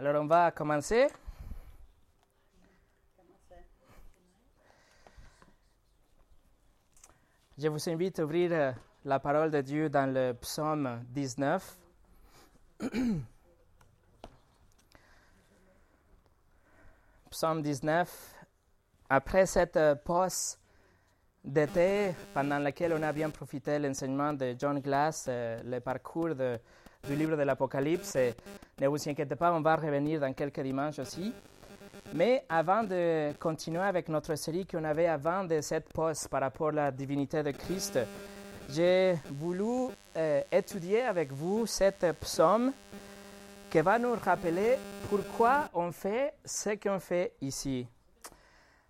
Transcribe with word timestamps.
Alors 0.00 0.22
on 0.22 0.26
va 0.26 0.50
commencer. 0.50 1.08
Je 7.58 7.68
vous 7.68 7.90
invite 7.90 8.18
à 8.18 8.24
ouvrir 8.24 8.50
euh, 8.50 8.72
la 9.04 9.18
parole 9.18 9.50
de 9.50 9.60
Dieu 9.60 9.90
dans 9.90 10.10
le 10.10 10.32
psaume 10.32 11.02
19. 11.10 11.76
psaume 17.30 17.60
19. 17.60 18.34
Après 19.10 19.44
cette 19.44 19.76
euh, 19.76 19.96
pause 19.96 20.56
d'été 21.44 22.14
pendant 22.32 22.58
laquelle 22.58 22.94
on 22.94 23.02
a 23.02 23.12
bien 23.12 23.28
profité 23.28 23.78
de 23.78 23.86
l'enseignement 23.86 24.32
de 24.32 24.56
John 24.58 24.80
Glass, 24.80 25.26
euh, 25.28 25.60
le 25.62 25.78
parcours 25.80 26.30
du 26.34 27.14
livre 27.14 27.36
de 27.36 27.42
l'Apocalypse, 27.42 28.16
ne 28.80 28.88
vous 28.88 29.08
inquiétez 29.08 29.36
pas, 29.36 29.52
on 29.52 29.60
va 29.60 29.76
revenir 29.76 30.20
dans 30.20 30.32
quelques 30.32 30.60
dimanches 30.60 30.98
aussi. 31.00 31.34
Mais 32.14 32.44
avant 32.48 32.82
de 32.82 33.32
continuer 33.38 33.82
avec 33.82 34.08
notre 34.08 34.34
série 34.36 34.66
qu'on 34.66 34.82
avait 34.84 35.06
avant 35.06 35.44
de 35.44 35.60
cette 35.60 35.92
pause 35.92 36.26
par 36.28 36.40
rapport 36.40 36.68
à 36.68 36.72
la 36.72 36.90
divinité 36.90 37.42
de 37.42 37.50
Christ, 37.50 37.98
j'ai 38.70 39.16
voulu 39.30 39.92
euh, 40.16 40.42
étudier 40.50 41.02
avec 41.02 41.30
vous 41.30 41.66
cette 41.66 42.06
psaume 42.20 42.72
qui 43.70 43.80
va 43.80 43.98
nous 43.98 44.14
rappeler 44.14 44.76
pourquoi 45.08 45.68
on 45.74 45.92
fait 45.92 46.34
ce 46.44 46.70
qu'on 46.70 46.98
fait 46.98 47.34
ici. 47.42 47.86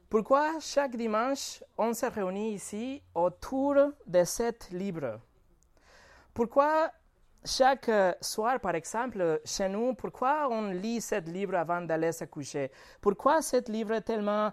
Pourquoi 0.08 0.60
chaque 0.60 0.96
dimanche 0.96 1.62
on 1.76 1.92
se 1.94 2.06
réunit 2.06 2.54
ici 2.54 3.02
autour 3.14 3.74
de 4.06 4.24
cet 4.24 4.70
livre 4.70 5.20
Pourquoi 6.32 6.90
chaque 7.44 7.90
soir, 8.20 8.60
par 8.60 8.74
exemple, 8.74 9.40
chez 9.44 9.68
nous, 9.68 9.94
pourquoi 9.94 10.48
on 10.50 10.70
lit 10.70 11.00
ce 11.00 11.20
livre 11.20 11.54
avant 11.54 11.80
d'aller 11.80 12.12
se 12.12 12.24
coucher? 12.24 12.70
Pourquoi 13.00 13.40
ce 13.40 13.70
livre 13.70 13.92
est 13.94 14.02
tellement 14.02 14.52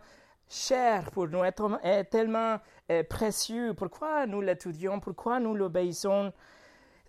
cher 0.49 1.11
pour 1.11 1.27
nous, 1.27 1.43
est 1.43 2.03
tellement 2.05 2.57
euh, 2.89 3.03
précieux? 3.03 3.73
Pourquoi 3.73 4.25
nous 4.25 4.41
l'étudions? 4.41 4.99
Pourquoi 4.99 5.39
nous 5.39 5.53
l'obéissons? 5.53 6.31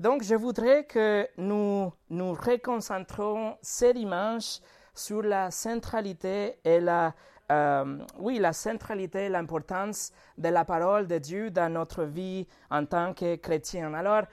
Donc, 0.00 0.22
je 0.22 0.34
voudrais 0.34 0.84
que 0.84 1.28
nous 1.36 1.92
nous 2.10 2.32
reconcentrons 2.32 3.56
ce 3.62 3.92
dimanche 3.92 4.60
sur 4.94 5.22
la 5.22 5.50
centralité 5.50 6.58
et 6.64 6.80
la, 6.80 7.14
euh, 7.52 7.98
oui, 8.18 8.38
la 8.38 8.52
centralité, 8.52 9.28
l'importance 9.28 10.12
de 10.36 10.48
la 10.48 10.64
parole 10.64 11.06
de 11.06 11.18
Dieu 11.18 11.50
dans 11.50 11.72
notre 11.72 12.02
vie 12.04 12.46
en 12.70 12.84
tant 12.84 13.14
que 13.14 13.36
chrétien. 13.36 13.94
Alors, 13.94 14.24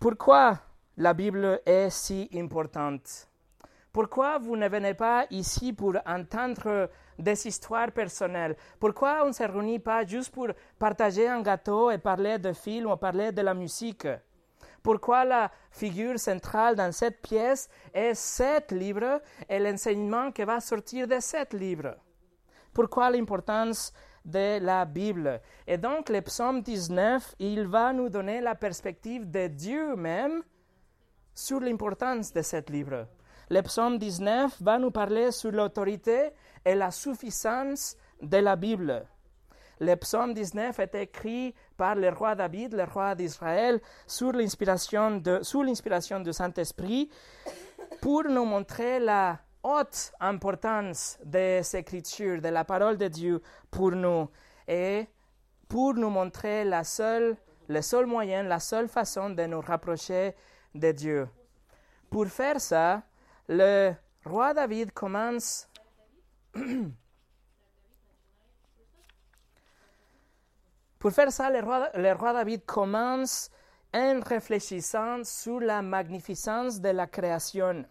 pourquoi 0.00 0.58
la 0.96 1.12
Bible 1.12 1.60
est 1.66 1.90
si 1.90 2.30
importante? 2.34 3.28
Pourquoi 3.92 4.38
vous 4.38 4.56
ne 4.56 4.66
venez 4.66 4.94
pas 4.94 5.26
ici 5.30 5.74
pour 5.74 5.94
entendre 6.06 6.88
des 7.18 7.46
histoires 7.46 7.92
personnelles? 7.92 8.56
Pourquoi 8.78 9.24
on 9.24 9.26
ne 9.26 9.32
se 9.32 9.42
réunit 9.42 9.78
pas 9.78 10.06
juste 10.06 10.32
pour 10.32 10.48
partager 10.78 11.28
un 11.28 11.42
gâteau 11.42 11.90
et 11.90 11.98
parler 11.98 12.38
de 12.38 12.54
films 12.54 12.90
ou 12.90 12.96
parler 12.96 13.30
de 13.30 13.42
la 13.42 13.52
musique? 13.52 14.08
Pourquoi 14.82 15.26
la 15.26 15.50
figure 15.70 16.18
centrale 16.18 16.76
dans 16.76 16.92
cette 16.92 17.20
pièce 17.20 17.68
est 17.92 18.14
cet 18.14 18.72
livre 18.72 19.20
et 19.50 19.58
l'enseignement 19.58 20.32
qui 20.32 20.44
va 20.44 20.60
sortir 20.60 21.06
de 21.06 21.20
cet 21.20 21.52
livre. 21.52 21.94
Pourquoi 22.72 23.10
l'importance 23.10 23.92
de 24.30 24.58
la 24.64 24.84
Bible. 24.84 25.40
Et 25.66 25.76
donc, 25.76 26.08
le 26.08 26.20
psaume 26.22 26.62
19, 26.62 27.34
il 27.38 27.66
va 27.66 27.92
nous 27.92 28.08
donner 28.08 28.40
la 28.40 28.54
perspective 28.54 29.30
de 29.30 29.48
Dieu 29.48 29.96
même 29.96 30.42
sur 31.34 31.60
l'importance 31.60 32.32
de 32.32 32.42
ce 32.42 32.70
livre. 32.70 33.06
Le 33.48 33.62
psaume 33.62 33.98
19 33.98 34.62
va 34.62 34.78
nous 34.78 34.90
parler 34.90 35.32
sur 35.32 35.50
l'autorité 35.50 36.30
et 36.64 36.74
la 36.74 36.90
suffisance 36.90 37.96
de 38.22 38.36
la 38.36 38.54
Bible. 38.56 39.04
Le 39.80 39.96
psaume 39.96 40.34
19 40.34 40.78
est 40.78 40.94
écrit 40.94 41.54
par 41.76 41.94
le 41.94 42.10
roi 42.10 42.34
David, 42.34 42.74
le 42.74 42.84
roi 42.84 43.14
d'Israël, 43.14 43.80
sous 44.06 44.30
l'inspiration 44.30 45.20
du 45.20 46.32
Saint-Esprit, 46.32 47.08
pour 48.00 48.24
nous 48.24 48.44
montrer 48.44 49.00
la 49.00 49.38
haute 49.62 50.12
importance 50.20 51.18
des 51.24 51.62
Écritures, 51.76 52.40
de 52.40 52.48
la 52.48 52.64
parole 52.64 52.96
de 52.96 53.08
Dieu 53.08 53.42
pour 53.70 53.92
nous 53.92 54.28
et 54.66 55.06
pour 55.68 55.94
nous 55.94 56.10
montrer 56.10 56.64
la 56.64 56.84
seule, 56.84 57.36
le 57.68 57.82
seul 57.82 58.06
moyen, 58.06 58.42
la 58.42 58.58
seule 58.58 58.88
façon 58.88 59.30
de 59.30 59.44
nous 59.44 59.60
rapprocher 59.60 60.34
de 60.74 60.92
Dieu. 60.92 61.28
Pour 62.10 62.26
faire 62.26 62.60
ça, 62.60 63.02
le 63.48 63.92
roi 64.24 64.54
David 64.54 64.92
commence 64.92 65.68
Pour 70.98 71.12
faire 71.12 71.32
ça, 71.32 71.48
le 71.48 71.60
roi, 71.60 71.88
le 71.94 72.12
roi 72.12 72.34
David 72.34 72.66
commence 72.66 73.50
en 73.94 74.20
réfléchissant 74.20 75.24
sur 75.24 75.58
la 75.58 75.80
magnificence 75.80 76.78
de 76.78 76.90
la 76.90 77.06
création 77.06 77.86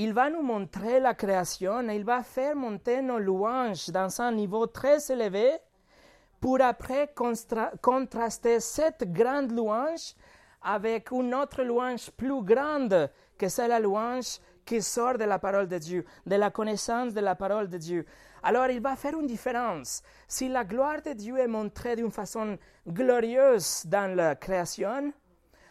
il 0.00 0.12
va 0.12 0.30
nous 0.30 0.42
montrer 0.42 1.00
la 1.00 1.12
création 1.12 1.88
et 1.88 1.96
il 1.96 2.04
va 2.04 2.22
faire 2.22 2.54
monter 2.54 3.02
nos 3.02 3.18
louanges 3.18 3.88
dans 3.88 4.20
un 4.20 4.30
niveau 4.30 4.68
très 4.68 5.10
élevé 5.10 5.50
pour 6.40 6.60
après 6.60 7.12
contraster 7.82 8.60
cette 8.60 9.12
grande 9.12 9.50
louange 9.50 10.14
avec 10.62 11.10
une 11.10 11.34
autre 11.34 11.64
louange 11.64 12.12
plus 12.12 12.44
grande 12.44 13.10
que 13.36 13.48
c'est 13.48 13.66
la 13.66 13.80
louange 13.80 14.38
qui 14.64 14.80
sort 14.82 15.18
de 15.18 15.24
la 15.24 15.40
parole 15.40 15.66
de 15.66 15.78
Dieu, 15.78 16.04
de 16.24 16.36
la 16.36 16.50
connaissance 16.52 17.12
de 17.12 17.20
la 17.20 17.34
parole 17.34 17.68
de 17.68 17.78
Dieu. 17.78 18.06
Alors 18.44 18.68
il 18.68 18.80
va 18.80 18.94
faire 18.94 19.18
une 19.18 19.26
différence. 19.26 20.02
Si 20.28 20.48
la 20.48 20.62
gloire 20.62 21.02
de 21.02 21.12
Dieu 21.12 21.38
est 21.38 21.48
montrée 21.48 21.96
d'une 21.96 22.12
façon 22.12 22.56
glorieuse 22.86 23.82
dans 23.86 24.14
la 24.14 24.36
création, 24.36 25.12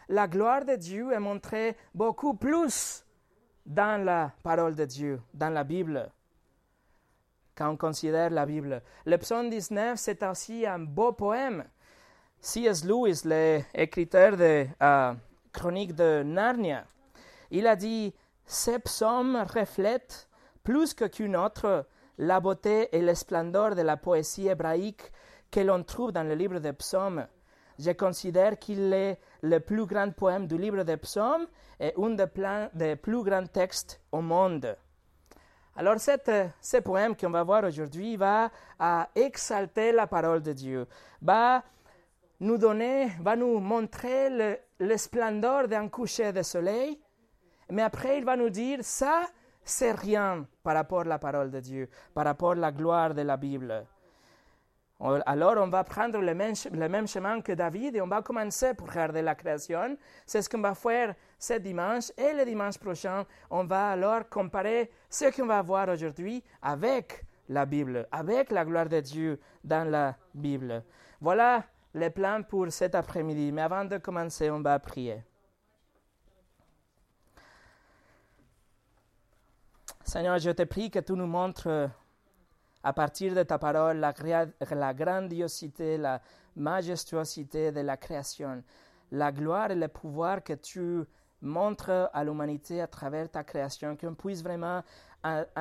la 0.09 0.27
gloire 0.27 0.65
de 0.65 0.75
Dieu 0.75 1.13
est 1.13 1.19
montrée 1.19 1.77
beaucoup 1.95 2.33
plus 2.33 3.05
dans 3.67 4.03
la 4.03 4.31
parole 4.41 4.75
de 4.75 4.85
Dieu, 4.85 5.21
dans 5.33 5.49
la 5.49 5.63
Bible, 5.63 6.09
quand 7.55 7.69
on 7.69 7.77
considère 7.77 8.29
la 8.29 8.45
Bible. 8.45 8.81
Le 9.05 9.17
psaume 9.17 9.49
19, 9.49 9.99
c'est 9.99 10.23
aussi 10.23 10.65
un 10.65 10.79
beau 10.79 11.11
poème. 11.11 11.65
C.S. 12.39 12.85
Lewis, 12.85 13.21
l'écriteur 13.25 14.37
de 14.37 14.65
euh, 14.81 15.13
Chronique 15.51 15.95
de 15.95 16.23
Narnia, 16.23 16.85
il 17.51 17.67
a 17.67 17.75
dit 17.75 18.13
Ces 18.45 18.79
psaumes 18.79 19.43
reflètent 19.53 20.29
plus 20.63 20.93
que 20.93 21.05
qu'une 21.05 21.35
autre 21.35 21.85
la 22.19 22.39
beauté 22.39 22.95
et 22.95 23.01
le 23.01 23.15
splendeur 23.15 23.75
de 23.75 23.81
la 23.81 23.97
poésie 23.97 24.47
hébraïque 24.47 25.11
que 25.51 25.59
l'on 25.59 25.83
trouve 25.83 26.11
dans 26.11 26.23
le 26.23 26.35
livre 26.35 26.59
des 26.59 26.73
psaumes. 26.73 27.27
Je 27.79 27.91
considère 27.91 28.57
qu'il 28.57 28.91
est 28.93 29.19
le 29.41 29.59
plus 29.59 29.85
grand 29.85 30.11
poème 30.11 30.47
du 30.47 30.57
livre 30.57 30.83
des 30.83 30.97
psaumes 30.97 31.47
et 31.79 31.93
un 31.97 32.69
des, 32.73 32.95
plus 32.95 33.23
grands 33.23 33.45
textes 33.45 34.01
au 34.11 34.21
monde. 34.21 34.75
Alors, 35.75 35.99
ce 35.99 36.77
poème 36.77 37.15
qu'on 37.15 37.29
va 37.29 37.43
voir 37.43 37.63
aujourd'hui 37.63 38.17
va 38.17 38.49
à 38.79 39.09
exalter 39.15 39.91
la 39.91 40.07
parole 40.07 40.41
de 40.41 40.53
Dieu, 40.53 40.87
va 41.21 41.63
nous 42.39 42.57
donner, 42.57 43.11
va 43.21 43.35
nous 43.35 43.59
montrer 43.59 44.29
le, 44.29 44.57
le 44.79 44.97
splendeur 44.97 45.67
d'un 45.67 45.87
coucher 45.87 46.31
de 46.31 46.41
soleil, 46.41 46.99
mais 47.69 47.83
après 47.83 48.17
il 48.17 48.25
va 48.25 48.35
nous 48.35 48.49
dire 48.49 48.79
ça, 48.81 49.23
c'est 49.63 49.91
rien 49.91 50.47
par 50.63 50.75
rapport 50.75 51.01
à 51.01 51.05
la 51.05 51.19
parole 51.19 51.51
de 51.51 51.59
Dieu, 51.59 51.89
par 52.13 52.25
rapport 52.25 52.51
à 52.51 52.55
la 52.55 52.71
gloire 52.71 53.13
de 53.13 53.21
la 53.21 53.37
Bible. 53.37 53.85
Alors, 54.99 55.57
on 55.57 55.67
va 55.67 55.83
prendre 55.83 56.19
le 56.19 56.33
même, 56.33 57.07
chemin 57.07 57.41
que 57.41 57.51
David 57.51 57.95
et 57.95 58.01
on 58.01 58.07
va 58.07 58.23
commencer 58.23 58.73
pour 58.73 58.89
regarder 58.89 59.21
la 59.21 59.35
création. 59.35 59.95
C'est 60.25 60.41
ce 60.41 60.49
qu'on 60.49 60.61
va 60.61 60.73
faire 60.73 61.13
ce 61.37 61.53
dimanche 61.53 62.11
et 62.17 62.33
le 62.33 62.43
dimanche 62.43 62.79
prochain, 62.79 63.23
on 63.51 63.63
va 63.63 63.91
alors 63.91 64.27
comparer 64.27 64.89
ce 65.07 65.25
qu'on 65.25 65.45
va 65.45 65.61
voir 65.61 65.87
aujourd'hui 65.89 66.43
avec 66.63 67.25
la 67.47 67.65
Bible, 67.67 68.07
avec 68.11 68.49
la 68.49 68.65
gloire 68.65 68.89
de 68.89 68.99
Dieu 68.99 69.39
dans 69.63 69.87
la 69.87 70.15
Bible. 70.33 70.83
Voilà 71.21 71.63
les 71.93 72.09
plans 72.09 72.41
pour 72.41 72.71
cet 72.71 72.95
après-midi. 72.95 73.51
Mais 73.51 73.61
avant 73.61 73.85
de 73.85 73.97
commencer, 73.97 74.49
on 74.49 74.61
va 74.61 74.79
prier. 74.79 75.23
Seigneur, 80.03 80.39
je 80.39 80.51
te 80.51 80.63
prie 80.63 80.89
que 80.89 80.99
tu 80.99 81.13
nous 81.13 81.27
montres 81.27 81.89
à 82.87 82.93
partir 82.93 83.35
de 83.35 83.43
ta 83.43 83.59
parole 83.59 83.97
la, 83.97 84.93
grandiosité, 84.93 85.97
la 85.97 86.21
majestuosité 86.55 87.69
de 87.73 87.81
la 87.81 87.97
création, 87.97 88.63
la 89.11 89.29
gloire 89.33 89.71
et 89.71 89.75
le 89.75 89.89
pouvoir 89.89 90.41
que 90.41 90.53
tu 90.53 91.03
montres 91.41 92.09
à 92.13 92.23
l'humanité 92.23 92.79
à 92.79 92.87
travers 92.87 93.29
ta 93.29 93.43
création, 93.43 93.97
qu'on 93.97 94.15
puisse 94.15 94.41
vraiment, 94.41 94.81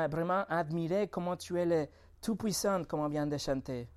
vraiment 0.08 0.44
admirer 0.48 1.08
comment 1.08 1.36
tu 1.36 1.58
es 1.58 1.66
le 1.66 1.88
Tout-Puissant, 2.22 2.84
comme 2.84 3.00
on 3.00 3.08
vient 3.08 3.26
de 3.26 3.36
chanter, 3.38 3.88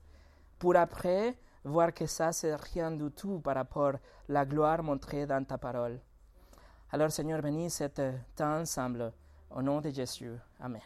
pour 0.57 0.75
après 0.75 1.35
voir 1.63 1.93
que 1.93 2.07
ça, 2.07 2.31
c'est 2.31 2.55
rien 2.55 2.89
du 2.89 3.11
tout 3.11 3.39
par 3.41 3.53
rapport 3.53 3.93
à 3.93 3.99
la 4.27 4.43
gloire 4.43 4.81
montrée 4.81 5.27
dans 5.27 5.45
ta 5.45 5.59
parole. 5.59 5.99
Alors, 6.91 7.11
Seigneur, 7.11 7.43
bénis 7.43 7.69
cet 7.69 8.01
temps 8.35 8.61
ensemble. 8.61 9.13
Au 9.51 9.61
nom 9.61 9.81
de 9.81 9.91
Jésus. 9.91 10.33
Amen. 10.59 10.81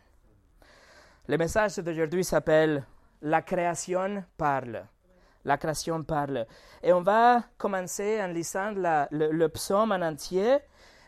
Le 1.25 1.37
message 1.37 1.77
d'aujourd'hui 1.77 2.25
s'appelle 2.25 2.85
La 3.21 3.41
création 3.41 4.25
parle. 4.37 4.85
La 5.45 5.57
création 5.57 6.03
parle. 6.03 6.45
Et 6.81 6.91
on 6.91 7.01
va 7.01 7.45
commencer 7.57 8.21
en 8.21 8.27
lisant 8.27 8.73
le, 8.75 9.47
psaume 9.47 9.93
en 9.93 10.01
entier, 10.01 10.57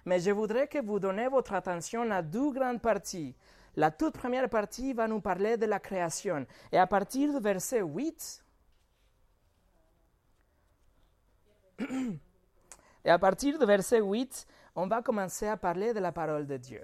mais 0.05 0.21
je 0.21 0.31
voudrais 0.31 0.67
que 0.67 0.81
vous 0.81 0.99
donniez 0.99 1.27
votre 1.27 1.51
attention 1.53 2.09
à 2.11 2.21
deux 2.21 2.49
grandes 2.51 2.81
parties. 2.81 3.35
La 3.75 3.91
toute 3.91 4.13
première 4.17 4.47
partie 4.49 4.93
va 4.93 5.05
nous 5.05 5.19
parler 5.19 5.57
de 5.57 5.65
la 5.65 5.81
création. 5.81 6.45
Et 6.71 6.77
à 6.77 6.87
partir 6.87 7.33
du 7.33 7.39
verset 7.41 7.81
8, 7.81 8.45
et 13.03 13.09
à 13.09 13.19
partir 13.19 13.59
du 13.59 13.65
verset 13.65 13.99
8, 13.99 14.47
on 14.77 14.87
va 14.87 15.01
commencer 15.01 15.47
à 15.47 15.57
parler 15.57 15.93
de 15.93 15.99
la 15.99 16.13
parole 16.13 16.47
de 16.47 16.55
Dieu. 16.55 16.81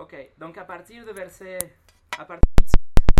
Ok, 0.00 0.28
donc 0.40 0.56
à 0.56 0.64
partir 0.64 1.04
du 1.04 1.12
verset, 1.12 1.58
à 2.18 2.24
partir 2.24 2.40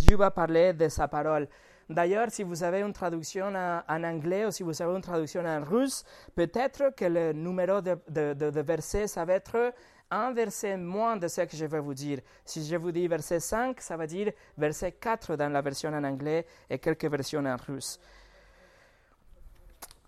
Dieu 0.01 0.17
va 0.17 0.31
parler 0.31 0.73
de 0.73 0.89
sa 0.89 1.07
parole. 1.07 1.47
D'ailleurs, 1.89 2.31
si 2.31 2.43
vous 2.43 2.63
avez 2.63 2.81
une 2.81 2.95
traduction 2.95 3.53
en, 3.55 4.05
anglais 4.05 4.47
ou 4.47 4.51
si 4.51 4.63
vous 4.63 4.81
avez 4.81 4.95
une 4.95 5.03
traduction 5.03 5.45
en 5.45 5.63
russe, 5.63 6.03
peut-être 6.35 6.95
que 6.97 7.05
le 7.05 7.33
numéro 7.33 7.83
de, 7.83 7.99
de, 8.09 8.33
de, 8.33 8.61
verset, 8.61 9.07
ça 9.07 9.25
va 9.25 9.35
être 9.35 9.75
un 10.11 10.33
verset 10.33 10.79
moins 10.79 11.17
de 11.17 11.29
ce 11.29 11.43
que 11.43 11.57
je 11.57 11.67
vais 11.67 11.81
vous 11.81 11.93
dire. 11.93 12.21
Si 12.45 12.65
je 12.65 12.77
vous 12.77 12.91
dis 12.91 13.07
verset 13.07 13.41
5, 13.41 13.81
ça 13.81 13.97
va 13.97 14.07
dire 14.07 14.33
verset 14.57 14.93
4 14.93 15.37
dans 15.37 15.53
la 15.53 15.61
version 15.61 15.91
en 15.91 16.03
anglais 16.03 16.47
et 16.71 16.79
quelques 16.79 17.05
versions 17.05 17.45
en 17.45 17.57
russe. 17.57 18.01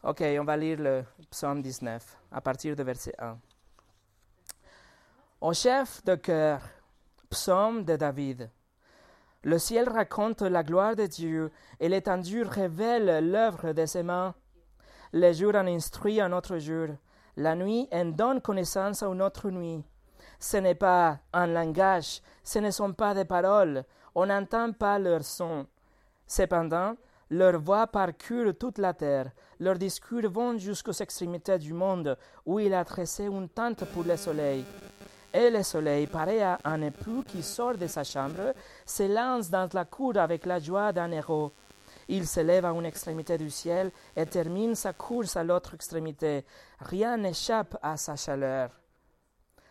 Ok, 0.03 0.23
on 0.41 0.45
va 0.45 0.57
lire 0.57 0.79
le 0.81 1.05
psaume 1.31 1.61
19 1.61 2.17
à 2.33 2.41
partir 2.41 2.75
du 2.75 2.83
verset 2.83 3.15
1. 3.19 3.39
Au 5.41 5.53
chef 5.53 6.03
de 6.05 6.15
cœur, 6.15 6.61
psaume 7.33 7.83
de 7.85 7.97
David. 7.97 8.51
Le 9.43 9.59
ciel 9.59 9.89
raconte 9.89 10.43
la 10.43 10.63
gloire 10.63 10.95
de 10.95 11.07
Dieu 11.07 11.51
et 11.81 11.89
l'étendue 11.89 12.43
révèle 12.43 13.31
l'œuvre 13.31 13.73
de 13.73 13.87
ses 13.87 14.03
mains. 14.03 14.35
Le 15.15 15.33
jour 15.33 15.55
en 15.55 15.67
instruit 15.67 16.21
un 16.21 16.33
autre 16.33 16.59
jour. 16.59 16.89
La 17.39 17.55
nuit 17.57 17.89
en 17.91 18.05
donne 18.05 18.43
connaissance 18.43 19.03
à 19.03 19.07
une 19.07 19.23
autre 19.23 19.49
nuit. 19.51 19.83
Ce 20.39 20.59
n'est 20.59 20.75
pas 20.75 21.21
un 21.33 21.47
langage, 21.47 22.21
ce 22.45 22.59
ne 22.59 22.71
sont 22.71 22.93
pas 22.93 23.15
des 23.15 23.25
paroles, 23.25 23.85
on 24.15 24.27
n'entend 24.27 24.73
pas 24.73 24.99
leur 24.99 25.25
son. 25.25 25.67
Cependant, 26.27 26.97
leur 27.31 27.59
voix 27.59 27.87
parcourt 27.87 28.53
toute 28.61 28.77
la 28.77 28.93
terre, 28.93 29.31
leurs 29.59 29.79
discours 29.79 30.29
vont 30.29 30.59
jusqu'aux 30.59 30.93
extrémités 30.93 31.59
du 31.59 31.73
monde, 31.73 32.19
où 32.45 32.61
il 32.61 32.75
a 32.75 32.85
tressé 32.85 33.25
une 33.25 33.49
tente 33.49 33.87
pour 33.87 34.05
le 34.05 34.17
soleil. 34.19 34.67
Et 35.35 35.49
le 35.49 35.63
soleil, 35.63 36.07
pareil 36.07 36.43
à 36.43 36.59
un 36.65 36.83
époux 36.83 37.25
qui 37.27 37.43
sort 37.43 37.79
de 37.79 37.87
sa 37.87 38.05
chambre, 38.05 38.55
se 38.85 39.05
lance 39.05 39.49
dans 39.49 39.69
la 39.73 39.87
cour 39.87 40.17
avec 40.19 40.45
la 40.45 40.59
joie 40.59 40.93
d'un 40.93 41.11
héros. 41.11 41.53
Il 42.09 42.27
s'élève 42.27 42.67
à 42.67 42.73
une 42.73 42.85
extrémité 42.85 43.39
du 43.39 43.49
ciel 43.49 43.91
et 44.15 44.27
termine 44.27 44.75
sa 44.75 44.93
course 44.93 45.37
à 45.37 45.45
l'autre 45.45 45.75
extrémité. 45.75 46.45
Rien 46.81 47.17
n'échappe 47.17 47.79
à 47.81 47.97
sa 47.97 48.17
chaleur. 48.17 48.71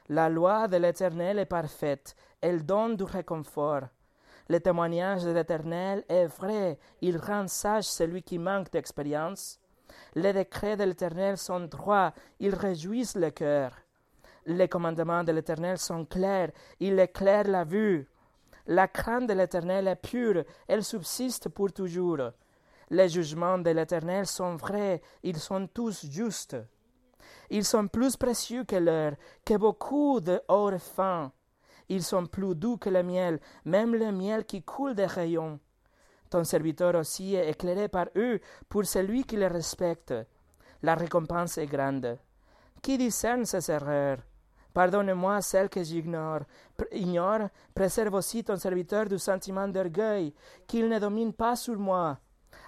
La 0.10 0.30
loi 0.30 0.68
de 0.68 0.78
l'Éternel 0.78 1.38
est 1.38 1.46
parfaite, 1.46 2.16
elle 2.42 2.66
donne 2.66 2.96
du 2.96 3.04
réconfort. 3.04 3.84
Le 4.50 4.60
témoignage 4.60 5.24
de 5.24 5.32
l'Éternel 5.32 6.04
est 6.10 6.26
vrai, 6.26 6.80
il 7.02 7.18
rend 7.18 7.48
sage 7.48 7.84
celui 7.86 8.24
qui 8.24 8.40
manque 8.40 8.72
d'expérience. 8.72 9.60
Les 10.16 10.34
décrets 10.34 10.76
de 10.76 10.84
l'Éternel 10.84 11.38
sont 11.38 11.62
droits, 11.62 12.14
ils 12.40 12.56
réjouissent 12.56 13.16
le 13.16 13.30
cœur. 13.30 13.72
Les 14.46 14.68
commandements 14.68 15.24
de 15.24 15.32
l'Éternel 15.32 15.78
sont 15.78 16.06
clairs, 16.06 16.52
ils 16.80 17.00
éclairent 17.00 17.48
la 17.48 17.64
vue. 17.64 18.08
La 18.68 18.88
crainte 18.88 19.28
de 19.28 19.34
l'Éternel 19.34 19.88
est 19.88 19.96
pure, 19.96 20.44
elle 20.68 20.84
subsiste 20.84 21.50
pour 21.50 21.72
toujours. 21.72 22.32
Les 22.90 23.10
jugements 23.10 23.60
de 23.60 23.70
l'Éternel 23.70 24.26
sont 24.26 24.56
vrais, 24.56 25.02
ils 25.24 25.40
sont 25.40 25.68
tous 25.68 26.06
justes. 26.10 26.58
Ils 27.50 27.66
sont 27.66 27.88
plus 27.88 28.18
précieux 28.18 28.64
que 28.64 28.76
l'or, 28.76 29.14
que 29.46 29.58
beaucoup 29.58 30.20
d'or 30.20 30.74
fin. 30.80 31.32
Ils 31.90 32.04
sont 32.04 32.26
plus 32.26 32.56
doux 32.56 32.78
que 32.78 32.90
le 32.90 33.04
miel, 33.04 33.40
même 33.66 33.96
le 33.96 34.12
miel 34.12 34.46
qui 34.46 34.64
coule 34.64 34.96
des 34.96 35.06
rayons. 35.06 35.60
Ton 36.30 36.44
serviteur 36.44 36.96
aussi 36.96 37.36
est 37.36 37.50
éclairé 37.50 37.90
par 37.90 38.08
eux 38.16 38.40
pour 38.70 38.86
celui 38.86 39.26
qui 39.26 39.36
les 39.36 39.48
respecte. 39.48 40.14
La 40.82 40.96
récompense 40.96 41.58
est 41.58 41.68
grande. 41.68 42.18
Qui 42.82 42.98
discerne 42.98 43.46
ces 43.46 43.70
erreurs? 43.70 44.20
Pardonne-moi 44.74 45.42
celle 45.42 45.70
que 45.70 45.84
j'ignore. 45.84 46.42
Ignore, 46.92 47.50
préserve 47.74 48.14
aussi 48.14 48.44
ton 48.44 48.56
serviteur 48.56 49.06
du 49.06 49.20
sentiment 49.20 49.68
d'orgueil, 49.68 50.34
qu'il 50.68 50.88
ne 50.88 51.00
domine 51.00 51.34
pas 51.34 51.56
sur 51.56 51.78
moi. 51.78 52.18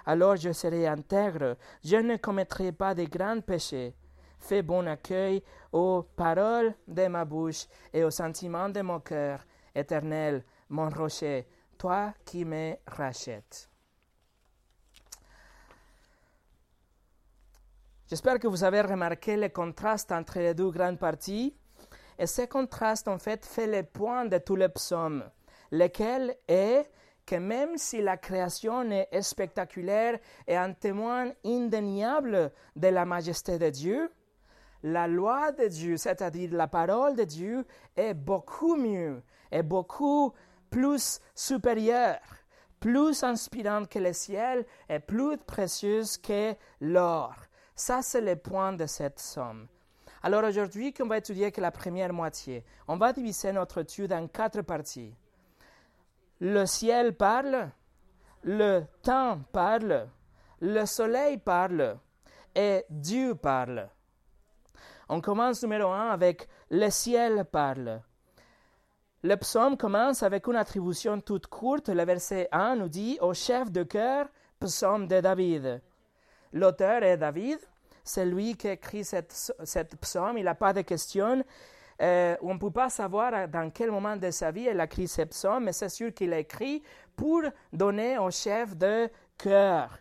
Alors 0.06 0.36
je 0.36 0.52
serai 0.52 0.86
intègre, 0.86 1.56
je 1.82 1.96
ne 1.96 2.16
commettrai 2.16 2.72
pas 2.72 2.94
de 2.94 3.04
grands 3.04 3.40
péchés. 3.40 3.94
Fais 4.38 4.62
bon 4.62 4.86
accueil 4.86 5.42
aux 5.72 6.02
paroles 6.02 6.74
de 6.86 7.06
ma 7.06 7.24
bouche 7.24 7.66
et 7.92 8.04
aux 8.04 8.10
sentiments 8.10 8.68
de 8.68 8.82
mon 8.82 9.00
cœur, 9.00 9.40
éternel, 9.74 10.44
mon 10.68 10.90
rocher, 10.90 11.46
toi 11.78 12.12
qui 12.24 12.44
me 12.44 12.74
rachètes. 12.86 13.70
J'espère 18.06 18.38
que 18.38 18.46
vous 18.46 18.62
avez 18.62 18.82
remarqué 18.82 19.36
le 19.36 19.48
contraste 19.48 20.12
entre 20.12 20.38
les 20.38 20.52
deux 20.52 20.70
grandes 20.70 20.98
parties. 20.98 21.56
Et 22.18 22.26
ce 22.26 22.42
contraste, 22.42 23.08
en 23.08 23.18
fait, 23.18 23.44
fait 23.44 23.66
le 23.66 23.82
point 23.82 24.24
de 24.24 24.38
tous 24.38 24.56
les 24.56 24.68
psaumes, 24.68 25.24
lequel 25.70 26.36
est 26.48 26.90
que 27.26 27.36
même 27.36 27.78
si 27.78 28.02
la 28.02 28.16
création 28.16 28.90
est 28.90 29.22
spectaculaire 29.22 30.18
et 30.46 30.56
un 30.56 30.72
témoin 30.72 31.32
indéniable 31.44 32.52
de 32.76 32.88
la 32.88 33.04
majesté 33.04 33.58
de 33.58 33.70
Dieu, 33.70 34.10
la 34.82 35.08
loi 35.08 35.50
de 35.52 35.66
Dieu, 35.66 35.96
c'est-à-dire 35.96 36.50
la 36.52 36.68
parole 36.68 37.16
de 37.16 37.24
Dieu, 37.24 37.64
est 37.96 38.12
beaucoup 38.12 38.76
mieux, 38.76 39.22
est 39.50 39.62
beaucoup 39.62 40.34
plus 40.68 41.20
supérieure, 41.34 42.20
plus 42.80 43.22
inspirante 43.22 43.88
que 43.88 43.98
le 43.98 44.12
ciel 44.12 44.66
et 44.90 44.98
plus 44.98 45.38
précieuse 45.38 46.18
que 46.18 46.54
l'or. 46.82 47.34
Ça, 47.74 48.02
c'est 48.02 48.20
le 48.20 48.36
point 48.36 48.74
de 48.74 48.84
cette 48.84 49.18
somme. 49.18 49.66
Alors 50.26 50.44
aujourd'hui, 50.44 50.94
qu'on 50.94 51.06
va 51.06 51.18
étudier 51.18 51.52
que 51.52 51.60
la 51.60 51.70
première 51.70 52.10
moitié, 52.10 52.64
on 52.88 52.96
va 52.96 53.12
diviser 53.12 53.52
notre 53.52 53.82
étude 53.82 54.10
en 54.10 54.26
quatre 54.26 54.62
parties. 54.62 55.14
Le 56.40 56.64
ciel 56.64 57.14
parle, 57.14 57.70
le 58.42 58.84
temps 59.02 59.40
parle, 59.52 60.08
le 60.62 60.86
soleil 60.86 61.36
parle 61.36 61.98
et 62.54 62.86
Dieu 62.88 63.34
parle. 63.34 63.86
On 65.10 65.20
commence 65.20 65.62
numéro 65.62 65.90
un 65.90 66.08
avec 66.08 66.48
le 66.70 66.88
ciel 66.88 67.44
parle. 67.44 68.00
Le 69.22 69.36
psaume 69.36 69.76
commence 69.76 70.22
avec 70.22 70.46
une 70.46 70.56
attribution 70.56 71.20
toute 71.20 71.48
courte. 71.48 71.90
Le 71.90 72.02
verset 72.02 72.48
1 72.50 72.76
nous 72.76 72.88
dit 72.88 73.18
au 73.20 73.34
chef 73.34 73.70
de 73.70 73.82
cœur, 73.82 74.28
psaume 74.58 75.06
de 75.06 75.20
David. 75.20 75.82
L'auteur 76.54 77.02
est 77.02 77.18
David, 77.18 77.58
c'est 78.04 78.26
lui 78.26 78.54
qui 78.54 78.68
écrit 78.68 79.04
cette, 79.04 79.96
psaume, 80.00 80.38
il 80.38 80.44
n'a 80.44 80.54
pas 80.54 80.72
de 80.72 80.82
questions. 80.82 81.42
Euh, 82.02 82.36
on 82.42 82.54
ne 82.54 82.58
peut 82.58 82.70
pas 82.70 82.90
savoir 82.90 83.48
dans 83.48 83.70
quel 83.70 83.90
moment 83.90 84.16
de 84.16 84.30
sa 84.30 84.50
vie 84.50 84.68
il 84.70 84.78
a 84.78 84.84
écrit 84.84 85.08
cette 85.08 85.30
psaume, 85.30 85.64
mais 85.64 85.72
c'est 85.72 85.88
sûr 85.88 86.12
qu'il 86.12 86.32
a 86.32 86.38
écrit 86.38 86.82
pour 87.16 87.42
donner 87.72 88.18
au 88.18 88.30
chef 88.30 88.76
de 88.76 89.08
cœur. 89.38 89.98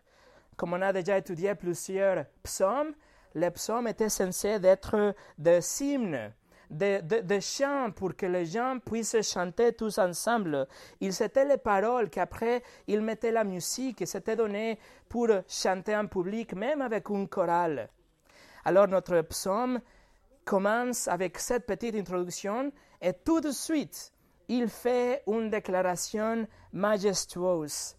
Comme 0.57 0.73
on 0.73 0.81
a 0.81 0.91
déjà 0.91 1.17
étudié 1.17 1.55
plusieurs 1.55 2.25
psaumes, 2.43 2.93
les 3.35 3.51
psaumes 3.51 3.87
étaient 3.87 4.09
censés 4.09 4.59
être 4.63 5.15
des 5.37 5.81
hymnes, 5.81 6.31
de, 6.69 7.39
chants 7.39 7.91
pour 7.91 8.15
que 8.15 8.25
les 8.25 8.45
gens 8.45 8.77
puissent 8.79 9.21
chanter 9.21 9.73
tous 9.73 9.97
ensemble. 9.97 10.67
Ils 10.99 11.21
étaient 11.21 11.45
les 11.45 11.57
paroles 11.57 12.09
qu'après 12.09 12.63
ils 12.87 13.01
mettaient 13.01 13.31
la 13.31 13.43
musique 13.43 14.01
et 14.01 14.05
s'étaient 14.05 14.35
donné 14.35 14.79
pour 15.09 15.27
chanter 15.47 15.95
en 15.95 16.07
public, 16.07 16.53
même 16.53 16.81
avec 16.81 17.09
une 17.09 17.27
chorale. 17.27 17.89
Alors 18.65 18.87
notre 18.87 19.21
psaume 19.21 19.79
commence 20.45 21.07
avec 21.07 21.37
cette 21.37 21.65
petite 21.65 21.95
introduction 21.95 22.71
et 23.01 23.13
tout 23.13 23.41
de 23.41 23.51
suite, 23.51 24.11
il 24.47 24.67
fait 24.69 25.23
une 25.27 25.49
déclaration 25.49 26.47
majestueuse. 26.71 27.95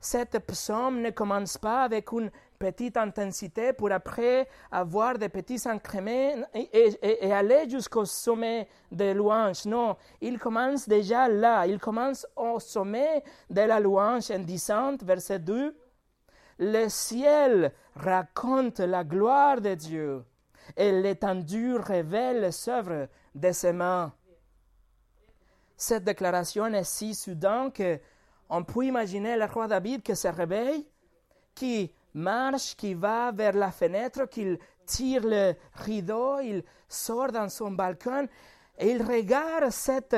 Cette 0.00 0.38
psaume 0.46 1.02
ne 1.02 1.10
commence 1.10 1.58
pas 1.58 1.82
avec 1.82 2.10
une 2.12 2.30
petite 2.60 2.98
intensité 2.98 3.72
pour 3.72 3.90
après 3.90 4.46
avoir 4.70 5.18
des 5.18 5.30
petits 5.30 5.66
incréments 5.66 6.44
et, 6.54 7.32
aller 7.32 7.68
jusqu'au 7.68 8.04
sommet 8.04 8.68
de 8.92 9.12
louange. 9.12 9.64
Non, 9.64 9.96
il 10.20 10.38
commence 10.38 10.86
déjà 10.86 11.26
là. 11.26 11.66
Il 11.66 11.78
commence 11.80 12.26
au 12.36 12.60
sommet 12.60 13.24
de 13.48 13.62
la 13.62 13.80
louange 13.80 14.30
en 14.30 14.40
disant, 14.40 14.94
verset 15.02 15.38
2, 15.38 15.74
le 16.58 16.88
ciel 16.90 17.72
raconte 17.96 18.80
la 18.80 19.04
gloire 19.04 19.62
de 19.62 19.74
Dieu 19.74 20.22
et 20.76 20.92
l'étendue 20.92 21.76
révèle 21.76 22.42
les 22.42 22.68
œuvres 22.68 23.08
de 23.34 23.52
ses 23.52 23.72
mains. 23.72 24.12
Cette 25.78 26.04
déclaration 26.04 26.66
est 26.66 26.84
si 26.84 27.14
soudaine 27.14 27.72
qu'on 27.72 28.64
peut 28.64 28.84
imaginer 28.84 29.38
le 29.38 29.46
roi 29.46 29.66
David 29.66 30.02
qui 30.02 30.14
se 30.14 30.28
réveille, 30.28 30.86
qui 31.54 31.90
marche, 32.14 32.76
qui 32.76 32.94
va 32.94 33.32
vers 33.32 33.54
la 33.54 33.70
fenêtre, 33.70 34.28
qu'il 34.28 34.58
tire 34.86 35.22
le 35.24 35.54
rideau, 35.74 36.40
il 36.40 36.64
sort 36.88 37.32
dans 37.32 37.48
son 37.48 37.70
balcon 37.70 38.26
et 38.78 38.90
il 38.90 39.02
regarde 39.02 39.70
cet 39.70 40.16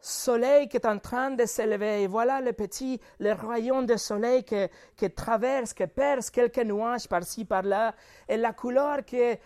soleil 0.00 0.68
qui 0.68 0.76
est 0.76 0.86
en 0.86 0.98
train 0.98 1.30
de 1.30 1.44
s'élever. 1.46 2.02
Et 2.02 2.06
voilà 2.06 2.40
le 2.40 2.52
petit, 2.52 3.00
le 3.18 3.32
rayon 3.32 3.82
de 3.82 3.96
soleil 3.96 4.44
qui, 4.44 5.10
traverse, 5.10 5.72
qui 5.72 5.86
perce 5.86 6.30
quelques 6.30 6.64
nuages 6.64 7.08
par-ci, 7.08 7.44
par-là. 7.44 7.94
Et 8.28 8.36
la 8.36 8.52
couleur 8.52 9.04
qui 9.04 9.16
est 9.16 9.40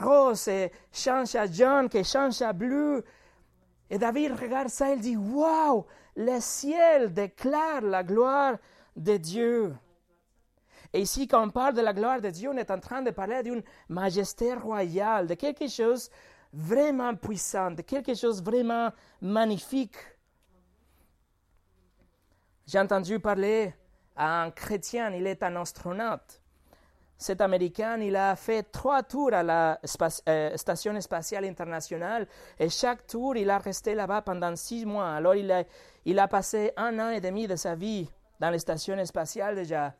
rose 0.00 0.48
et 0.48 0.70
change 0.92 1.34
à 1.34 1.46
jaune, 1.46 1.88
qui 1.88 2.04
change 2.04 2.42
à 2.42 2.52
bleu. 2.52 3.04
Et 3.88 3.98
David 3.98 4.32
regarde 4.32 4.68
ça, 4.68 4.92
il 4.92 5.00
dit, 5.00 5.16
waouh, 5.16 5.86
le 6.16 6.40
ciel 6.40 7.12
déclare 7.12 7.82
la 7.82 8.02
gloire 8.02 8.56
de 8.96 9.16
Dieu. 9.16 9.74
Et 10.92 11.00
ici, 11.00 11.26
quand 11.26 11.46
on 11.46 11.50
parle 11.50 11.74
de 11.74 11.80
la 11.80 11.92
gloire 11.92 12.20
de 12.20 12.28
Dieu, 12.30 12.50
on 12.50 12.56
est 12.56 12.70
en 12.70 12.78
train 12.78 13.02
de 13.02 13.10
parler 13.10 13.42
d'une 13.42 13.62
majesté 13.88 14.54
royale, 14.54 15.26
de 15.26 15.34
quelque 15.34 15.68
chose 15.68 16.10
vraiment 16.52 17.14
puissant, 17.14 17.70
de 17.70 17.82
quelque 17.82 18.14
chose 18.14 18.42
vraiment 18.42 18.90
magnifique. 19.20 19.96
J'ai 22.66 22.78
entendu 22.78 23.18
parler 23.20 23.74
à 24.14 24.42
un 24.42 24.50
chrétien, 24.50 25.10
il 25.10 25.26
est 25.26 25.42
un 25.42 25.56
astronaute. 25.56 26.40
Cet 27.16 27.40
Américain, 27.40 27.98
il 28.00 28.16
a 28.16 28.34
fait 28.36 28.64
trois 28.64 29.02
tours 29.02 29.32
à 29.32 29.42
la 29.42 29.80
euh, 30.28 30.56
Station 30.56 31.00
spatiale 31.00 31.44
internationale 31.44 32.26
et 32.58 32.68
chaque 32.68 33.06
tour, 33.06 33.36
il 33.36 33.48
a 33.48 33.58
resté 33.58 33.94
là-bas 33.94 34.22
pendant 34.22 34.54
six 34.56 34.84
mois. 34.84 35.12
Alors, 35.12 35.36
il 35.36 35.50
a, 35.52 35.62
il 36.04 36.18
a 36.18 36.26
passé 36.28 36.72
un 36.76 36.98
an 36.98 37.10
et 37.10 37.20
demi 37.20 37.46
de 37.46 37.56
sa 37.56 37.76
vie 37.76 38.10
dans 38.40 38.50
la 38.50 38.58
station 38.58 39.02
spatiale 39.04 39.54
déjà. 39.54 39.94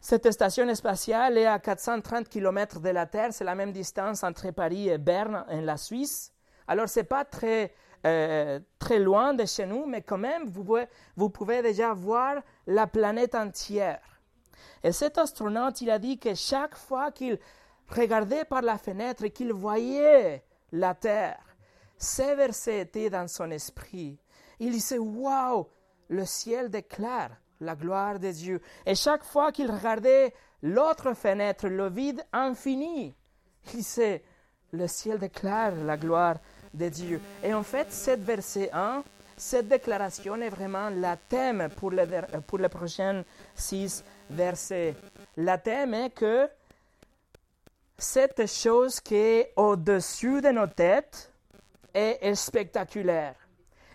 Cette 0.00 0.30
station 0.30 0.72
spatiale 0.74 1.38
est 1.38 1.46
à 1.46 1.58
430 1.58 2.28
km 2.28 2.78
de 2.80 2.88
la 2.90 3.06
Terre, 3.06 3.32
c'est 3.32 3.44
la 3.44 3.56
même 3.56 3.72
distance 3.72 4.22
entre 4.22 4.50
Paris 4.52 4.88
et 4.88 4.98
Berne 4.98 5.44
en 5.48 5.60
la 5.60 5.76
Suisse. 5.76 6.32
Alors, 6.68 6.88
ce 6.88 7.00
n'est 7.00 7.04
pas 7.04 7.24
très, 7.24 7.74
euh, 8.06 8.60
très 8.78 9.00
loin 9.00 9.34
de 9.34 9.44
chez 9.44 9.66
nous, 9.66 9.86
mais 9.86 10.02
quand 10.02 10.18
même, 10.18 10.46
vous 10.46 10.62
pouvez, 10.62 10.86
vous 11.16 11.30
pouvez 11.30 11.62
déjà 11.62 11.94
voir 11.94 12.36
la 12.66 12.86
planète 12.86 13.34
entière. 13.34 14.00
Et 14.84 14.92
cet 14.92 15.18
astronaute, 15.18 15.80
il 15.80 15.90
a 15.90 15.98
dit 15.98 16.18
que 16.18 16.34
chaque 16.34 16.76
fois 16.76 17.10
qu'il 17.10 17.38
regardait 17.88 18.44
par 18.44 18.62
la 18.62 18.78
fenêtre 18.78 19.24
et 19.24 19.30
qu'il 19.30 19.52
voyait 19.52 20.44
la 20.70 20.94
Terre, 20.94 21.40
ces 21.96 22.36
versets 22.36 22.80
étaient 22.80 23.10
dans 23.10 23.26
son 23.26 23.50
esprit. 23.50 24.20
Il 24.60 24.70
disait, 24.70 24.98
waouh, 24.98 25.66
le 26.08 26.24
ciel 26.24 26.70
déclare 26.70 27.30
la 27.60 27.74
gloire 27.74 28.18
de 28.18 28.30
Dieu. 28.30 28.60
Et 28.86 28.94
chaque 28.94 29.24
fois 29.24 29.52
qu'il 29.52 29.70
regardait 29.70 30.32
l'autre 30.62 31.14
fenêtre, 31.14 31.68
le 31.68 31.88
vide 31.88 32.24
infini, 32.32 33.14
il 33.74 33.84
sait, 33.84 34.22
le 34.72 34.86
ciel 34.86 35.18
déclare 35.18 35.74
la 35.74 35.96
gloire 35.96 36.36
de 36.74 36.88
Dieu. 36.88 37.20
Et 37.42 37.54
en 37.54 37.62
fait, 37.62 37.90
cette 37.90 38.22
verset 38.22 38.70
1, 38.72 39.02
cette 39.36 39.68
déclaration 39.68 40.36
est 40.36 40.48
vraiment 40.48 40.90
la 40.90 41.16
thème 41.16 41.68
pour 41.76 41.90
les, 41.90 42.06
pour 42.46 42.58
les 42.58 42.68
prochains 42.68 43.24
six 43.54 44.04
versets. 44.30 44.94
La 45.36 45.58
thème 45.58 45.94
est 45.94 46.10
que 46.10 46.48
cette 47.96 48.46
chose 48.46 49.00
qui 49.00 49.14
est 49.14 49.52
au-dessus 49.56 50.40
de 50.40 50.50
nos 50.50 50.66
têtes 50.66 51.32
est 51.94 52.34
spectaculaire, 52.34 53.34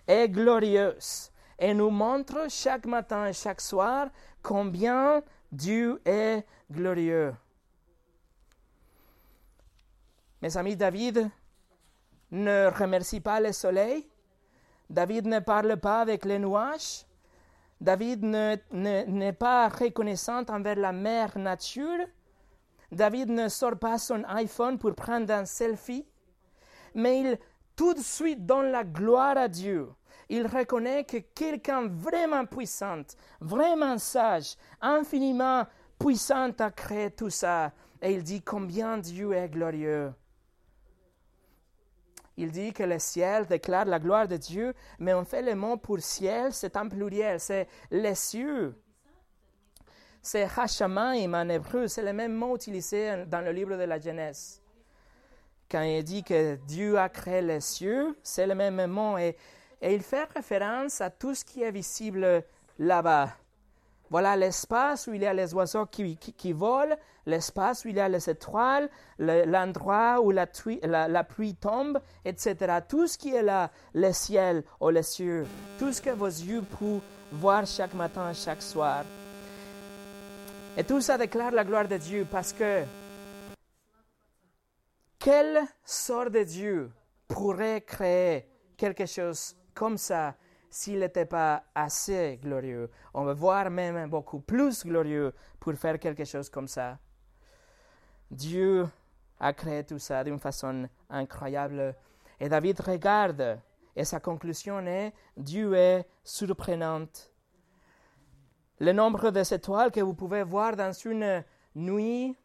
est 0.06 0.28
glorieuse 0.28 1.30
et 1.58 1.74
nous 1.74 1.90
montre 1.90 2.46
chaque 2.48 2.86
matin 2.86 3.26
et 3.26 3.32
chaque 3.32 3.60
soir 3.60 4.08
combien 4.42 5.22
Dieu 5.50 6.00
est 6.04 6.44
glorieux. 6.70 7.34
Mes 10.42 10.56
amis, 10.56 10.76
David 10.76 11.30
ne 12.30 12.66
remercie 12.66 13.20
pas 13.20 13.40
le 13.40 13.52
soleil, 13.52 14.08
David 14.90 15.26
ne 15.26 15.38
parle 15.38 15.76
pas 15.78 16.00
avec 16.00 16.24
les 16.24 16.38
nuages, 16.38 17.06
David 17.80 18.24
n'est 18.24 19.32
pas 19.32 19.68
reconnaissant 19.68 20.44
envers 20.48 20.76
la 20.76 20.92
mère 20.92 21.38
nature, 21.38 22.06
David 22.92 23.30
ne 23.30 23.48
sort 23.48 23.78
pas 23.78 23.98
son 23.98 24.22
iPhone 24.24 24.78
pour 24.78 24.94
prendre 24.94 25.32
un 25.32 25.44
selfie, 25.44 26.06
mais 26.94 27.20
il 27.20 27.38
tout 27.74 27.94
de 27.94 28.00
suite 28.00 28.44
donne 28.44 28.70
la 28.70 28.84
gloire 28.84 29.36
à 29.36 29.48
Dieu 29.48 29.88
il 30.28 30.46
reconnaît 30.46 31.04
que 31.04 31.18
quelqu'un 31.18 31.88
vraiment 31.88 32.46
puissant, 32.46 33.02
vraiment 33.40 33.98
sage, 33.98 34.56
infiniment 34.80 35.66
puissant 35.98 36.50
a 36.58 36.70
créé 36.70 37.10
tout 37.10 37.30
ça. 37.30 37.72
Et 38.00 38.12
il 38.12 38.22
dit 38.22 38.42
combien 38.42 38.98
Dieu 38.98 39.32
est 39.32 39.48
glorieux. 39.48 40.12
Il 42.36 42.50
dit 42.50 42.72
que 42.72 42.82
le 42.82 42.98
ciel 42.98 43.46
déclare 43.46 43.84
la 43.84 43.98
gloire 43.98 44.26
de 44.26 44.36
Dieu, 44.36 44.74
mais 44.98 45.14
on 45.14 45.24
fait 45.24 45.42
le 45.42 45.54
mot 45.54 45.76
pour 45.76 46.00
ciel, 46.00 46.52
c'est 46.52 46.76
un 46.76 46.88
pluriel, 46.88 47.38
c'est 47.38 47.68
les 47.90 48.14
cieux. 48.16 48.74
C'est 50.20 50.48
Hashamaim 50.56 51.32
en 51.34 51.48
hébreu, 51.48 51.86
c'est 51.86 52.02
le 52.02 52.12
même 52.12 52.34
mot 52.34 52.56
utilisé 52.56 53.24
dans 53.26 53.40
le 53.40 53.52
livre 53.52 53.76
de 53.76 53.84
la 53.84 54.00
Genèse. 54.00 54.60
Quand 55.70 55.82
il 55.82 56.02
dit 56.02 56.24
que 56.24 56.56
Dieu 56.66 56.98
a 56.98 57.08
créé 57.08 57.40
les 57.40 57.60
cieux, 57.60 58.16
c'est 58.22 58.46
le 58.46 58.54
même 58.54 58.86
mot. 58.86 59.16
Et 59.18 59.36
et 59.84 59.92
il 59.92 60.02
fait 60.02 60.24
référence 60.34 61.02
à 61.02 61.10
tout 61.10 61.34
ce 61.34 61.44
qui 61.44 61.62
est 61.62 61.70
visible 61.70 62.42
là-bas. 62.78 63.28
Voilà 64.08 64.34
l'espace 64.34 65.06
où 65.06 65.12
il 65.12 65.20
y 65.20 65.26
a 65.26 65.34
les 65.34 65.52
oiseaux 65.52 65.84
qui, 65.84 66.16
qui, 66.16 66.52
volent, 66.54 66.96
l'espace 67.26 67.84
où 67.84 67.88
il 67.88 67.96
y 67.96 68.00
a 68.00 68.08
les 68.08 68.30
étoiles, 68.30 68.88
l'endroit 69.18 70.22
où 70.22 70.30
la, 70.30 70.46
la, 71.08 71.24
pluie 71.24 71.54
tombe, 71.54 72.00
etc. 72.24 72.78
Tout 72.88 73.06
ce 73.06 73.18
qui 73.18 73.34
est 73.34 73.42
là, 73.42 73.70
le 73.92 74.10
ciel 74.12 74.64
ou 74.80 74.88
les 74.88 75.02
cieux, 75.02 75.46
tout 75.78 75.92
ce 75.92 76.00
que 76.00 76.10
vos 76.10 76.26
yeux 76.28 76.62
peuvent 76.62 77.00
voir 77.32 77.66
chaque 77.66 77.92
matin, 77.92 78.32
chaque 78.32 78.62
soir. 78.62 79.04
Et 80.78 80.84
tout 80.84 81.02
ça 81.02 81.18
déclare 81.18 81.52
la 81.52 81.64
gloire 81.64 81.88
de 81.88 81.98
Dieu 81.98 82.26
parce 82.30 82.54
que 82.54 82.84
quelle 85.18 85.60
sorte 85.84 86.30
de 86.30 86.42
Dieu 86.42 86.90
pourrait 87.28 87.82
créer 87.82 88.48
quelque 88.78 89.06
chose 89.06 89.54
comme 89.74 89.98
ça 89.98 90.34
s'il 90.70 90.98
n'était 90.98 91.26
pas 91.26 91.64
assez 91.74 92.38
glorieux. 92.42 92.90
On 93.12 93.24
va 93.24 93.32
voir 93.32 93.70
même 93.70 94.08
beaucoup 94.08 94.40
plus 94.40 94.84
glorieux 94.84 95.32
pour 95.60 95.74
faire 95.74 95.98
quelque 96.00 96.24
chose 96.24 96.48
comme 96.48 96.66
ça. 96.66 96.98
Dieu 98.30 98.86
a 99.38 99.52
créé 99.52 99.84
tout 99.84 100.00
ça 100.00 100.24
d'une 100.24 100.38
façon 100.40 100.88
incroyable. 101.08 101.94
Et 102.40 102.48
David 102.48 102.80
regarde 102.80 103.60
et 103.94 104.04
sa 104.04 104.18
conclusion 104.18 104.80
est 104.80 105.12
Dieu 105.36 105.74
est 105.74 106.04
surprenant. 106.24 107.06
Le 108.80 108.92
nombre 108.92 109.30
des 109.30 109.54
étoiles 109.54 109.92
que 109.92 110.00
vous 110.00 110.14
pouvez 110.14 110.42
voir 110.42 110.74
dans 110.74 110.92
une 110.92 111.44
nuit 111.76 112.36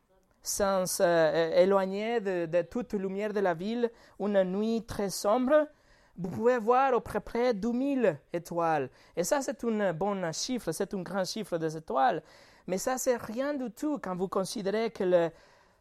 sans 0.42 1.02
euh, 1.02 2.20
de 2.20 2.62
toute 2.62 2.94
lumière 2.94 3.34
de 3.34 3.40
la 3.40 3.54
ville, 3.54 3.92
une 4.20 4.44
nuit 4.44 4.86
très 4.86 5.10
sombre, 5.10 5.68
vous 6.20 6.30
pouvez 6.30 6.58
voir 6.58 6.94
à 6.94 7.00
peu 7.00 7.20
près 7.22 7.54
2000 7.54 8.20
étoiles. 8.34 8.90
Et 9.16 9.24
ça, 9.24 9.42
c'est 9.42 9.64
un 9.64 9.94
bon 9.94 10.32
chiffre, 10.34 10.72
c'est 10.74 10.94
un 10.94 11.02
grand 11.02 11.24
chiffre 11.24 11.58
des 11.58 11.78
étoiles. 11.78 12.22
Mais 12.68 12.78
ça, 12.78 12.98
c'est 12.98 13.16
rien 13.16 13.54
du 13.54 13.72
tout 13.72 14.00
quand 14.00 14.16
vous 14.16 14.28
considérez 14.28 14.92
que 14.92 15.06
le, 15.06 15.30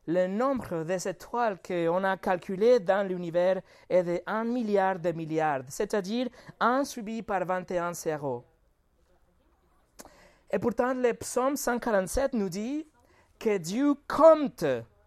le 0.07 0.27
nombre 0.29 0.85
des 0.85 1.09
étoiles 1.09 1.59
qu'on 1.61 2.05
a 2.05 2.17
calculé 2.17 2.79
dans 2.79 3.07
l'univers 3.07 3.61
est 3.91 4.05
de 4.05 4.23
1 4.27 4.45
milliard 4.45 4.99
de 5.01 5.11
milliards, 5.11 5.63
c'est-à-dire 5.69 6.29
1 6.61 6.85
suivi 6.85 7.23
par 7.23 7.45
21 7.45 7.93
zéros. 7.93 8.45
Et 10.51 10.59
pourtant, 10.59 10.95
le 10.95 11.13
psaume 11.15 11.57
147 11.57 12.33
nous 12.35 12.49
dit 12.49 12.87
que 13.41 13.59
Dieu 13.59 13.95
compte 14.07 14.65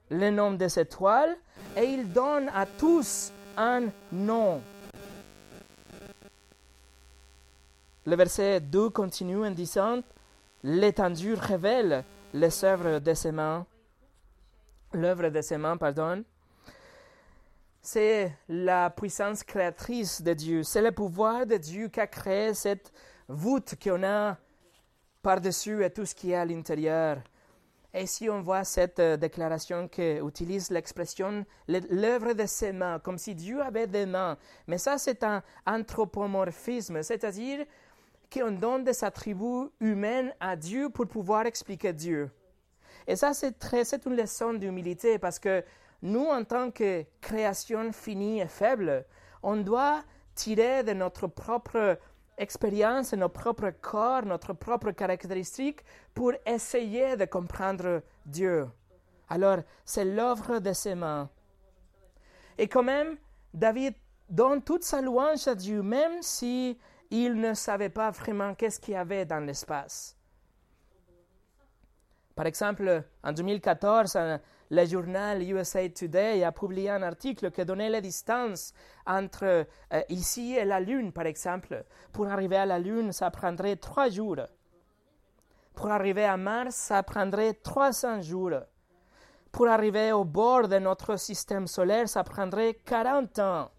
le 0.09 0.29
nombre 0.29 0.57
des 0.57 0.77
étoiles 0.77 1.35
et 1.77 1.85
il 1.85 2.11
donne 2.11 2.49
à 2.53 2.65
tous 2.65 3.31
un 3.57 3.85
nom. 4.11 4.61
Le 8.11 8.17
verset 8.17 8.59
2 8.59 8.89
continue 8.89 9.45
en 9.45 9.51
disant 9.51 10.01
L'étendue 10.63 11.33
révèle 11.33 12.03
les 12.33 12.65
œuvres 12.65 12.99
de 12.99 13.13
ses 13.13 13.31
mains, 13.31 13.65
l'œuvre 14.91 15.29
de 15.29 15.39
ses 15.39 15.57
mains, 15.57 15.77
pardon, 15.77 16.21
c'est 17.81 18.33
la 18.49 18.89
puissance 18.89 19.45
créatrice 19.45 20.21
de 20.21 20.33
Dieu, 20.33 20.63
c'est 20.63 20.81
le 20.81 20.91
pouvoir 20.91 21.45
de 21.45 21.55
Dieu 21.55 21.87
qui 21.87 22.01
a 22.01 22.07
créé 22.07 22.53
cette 22.53 22.91
voûte 23.29 23.75
qu'on 23.81 24.03
a 24.03 24.35
par-dessus 25.21 25.81
et 25.81 25.89
tout 25.89 26.05
ce 26.05 26.13
qui 26.13 26.31
est 26.31 26.35
à 26.35 26.43
l'intérieur. 26.43 27.19
Et 27.93 28.05
si 28.05 28.29
on 28.29 28.41
voit 28.41 28.65
cette 28.65 28.99
euh, 28.99 29.17
déclaration 29.17 29.87
qui 29.87 30.17
utilise 30.17 30.69
l'expression 30.69 31.45
l'œuvre 31.67 32.33
de 32.33 32.45
ses 32.45 32.71
mains, 32.71 32.99
comme 32.99 33.17
si 33.17 33.35
Dieu 33.35 33.61
avait 33.61 33.87
des 33.87 34.05
mains, 34.05 34.37
mais 34.67 34.77
ça 34.77 34.97
c'est 34.97 35.23
un 35.23 35.41
anthropomorphisme, 35.65 37.03
c'est-à-dire 37.03 37.65
qu'on 38.31 38.51
donne 38.51 38.83
des 38.83 39.03
attributs 39.03 39.69
humains 39.79 40.29
à 40.39 40.55
Dieu 40.55 40.89
pour 40.89 41.07
pouvoir 41.07 41.45
expliquer 41.45 41.93
Dieu. 41.93 42.31
Et 43.07 43.15
ça 43.15 43.33
c'est 43.33 43.57
très, 43.57 43.83
c'est 43.83 44.05
une 44.05 44.15
leçon 44.15 44.53
d'humilité 44.53 45.17
parce 45.17 45.39
que 45.39 45.63
nous, 46.01 46.25
en 46.25 46.43
tant 46.43 46.71
que 46.71 47.05
création 47.19 47.91
finie 47.91 48.41
et 48.41 48.47
faible, 48.47 49.05
on 49.43 49.57
doit 49.57 50.03
tirer 50.33 50.83
de 50.83 50.93
notre 50.93 51.27
propre 51.27 51.99
expérience, 52.37 53.13
notre 53.13 53.33
propre 53.33 53.71
corps, 53.81 54.25
notre 54.25 54.53
propre 54.53 54.91
caractéristique 54.91 55.81
pour 56.13 56.33
essayer 56.45 57.15
de 57.15 57.25
comprendre 57.25 58.01
Dieu. 58.25 58.67
Alors, 59.29 59.59
c'est 59.85 60.05
l'œuvre 60.05 60.59
de 60.59 60.73
ses 60.73 60.95
mains. 60.95 61.29
Et 62.57 62.67
quand 62.67 62.83
même, 62.83 63.17
David 63.53 63.93
donne 64.29 64.61
toute 64.61 64.83
sa 64.83 65.01
louange 65.01 65.47
à 65.47 65.55
Dieu, 65.55 65.83
même 65.83 66.21
si 66.21 66.77
il 67.11 67.35
ne 67.35 67.53
savait 67.53 67.89
pas 67.89 68.09
vraiment 68.11 68.55
qu'est-ce 68.55 68.79
qu'il 68.79 68.93
y 68.93 68.97
avait 68.97 69.25
dans 69.25 69.45
l'espace. 69.45 70.17
Par 72.35 72.45
exemple, 72.45 73.03
en 73.23 73.33
2014, 73.33 74.17
le 74.71 74.85
journal 74.85 75.43
USA 75.43 75.87
Today 75.89 76.43
a 76.43 76.51
publié 76.53 76.89
un 76.89 77.03
article 77.03 77.51
qui 77.51 77.65
donnait 77.65 77.89
la 77.89 77.99
distance 77.99 78.73
entre 79.05 79.43
euh, 79.93 80.01
ici 80.07 80.55
et 80.55 80.63
la 80.63 80.79
Lune, 80.79 81.11
par 81.11 81.25
exemple. 81.25 81.83
Pour 82.13 82.27
arriver 82.27 82.55
à 82.55 82.65
la 82.65 82.79
Lune, 82.79 83.11
ça 83.11 83.29
prendrait 83.29 83.75
trois 83.75 84.09
jours. 84.09 84.37
Pour 85.75 85.89
arriver 85.89 86.25
à 86.25 86.37
Mars, 86.37 86.75
ça 86.75 87.03
prendrait 87.03 87.53
300 87.53 88.21
jours. 88.21 88.61
Pour 89.51 89.67
arriver 89.67 90.11
au 90.13 90.23
bord 90.23 90.67
de 90.67 90.79
notre 90.79 91.17
système 91.17 91.67
solaire, 91.67 92.07
ça 92.07 92.23
prendrait 92.23 92.75
40 92.85 93.39
ans. 93.39 93.71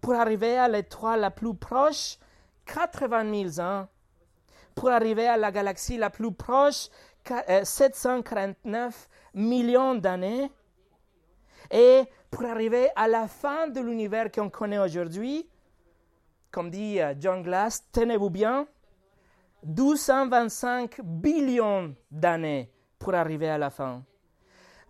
Pour 0.00 0.14
arriver 0.14 0.58
à 0.58 0.68
l'étoile 0.68 1.20
la 1.20 1.30
plus 1.30 1.54
proche, 1.54 2.18
80 2.66 3.52
000 3.54 3.66
ans. 3.66 3.88
Pour 4.74 4.90
arriver 4.90 5.28
à 5.28 5.36
la 5.36 5.52
galaxie 5.52 5.98
la 5.98 6.10
plus 6.10 6.32
proche, 6.32 6.88
749 7.62 9.08
millions 9.34 9.94
d'années. 9.94 10.50
Et 11.70 12.04
pour 12.30 12.44
arriver 12.44 12.88
à 12.96 13.08
la 13.08 13.28
fin 13.28 13.68
de 13.68 13.80
l'univers 13.80 14.30
qu'on 14.30 14.50
connaît 14.50 14.78
aujourd'hui, 14.78 15.48
comme 16.50 16.70
dit 16.70 17.00
euh, 17.00 17.14
John 17.18 17.42
Glass, 17.42 17.86
tenez-vous 17.92 18.30
bien, 18.30 18.66
1225 19.64 21.00
billions 21.02 21.94
d'années 22.10 22.70
pour 22.98 23.14
arriver 23.14 23.48
à 23.48 23.58
la 23.58 23.70
fin. 23.70 24.02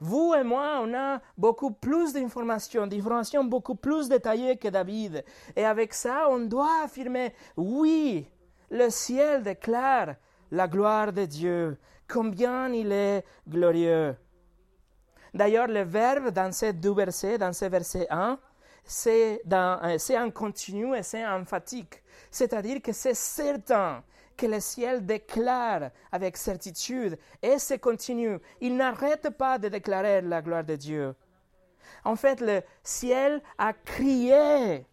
Vous 0.05 0.35
et 0.35 0.43
moi, 0.43 0.81
on 0.83 0.93
a 0.95 1.21
beaucoup 1.39 1.71
plus 1.71 2.13
d'informations, 2.13 2.89
d'informations 2.89 3.45
beaucoup 3.45 3.77
plus 3.77 4.09
détaillées 4.09 4.57
que 4.57 4.67
David. 4.67 5.25
Et 5.55 5.65
avec 5.65 5.95
ça, 5.95 6.27
on 6.29 6.41
doit 6.41 6.83
affirmer, 6.83 7.33
oui, 7.57 8.29
le 8.69 8.91
ciel 8.91 9.45
déclare 9.45 10.17
la 10.51 10.67
gloire 10.67 11.13
de 11.13 11.25
Dieu, 11.25 11.79
combien 12.09 12.69
il 12.71 12.91
est 12.91 13.25
glorieux. 13.49 14.17
D'ailleurs, 15.33 15.69
le 15.69 15.83
verbe 15.83 16.31
dans 16.31 16.51
ces 16.51 16.73
deux 16.73 16.95
versets, 16.95 17.39
dans 17.39 17.53
ce 17.53 17.67
verset 17.67 18.09
1, 18.11 18.41
c'est 18.83 19.39
en 19.47 20.31
continu 20.35 20.97
et 20.97 21.05
c'est 21.05 21.25
emphatique. 21.25 22.03
C'est-à-dire 22.29 22.83
que 22.83 22.93
c'est 22.93 23.15
certain 23.15 24.03
que 24.43 24.47
le 24.49 24.59
ciel 24.59 25.07
déclare 25.07 25.91
avec 26.11 26.37
certitude 26.37 27.17
et 27.41 27.61
c'est 27.61 27.79
continu. 27.79 28.41
Il 28.61 28.77
n'arrête 28.77 29.31
pas 29.31 29.57
de 29.57 29.69
déclarer 29.69 30.21
la 30.21 30.43
gloire 30.43 30.65
de 30.65 30.75
Dieu. 30.75 31.15
En 32.05 32.17
fait, 32.17 32.41
le 32.41 32.61
ciel 32.83 33.41
a 33.57 33.73
crié 33.73 34.85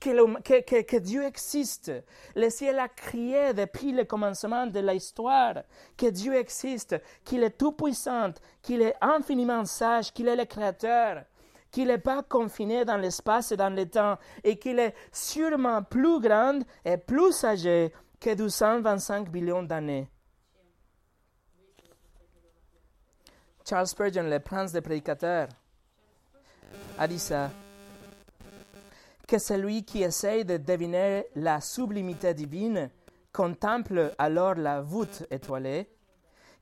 que, 0.00 0.98
Dieu 0.98 1.22
existe. 1.22 1.92
Le 2.34 2.50
ciel 2.50 2.80
a 2.80 2.88
crié 2.88 3.54
depuis 3.54 3.92
le 3.92 4.02
commencement 4.02 4.66
de 4.66 4.80
l'histoire 4.80 5.62
que 5.96 6.10
Dieu 6.10 6.34
existe, 6.34 7.00
qu'il 7.24 7.44
est 7.44 7.56
tout-puissant, 7.56 8.32
qu'il 8.60 8.82
est 8.82 8.96
infiniment 9.00 9.64
sage, 9.64 10.12
qu'il 10.12 10.26
est 10.26 10.36
le 10.36 10.46
Créateur, 10.46 11.22
qu'il 11.70 11.86
n'est 11.86 11.98
pas 11.98 12.24
confiné 12.24 12.84
dans 12.84 12.96
l'espace 12.96 13.52
et 13.52 13.56
dans 13.56 13.72
le 13.72 13.88
temps, 13.88 14.18
et 14.42 14.58
qu'il 14.58 14.80
est 14.80 14.94
sûrement 15.12 15.84
plus 15.84 16.18
grand 16.20 16.58
et 16.84 16.96
plus 16.96 17.44
âgé 17.44 17.92
que 18.24 18.34
225 18.34 19.30
millions 19.30 19.62
d'années. 19.62 20.08
Charles 23.68 23.86
Spurgeon, 23.86 24.22
le 24.22 24.40
prince 24.40 24.72
des 24.72 24.80
prédicateurs, 24.80 25.48
a 26.96 27.06
dit 27.06 27.18
ça. 27.18 27.50
Que 29.28 29.36
celui 29.38 29.84
qui 29.84 30.02
essaye 30.02 30.46
de 30.46 30.56
deviner 30.56 31.26
la 31.34 31.60
sublimité 31.60 32.32
divine 32.32 32.88
contemple 33.30 34.14
alors 34.16 34.54
la 34.54 34.80
voûte 34.80 35.26
étoilée, 35.30 35.90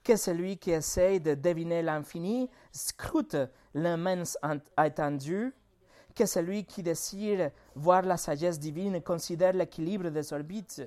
que 0.03 0.17
celui 0.17 0.59
qui 0.59 0.73
essaye 0.73 1.21
de 1.21 1.35
deviner 1.35 1.81
l'infini 1.83 2.51
scrute 2.73 3.37
l'immense 3.73 4.37
étendue, 4.85 5.55
que 6.17 6.27
celui 6.27 6.65
qui 6.65 6.83
désire 6.83 7.53
voir 7.77 8.03
la 8.03 8.17
sagesse 8.17 8.59
divine 8.59 9.01
considère 9.01 9.53
l'équilibre 9.53 10.11
des 10.11 10.33
orbites, 10.33 10.83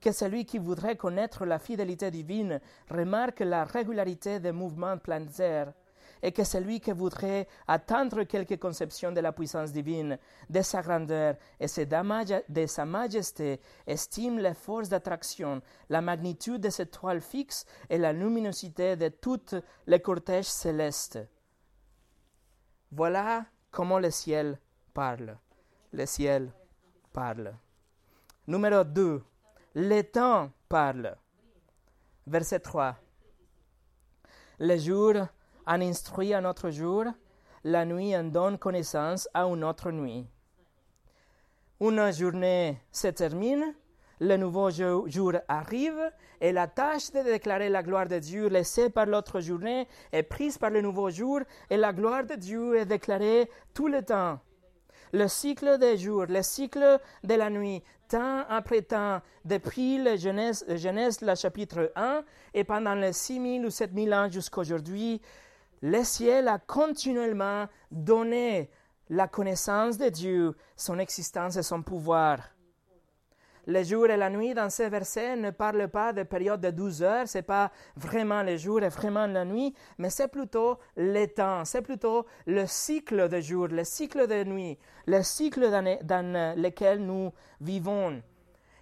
que 0.00 0.12
celui 0.12 0.44
qui 0.44 0.58
voudrait 0.58 0.96
connaître 0.96 1.44
la 1.44 1.58
fidélité 1.58 2.10
divine 2.10 2.60
remarque 2.90 3.40
la 3.40 3.64
régularité 3.64 4.40
des 4.40 4.52
mouvements 4.52 4.98
planétaires, 4.98 5.72
et 6.24 6.32
que 6.32 6.42
celui 6.42 6.80
qui 6.80 6.90
voudrait 6.92 7.46
atteindre 7.68 8.22
quelque 8.22 8.54
conception 8.54 9.12
de 9.12 9.20
la 9.20 9.32
puissance 9.32 9.72
divine, 9.72 10.18
de 10.48 10.62
sa 10.62 10.80
grandeur 10.80 11.36
et 11.60 11.66
de 11.66 12.66
sa 12.66 12.84
majesté, 12.86 13.60
estime 13.86 14.38
les 14.38 14.54
forces 14.54 14.88
d'attraction, 14.88 15.60
la 15.90 16.00
magnitude 16.00 16.62
de 16.62 16.70
cette 16.70 16.92
toile 16.92 17.20
fixe 17.20 17.66
et 17.90 17.98
la 17.98 18.14
luminosité 18.14 18.96
de 18.96 19.08
toutes 19.08 19.54
les 19.86 20.00
cortèges 20.00 20.46
célestes. 20.46 21.18
Voilà 22.90 23.44
comment 23.70 23.98
le 23.98 24.10
ciel 24.10 24.58
parle. 24.94 25.36
Le 25.92 26.06
ciel 26.06 26.50
parle. 27.12 27.54
Numéro 28.46 28.82
2. 28.82 29.22
Le 29.76 30.02
temps 30.02 30.52
parle. 30.68 31.16
Verset 32.28 32.60
3. 32.60 32.94
Le 34.60 34.78
jour 34.78 35.14
en 35.66 35.80
instruit 35.80 36.32
un 36.32 36.44
autre 36.44 36.70
jour, 36.70 37.06
la 37.64 37.84
nuit 37.84 38.16
en 38.16 38.22
donne 38.22 38.56
connaissance 38.56 39.28
à 39.34 39.46
une 39.46 39.64
autre 39.64 39.90
nuit. 39.90 40.28
Une 41.80 42.12
journée 42.12 42.78
se 42.92 43.08
termine, 43.08 43.74
le 44.20 44.36
nouveau 44.36 44.70
jour 44.70 45.32
arrive 45.48 46.12
et 46.40 46.52
la 46.52 46.68
tâche 46.68 47.10
de 47.10 47.24
déclarer 47.24 47.68
la 47.68 47.82
gloire 47.82 48.06
de 48.06 48.20
Dieu 48.20 48.46
laissée 48.46 48.90
par 48.90 49.06
l'autre 49.06 49.40
journée 49.40 49.88
est 50.12 50.22
prise 50.22 50.56
par 50.56 50.70
le 50.70 50.82
nouveau 50.82 51.10
jour 51.10 51.40
et 51.68 51.76
la 51.76 51.92
gloire 51.92 52.24
de 52.24 52.36
Dieu 52.36 52.76
est 52.76 52.86
déclarée 52.86 53.50
tout 53.74 53.88
le 53.88 54.04
temps. 54.04 54.38
Le 55.12 55.26
cycle 55.26 55.78
des 55.78 55.96
jours, 55.96 56.26
le 56.28 56.42
cycle 56.42 57.00
de 57.24 57.34
la 57.34 57.50
nuit, 57.50 57.82
temps 58.14 58.44
après 58.48 58.82
temps, 58.82 59.20
depuis 59.44 59.98
le 59.98 60.16
Genèse, 60.16 60.64
Genèse 60.76 61.20
le 61.20 61.34
chapitre 61.34 61.90
1 61.96 62.22
et 62.54 62.62
pendant 62.62 62.94
les 62.94 63.12
6000 63.12 63.66
ou 63.66 63.70
7000 63.70 64.14
ans 64.14 64.30
jusqu'à 64.30 64.60
aujourd'hui, 64.60 65.20
le 65.82 66.04
ciel 66.04 66.46
a 66.46 66.60
continuellement 66.60 67.66
donné 67.90 68.70
la 69.10 69.26
connaissance 69.26 69.98
de 69.98 70.08
Dieu, 70.10 70.54
son 70.76 71.00
existence 71.00 71.56
et 71.56 71.64
son 71.64 71.82
pouvoir. 71.82 72.38
Le 73.66 73.82
jour 73.82 74.06
et 74.06 74.16
la 74.16 74.28
nuit 74.28 74.52
dans 74.52 74.68
ces 74.68 74.90
versets 74.90 75.36
ne 75.36 75.50
parlent 75.50 75.88
pas 75.88 76.12
de 76.12 76.22
période 76.22 76.60
de 76.60 76.70
12 76.70 77.02
heures, 77.02 77.26
c'est 77.26 77.42
pas 77.42 77.70
vraiment 77.96 78.42
le 78.42 78.58
jour 78.58 78.82
et 78.82 78.90
vraiment 78.90 79.26
la 79.26 79.44
nuit, 79.46 79.74
mais 79.96 80.10
c'est 80.10 80.28
plutôt 80.28 80.78
le 80.96 81.26
temps, 81.26 81.64
c'est 81.64 81.80
plutôt 81.80 82.26
le 82.46 82.66
cycle 82.66 83.28
de 83.28 83.40
jour, 83.40 83.68
le 83.68 83.84
cycle 83.84 84.26
de 84.26 84.44
nuit, 84.44 84.78
le 85.06 85.22
cycle 85.22 85.70
dans 85.70 86.56
lequel 86.56 86.98
nous 87.06 87.32
vivons. 87.60 88.20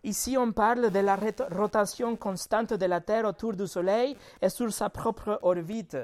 Ici, 0.03 0.37
on 0.37 0.51
parle 0.51 0.91
de 0.91 0.99
la 0.99 1.17
rotation 1.53 2.17
constante 2.17 2.75
de 2.75 2.87
la 2.87 3.01
Terre 3.01 3.25
autour 3.25 3.53
du 3.53 3.69
Soleil 3.69 4.17
et 4.41 4.49
sur 4.49 4.73
sa 4.73 4.91
propre 4.91 5.39
orbite 5.43 5.97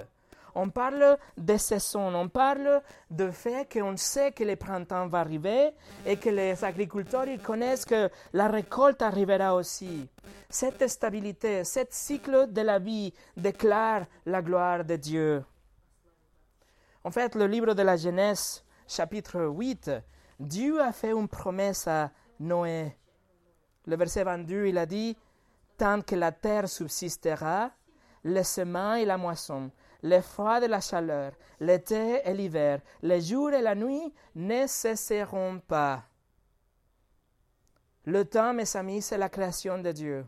On 0.60 0.70
parle 0.70 1.16
des 1.36 1.56
saisons, 1.56 2.12
on 2.16 2.28
parle 2.28 2.82
du 3.08 3.30
fait 3.30 3.72
qu'on 3.72 3.96
sait 3.96 4.32
que 4.32 4.42
le 4.42 4.56
printemps 4.56 5.06
va 5.06 5.20
arriver 5.20 5.70
et 6.04 6.16
que 6.16 6.30
les 6.30 6.64
agriculteurs 6.64 7.28
ils 7.28 7.40
connaissent 7.40 7.84
que 7.84 8.10
la 8.32 8.48
récolte 8.48 9.00
arrivera 9.00 9.54
aussi. 9.54 10.08
Cette 10.50 10.88
stabilité, 10.88 11.62
ce 11.62 11.80
cycle 11.90 12.52
de 12.52 12.60
la 12.62 12.80
vie 12.80 13.14
déclare 13.36 14.06
la 14.26 14.42
gloire 14.42 14.84
de 14.84 14.96
Dieu. 14.96 15.44
En 17.04 17.12
fait, 17.12 17.36
le 17.36 17.46
livre 17.46 17.74
de 17.74 17.82
la 17.82 17.96
Genèse, 17.96 18.64
chapitre 18.88 19.40
8, 19.44 19.92
Dieu 20.40 20.82
a 20.82 20.90
fait 20.90 21.12
une 21.12 21.28
promesse 21.28 21.86
à 21.86 22.10
Noé. 22.40 22.96
Le 23.86 23.96
verset 23.96 24.24
22, 24.24 24.66
il 24.66 24.78
a 24.78 24.86
dit, 24.86 25.16
Tant 25.76 26.00
que 26.02 26.16
la 26.16 26.32
terre 26.32 26.68
subsistera, 26.68 27.70
le 28.24 28.42
semin 28.42 28.96
et 28.96 29.04
la 29.04 29.16
moisson, 29.16 29.70
le 30.02 30.20
froid 30.20 30.60
et 30.60 30.68
la 30.68 30.80
chaleur, 30.80 31.32
l'été 31.60 32.20
et 32.24 32.34
l'hiver, 32.34 32.80
les 33.02 33.20
jours 33.20 33.52
et 33.52 33.62
la 33.62 33.74
nuit 33.74 34.12
ne 34.34 34.66
cesseront 34.66 35.60
pas. 35.60 36.04
Le 38.04 38.24
temps, 38.24 38.54
mes 38.54 38.76
amis, 38.76 39.02
c'est 39.02 39.18
la 39.18 39.28
création 39.28 39.78
de 39.78 39.92
Dieu. 39.92 40.26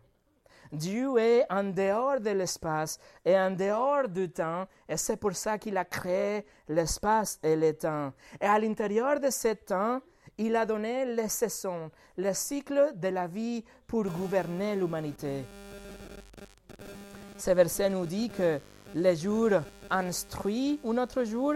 Dieu 0.73 1.19
est 1.19 1.47
en 1.51 1.65
dehors 1.65 2.21
de 2.21 2.31
l'espace 2.31 2.99
et 3.25 3.37
en 3.37 3.51
dehors 3.51 4.09
du 4.09 4.31
temps, 4.31 4.67
et 4.89 4.97
c'est 4.97 5.17
pour 5.17 5.35
ça 5.35 5.59
qu'il 5.59 5.77
a 5.77 5.85
créé 5.85 6.47
l'espace 6.69 7.41
et 7.43 7.57
le 7.57 7.73
temps. 7.75 8.13
Et 8.41 8.47
à 8.47 8.59
l'intérieur 8.59 9.19
de 9.19 9.31
ce 9.31 9.55
temps, 9.55 10.01
il 10.39 10.55
a 10.55 10.65
donné 10.65 11.05
les 11.05 11.29
saisons, 11.29 11.91
le 12.17 12.33
cycle 12.33 12.93
de 12.95 13.09
la 13.09 13.27
vie 13.27 13.65
pour 13.87 14.05
gouverner 14.05 14.77
l'humanité. 14.77 15.45
Ce 17.37 17.51
verset 17.51 17.91
nous 17.91 18.07
dit 18.07 18.31
que 18.31 18.61
les 18.95 19.17
jours 19.17 19.61
instruit 19.91 20.81
un 20.85 20.99
autre 20.99 21.25
jour, 21.25 21.55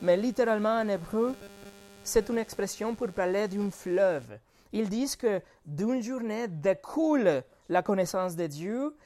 mais 0.00 0.16
littéralement 0.16 0.80
en 0.80 0.88
hébreu, 0.88 1.34
c'est 2.02 2.28
une 2.28 2.38
expression 2.38 2.94
pour 2.94 3.08
parler 3.08 3.46
d'un 3.48 3.70
fleuve. 3.70 4.38
Ils 4.72 4.88
disent 4.88 5.16
que 5.16 5.40
d'une 5.64 6.02
journée 6.02 6.48
découle 6.48 7.42
la 7.68 7.82
connaissance 7.82 8.34
de 8.34 8.46
Dieu 8.46 8.96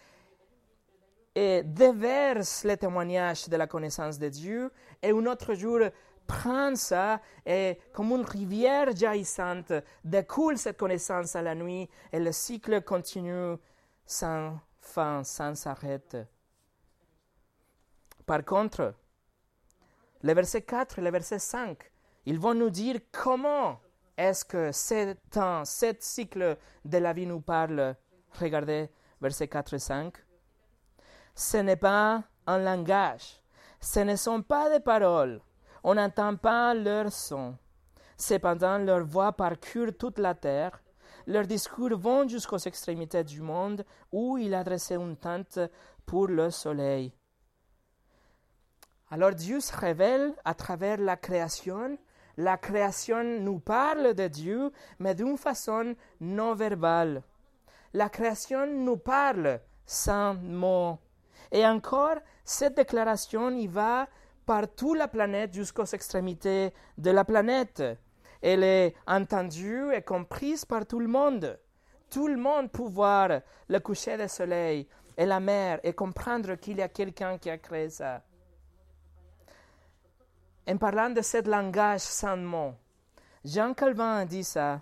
et 1.34 1.62
déverse 1.62 2.64
le 2.64 2.76
témoignage 2.76 3.48
de 3.48 3.56
la 3.56 3.66
connaissance 3.66 4.18
de 4.18 4.28
Dieu, 4.28 4.70
et 5.02 5.10
un 5.10 5.26
autre 5.26 5.54
jour 5.54 5.80
prend 6.26 6.74
ça 6.74 7.20
et 7.44 7.78
comme 7.92 8.10
une 8.12 8.24
rivière 8.24 8.94
jaillissante 8.96 9.72
découle 10.04 10.58
cette 10.58 10.78
connaissance 10.78 11.36
à 11.36 11.42
la 11.42 11.54
nuit 11.54 11.88
et 12.12 12.18
le 12.18 12.32
cycle 12.32 12.82
continue 12.82 13.56
sans 14.06 14.58
fin, 14.80 15.22
sans 15.24 15.66
arrêt. 15.66 16.00
Par 18.26 18.44
contre, 18.44 18.94
le 20.22 20.34
verset 20.34 20.62
4 20.62 20.98
et 20.98 21.02
le 21.02 21.10
verset 21.10 21.38
5, 21.38 21.78
ils 22.26 22.40
vont 22.40 22.54
nous 22.54 22.70
dire 22.70 22.98
comment 23.12 23.78
est-ce 24.16 24.44
que 24.44 24.72
ce 24.72 25.14
temps, 25.30 25.64
ce 25.64 25.94
cycle 26.00 26.58
de 26.84 26.98
la 26.98 27.12
vie 27.12 27.26
nous 27.26 27.40
parle. 27.40 27.94
Regardez 28.40 28.90
verset 29.20 29.46
4 29.46 29.74
et 29.74 29.78
5. 29.78 30.14
Ce 31.36 31.58
n'est 31.58 31.76
pas 31.76 32.24
un 32.46 32.58
langage, 32.58 33.40
ce 33.80 34.00
ne 34.00 34.16
sont 34.16 34.42
pas 34.42 34.70
des 34.70 34.80
paroles, 34.80 35.40
on 35.84 35.94
n'entend 35.94 36.34
pas 36.36 36.74
leur 36.74 37.12
son. 37.12 37.56
Cependant, 38.16 38.78
leur 38.78 39.04
voix 39.04 39.32
parcourt 39.32 39.92
toute 39.96 40.18
la 40.18 40.34
terre, 40.34 40.82
leurs 41.26 41.46
discours 41.46 41.96
vont 41.96 42.26
jusqu'aux 42.26 42.58
extrémités 42.58 43.22
du 43.22 43.42
monde 43.42 43.84
où 44.10 44.38
il 44.38 44.54
adressait 44.54 44.94
une 44.94 45.16
tente 45.16 45.58
pour 46.06 46.26
le 46.26 46.50
soleil. 46.50 47.12
Alors 49.08 49.32
Dieu 49.32 49.60
se 49.60 49.76
révèle 49.76 50.34
à 50.44 50.54
travers 50.54 50.98
la 50.98 51.16
création. 51.16 51.96
La 52.36 52.56
création 52.56 53.22
nous 53.22 53.60
parle 53.60 54.14
de 54.14 54.26
Dieu, 54.26 54.72
mais 54.98 55.14
d'une 55.14 55.38
façon 55.38 55.94
non 56.20 56.54
verbale. 56.54 57.22
La 57.94 58.08
création 58.08 58.66
nous 58.66 58.96
parle 58.96 59.60
sans 59.86 60.34
mots. 60.34 60.98
Et 61.52 61.64
encore, 61.64 62.16
cette 62.44 62.74
déclaration 62.74 63.50
y 63.50 63.68
va 63.68 64.08
par 64.44 64.68
toute 64.74 64.98
la 64.98 65.06
planète 65.06 65.54
jusqu'aux 65.54 65.84
extrémités 65.84 66.72
de 66.98 67.10
la 67.10 67.24
planète. 67.24 67.84
Elle 68.42 68.64
est 68.64 68.94
entendue 69.06 69.92
et 69.94 70.02
comprise 70.02 70.64
par 70.64 70.84
tout 70.84 70.98
le 70.98 71.08
monde. 71.08 71.58
Tout 72.10 72.26
le 72.26 72.36
monde 72.36 72.72
peut 72.72 72.82
voir 72.82 73.40
le 73.68 73.78
coucher 73.78 74.16
du 74.16 74.28
soleil 74.28 74.88
et 75.16 75.26
la 75.26 75.38
mer 75.38 75.78
et 75.84 75.92
comprendre 75.92 76.56
qu'il 76.56 76.78
y 76.78 76.82
a 76.82 76.88
quelqu'un 76.88 77.38
qui 77.38 77.50
a 77.50 77.58
créé 77.58 77.88
ça 77.88 78.22
en 80.68 80.76
parlant 80.78 81.10
de 81.10 81.22
ce 81.22 81.48
langage 81.48 82.00
sans 82.00 82.36
mots, 82.36 82.74
Jean 83.44 83.74
Calvin 83.74 84.16
a 84.18 84.24
dit 84.24 84.44
ça. 84.44 84.80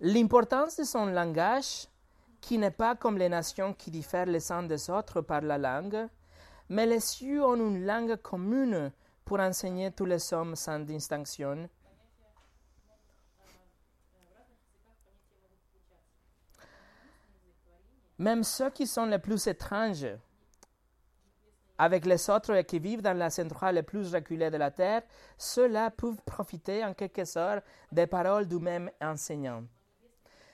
L'importance 0.00 0.76
de 0.76 0.84
son 0.84 1.06
langage, 1.06 1.88
qui 2.40 2.58
n'est 2.58 2.72
pas 2.72 2.96
comme 2.96 3.16
les 3.16 3.28
nations 3.28 3.72
qui 3.72 3.90
diffèrent 3.90 4.26
les 4.26 4.50
uns 4.52 4.64
des 4.64 4.90
autres 4.90 5.20
par 5.20 5.40
la 5.40 5.56
langue, 5.56 6.08
mais 6.68 6.86
les 6.86 7.00
cieux 7.00 7.42
ont 7.44 7.54
une 7.56 7.86
langue 7.86 8.16
commune 8.16 8.92
pour 9.24 9.40
enseigner 9.40 9.92
tous 9.92 10.04
les 10.04 10.34
hommes 10.34 10.56
sans 10.56 10.80
distinction. 10.80 11.68
Même 18.18 18.44
ceux 18.44 18.70
qui 18.70 18.86
sont 18.86 19.06
les 19.06 19.18
plus 19.18 19.46
étranges, 19.46 20.06
avec 21.82 22.06
les 22.06 22.30
autres 22.30 22.60
qui 22.60 22.78
vivent 22.78 23.02
dans 23.02 23.18
la 23.18 23.28
centrale 23.28 23.74
les 23.74 23.82
plus 23.82 24.14
reculée 24.14 24.50
de 24.50 24.56
la 24.56 24.70
terre, 24.70 25.02
ceux-là 25.36 25.90
peuvent 25.90 26.22
profiter 26.24 26.84
en 26.84 26.94
quelque 26.94 27.24
sorte 27.24 27.64
des 27.90 28.06
paroles 28.06 28.46
du 28.46 28.60
même 28.60 28.88
enseignant. 29.00 29.64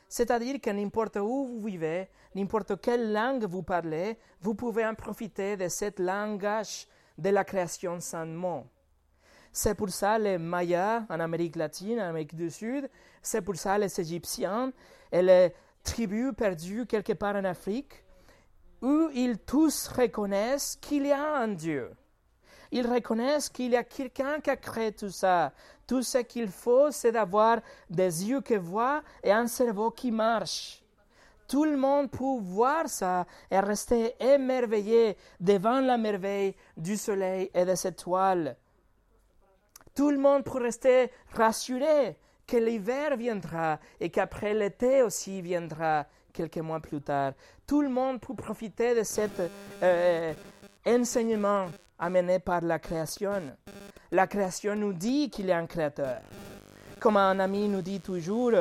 C'est-à-dire 0.08 0.58
que 0.58 0.70
n'importe 0.70 1.16
où 1.16 1.44
vous 1.44 1.66
vivez, 1.66 2.08
n'importe 2.34 2.80
quelle 2.80 3.12
langue 3.12 3.44
vous 3.44 3.62
parlez, 3.62 4.16
vous 4.40 4.54
pouvez 4.54 4.86
en 4.86 4.94
profiter 4.94 5.58
de 5.58 5.68
ce 5.68 6.02
langage 6.02 6.86
de 7.18 7.28
la 7.28 7.44
création 7.44 8.00
sans 8.00 8.24
mots. 8.24 8.64
C'est 9.52 9.74
pour 9.74 9.90
ça 9.90 10.18
les 10.18 10.38
Mayas 10.38 11.04
en 11.10 11.20
Amérique 11.20 11.56
latine, 11.56 12.00
en 12.00 12.08
Amérique 12.08 12.36
du 12.36 12.48
Sud, 12.48 12.88
c'est 13.20 13.42
pour 13.42 13.56
ça 13.56 13.76
les 13.76 14.00
Égyptiens 14.00 14.72
et 15.12 15.20
les 15.20 15.52
tribus 15.84 16.32
perdues 16.34 16.86
quelque 16.86 17.12
part 17.12 17.36
en 17.36 17.44
Afrique, 17.44 18.02
où 18.82 19.08
ils 19.12 19.38
tous 19.38 19.88
reconnaissent 19.88 20.78
qu'il 20.80 21.06
y 21.06 21.12
a 21.12 21.36
un 21.38 21.48
Dieu. 21.48 21.90
Ils 22.70 22.86
reconnaissent 22.86 23.48
qu'il 23.48 23.72
y 23.72 23.76
a 23.76 23.84
quelqu'un 23.84 24.40
qui 24.40 24.50
a 24.50 24.56
créé 24.56 24.92
tout 24.92 25.10
ça. 25.10 25.52
Tout 25.86 26.02
ce 26.02 26.18
qu'il 26.18 26.48
faut, 26.48 26.90
c'est 26.90 27.12
d'avoir 27.12 27.60
des 27.88 28.28
yeux 28.28 28.42
qui 28.42 28.56
voient 28.56 29.02
et 29.22 29.32
un 29.32 29.46
cerveau 29.46 29.90
qui 29.90 30.10
marche. 30.10 30.82
Tout 31.48 31.64
le 31.64 31.78
monde 31.78 32.10
peut 32.10 32.38
voir 32.40 32.88
ça 32.88 33.26
et 33.50 33.58
rester 33.58 34.14
émerveillé 34.22 35.16
devant 35.40 35.80
la 35.80 35.96
merveille 35.96 36.54
du 36.76 36.98
soleil 36.98 37.50
et 37.54 37.64
des 37.64 37.86
étoiles. 37.86 38.54
Tout 39.94 40.10
le 40.10 40.18
monde 40.18 40.44
peut 40.44 40.58
rester 40.58 41.10
rassuré 41.32 42.18
que 42.46 42.58
l'hiver 42.58 43.16
viendra 43.16 43.80
et 43.98 44.10
qu'après 44.10 44.52
l'été 44.52 45.02
aussi 45.02 45.40
viendra 45.40 46.06
quelques 46.32 46.58
mois 46.58 46.80
plus 46.80 47.00
tard. 47.00 47.32
Tout 47.66 47.82
le 47.82 47.88
monde 47.88 48.20
peut 48.20 48.34
profiter 48.34 48.94
de 48.94 49.02
cet 49.02 49.40
euh, 49.82 50.32
enseignement 50.86 51.66
amené 51.98 52.38
par 52.38 52.60
la 52.60 52.78
création. 52.78 53.42
La 54.10 54.26
création 54.26 54.74
nous 54.74 54.92
dit 54.92 55.30
qu'il 55.30 55.46
y 55.46 55.52
a 55.52 55.58
un 55.58 55.66
créateur. 55.66 56.20
Comme 57.00 57.16
un 57.16 57.38
ami 57.38 57.68
nous 57.68 57.82
dit 57.82 58.00
toujours, 58.00 58.52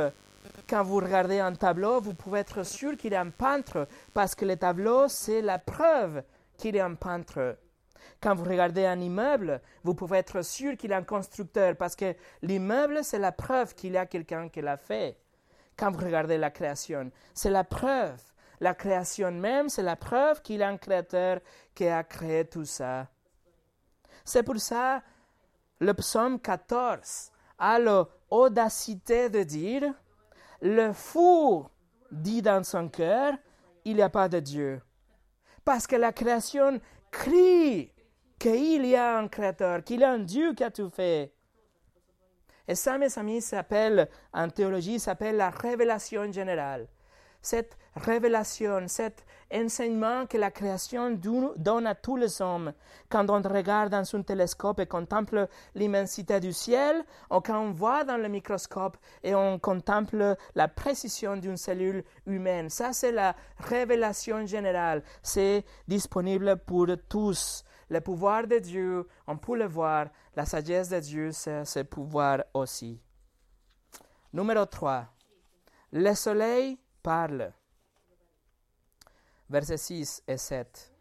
quand 0.70 0.84
vous 0.84 0.98
regardez 0.98 1.40
un 1.40 1.54
tableau, 1.54 2.02
vous 2.02 2.14
pouvez 2.14 2.40
être 2.40 2.64
sûr 2.64 2.98
qu'il 2.98 3.16
a 3.16 3.22
un 3.22 3.30
peintre, 3.30 3.88
parce 4.14 4.36
que 4.36 4.46
le 4.46 4.58
tableau, 4.58 5.08
c'est 5.08 5.42
la 5.42 5.60
preuve 5.60 6.24
qu'il 6.58 6.78
a 6.80 6.86
un 6.86 6.96
peintre. 6.96 7.58
Quand 8.22 8.36
vous 8.36 8.44
regardez 8.44 8.86
un 8.86 9.00
immeuble, 9.00 9.62
vous 9.84 9.94
pouvez 9.94 10.18
être 10.18 10.44
sûr 10.44 10.76
qu'il 10.76 10.92
a 10.92 10.98
un 10.98 11.04
constructeur, 11.04 11.76
parce 11.76 11.96
que 11.96 12.16
l'immeuble, 12.42 13.00
c'est 13.04 13.20
la 13.20 13.32
preuve 13.32 13.76
qu'il 13.76 13.94
y 13.94 13.98
a 13.98 14.06
quelqu'un 14.06 14.50
qui 14.50 14.62
l'a 14.62 14.78
fait 14.78 15.18
quand 15.78 15.92
vous 15.92 16.04
regardez 16.04 16.38
la 16.38 16.52
création. 16.52 17.12
C'est 17.34 17.50
la 17.50 17.64
preuve. 17.64 18.22
La 18.60 18.74
création 18.74 19.32
même, 19.32 19.70
c'est 19.70 19.84
la 19.84 19.96
preuve 19.96 20.42
qu'il 20.42 20.58
y 20.58 20.64
a 20.64 20.68
un 20.68 20.78
créateur 20.78 21.40
qui 21.76 21.88
a 21.88 22.04
créé 22.04 22.46
tout 22.46 22.66
ça. 22.66 23.08
C'est 24.26 24.44
pour 24.44 24.58
ça 24.58 25.04
le 25.80 25.94
psaume 25.94 26.40
14 26.40 27.32
a 27.60 27.80
l'audacité 27.80 29.30
de 29.30 29.44
dire 29.44 29.94
Le 30.62 30.92
fou 30.92 31.68
dit 32.12 32.42
dans 32.42 32.64
son 32.64 32.90
cœur 32.90 33.34
Il 33.86 33.98
n'y 33.98 34.02
a 34.02 34.10
pas 34.10 34.28
de 34.28 34.40
Dieu. 34.40 34.82
Parce 35.64 35.86
que 35.86 35.96
la 35.96 36.12
création 36.14 36.80
crie 37.12 37.92
qu'il 38.40 38.86
y 38.86 38.96
a 38.96 39.18
un 39.18 39.28
créateur, 39.28 39.84
qu'il 39.84 40.00
y 40.00 40.04
a 40.04 40.12
un 40.12 40.20
Dieu 40.20 40.54
qui 40.54 40.64
a 40.64 40.72
tout 40.72 40.90
fait. 40.90 41.34
Et 42.68 42.76
ça, 42.76 42.98
mes 42.98 43.18
amis, 43.18 43.42
s'appelle, 43.42 44.10
en 44.34 44.50
théologie, 44.50 45.00
s'appelle 45.00 45.38
la 45.38 45.50
révélation 45.50 46.32
générale. 46.32 46.88
cette 47.42 47.78
révélation, 47.96 48.88
cet 48.88 49.26
enseignement 49.54 50.26
que 50.26 50.38
la 50.38 50.52
création 50.52 51.18
donne 51.56 51.88
à 51.88 51.96
tous 51.96 52.18
les 52.18 52.42
hommes. 52.42 52.74
Quand 53.10 53.30
on 53.30 53.42
regarde 53.42 53.92
dans 53.92 54.16
un 54.16 54.22
télescope 54.22 54.80
et 54.82 54.86
contemple 54.86 55.48
l'immensité 55.74 56.40
du 56.40 56.52
ciel, 56.54 57.04
ou 57.32 57.40
quand 57.40 57.60
on 57.60 57.72
voit 57.72 58.04
dans 58.04 58.18
le 58.18 58.28
microscope 58.28 58.98
et 59.24 59.34
on 59.34 59.60
contemple 59.60 60.36
la 60.56 60.68
précision 60.68 61.38
d'une 61.38 61.58
cellule 61.58 62.04
humaine. 62.26 62.70
Ça, 62.70 62.92
c'est 62.92 63.14
la 63.14 63.36
révélation 63.60 64.46
générale. 64.46 65.02
C'est 65.24 65.64
disponible 65.88 66.58
pour 66.58 66.88
tous. 67.08 67.64
Le 67.90 68.02
pouvoir 68.02 68.48
de 68.48 68.60
Dieu, 68.60 69.08
on 69.28 69.38
peut 69.38 69.58
le 69.58 69.68
voir. 69.68 70.08
La 70.36 70.46
sagesse 70.46 70.90
de 70.90 71.00
Dieu, 71.00 71.32
c'est 71.32 71.66
ce 71.66 71.80
pouvoir 71.80 72.44
aussi. 72.54 73.02
Numéro 74.34 74.66
3. 74.66 75.08
Le 75.94 76.14
soleil 76.14 76.78
parle 77.02 77.54
versets 79.50 79.78
6 79.78 80.24
et 80.28 80.38
7. 80.38 80.94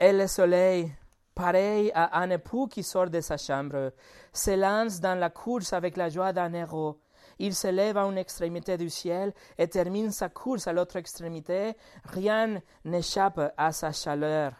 Et 0.00 0.12
le 0.12 0.26
soleil, 0.26 0.92
pareil 1.34 1.90
à 1.94 2.20
un 2.20 2.30
époux 2.30 2.66
qui 2.66 2.82
sort 2.82 3.08
de 3.08 3.20
sa 3.20 3.36
chambre, 3.36 3.92
se 4.32 4.50
lance 4.50 5.00
dans 5.00 5.18
la 5.18 5.30
course 5.30 5.72
avec 5.72 5.96
la 5.96 6.08
joie 6.08 6.32
d'un 6.32 6.52
héros. 6.52 7.00
Il 7.38 7.54
se 7.54 7.68
lève 7.68 7.96
à 7.96 8.04
une 8.04 8.18
extrémité 8.18 8.76
du 8.76 8.90
ciel 8.90 9.32
et 9.58 9.68
termine 9.68 10.10
sa 10.10 10.28
course 10.28 10.66
à 10.66 10.72
l'autre 10.72 10.96
extrémité. 10.96 11.74
Rien 12.04 12.60
n'échappe 12.84 13.40
à 13.56 13.72
sa 13.72 13.92
chaleur. 13.92 14.52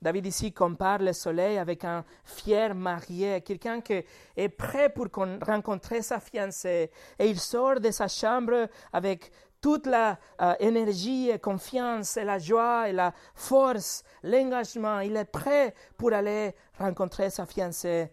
David 0.00 0.26
ici 0.26 0.52
compare 0.52 1.00
le 1.00 1.12
soleil 1.12 1.58
avec 1.58 1.84
un 1.84 2.04
fier 2.24 2.74
marié, 2.74 3.40
quelqu'un 3.40 3.80
qui 3.80 4.04
est 4.36 4.48
prêt 4.48 4.88
pour 4.90 5.08
rencontrer 5.42 6.02
sa 6.02 6.20
fiancée. 6.20 6.90
Et 7.18 7.28
il 7.28 7.40
sort 7.40 7.80
de 7.80 7.90
sa 7.90 8.06
chambre 8.06 8.68
avec 8.92 9.30
toute 9.60 9.86
la 9.86 10.18
euh, 10.40 10.54
énergie 10.60 11.30
et 11.30 11.38
confiance 11.38 12.16
et 12.16 12.24
la 12.24 12.38
joie 12.38 12.88
et 12.88 12.92
la 12.92 13.12
force, 13.34 14.04
l'engagement. 14.22 15.00
Il 15.00 15.16
est 15.16 15.24
prêt 15.24 15.74
pour 15.96 16.12
aller 16.12 16.54
rencontrer 16.78 17.30
sa 17.30 17.44
fiancée. 17.44 18.10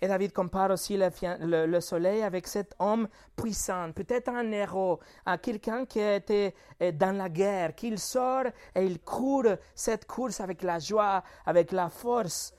Et 0.00 0.08
David 0.08 0.32
compare 0.32 0.70
aussi 0.72 0.98
le, 0.98 1.80
soleil 1.80 2.22
avec 2.22 2.46
cet 2.46 2.74
homme 2.78 3.08
puissant, 3.34 3.92
peut-être 3.92 4.28
un 4.28 4.50
héros, 4.52 5.00
à 5.24 5.38
quelqu'un 5.38 5.86
qui 5.86 6.00
était 6.00 6.54
euh, 6.82 6.92
dans 6.92 7.16
la 7.16 7.30
guerre, 7.30 7.74
qu'il 7.74 7.98
sort 7.98 8.44
et 8.74 8.84
il 8.84 9.00
court 9.00 9.56
cette 9.74 10.06
course 10.06 10.40
avec 10.40 10.62
la 10.62 10.78
joie, 10.78 11.22
avec 11.46 11.72
la 11.72 11.88
force. 11.88 12.52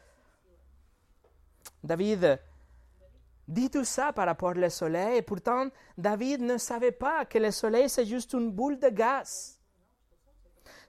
David 1.84 2.40
dit 3.48 3.70
tout 3.70 3.86
ça 3.86 4.12
par 4.14 4.26
rapport 4.26 4.58
au 4.58 4.70
soleil, 4.70 5.18
et 5.18 5.22
pourtant 5.22 5.68
David 5.96 6.42
ne 6.42 6.58
savait 6.58 6.92
pas 6.92 7.26
que 7.26 7.38
le 7.38 7.52
soleil 7.52 7.88
c'est 7.88 8.06
juste 8.06 8.34
une 8.34 8.52
boule 8.52 8.80
de 8.80 8.90
gaz. 8.90 9.60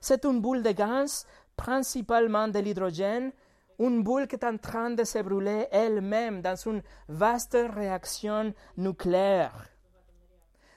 C'est 0.01 0.25
une 0.25 0.41
boule 0.41 0.63
de 0.63 0.71
gaz, 0.71 1.27
principalement 1.55 2.47
de 2.47 2.57
l'hydrogène, 2.57 3.31
une 3.79 4.03
boule 4.03 4.27
qui 4.27 4.35
est 4.35 4.45
en 4.45 4.57
train 4.57 4.91
de 4.91 5.03
se 5.03 5.19
brûler 5.19 5.67
elle-même 5.71 6.41
dans 6.41 6.55
une 6.55 6.83
vaste 7.07 7.57
réaction 7.73 8.53
nucléaire. 8.77 9.69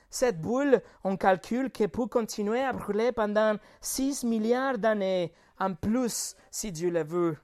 Cette 0.09 0.41
boule, 0.41 0.81
on 1.05 1.17
calcule 1.17 1.71
qu'elle 1.71 1.88
peut 1.88 2.07
continuer 2.07 2.61
à 2.61 2.73
brûler 2.73 3.12
pendant 3.12 3.57
6 3.81 4.25
milliards 4.25 4.79
d'années 4.79 5.33
en 5.59 5.75
plus 5.75 6.37
si 6.51 6.71
Dieu 6.71 6.91
le 6.91 7.03
veut. 7.03 7.37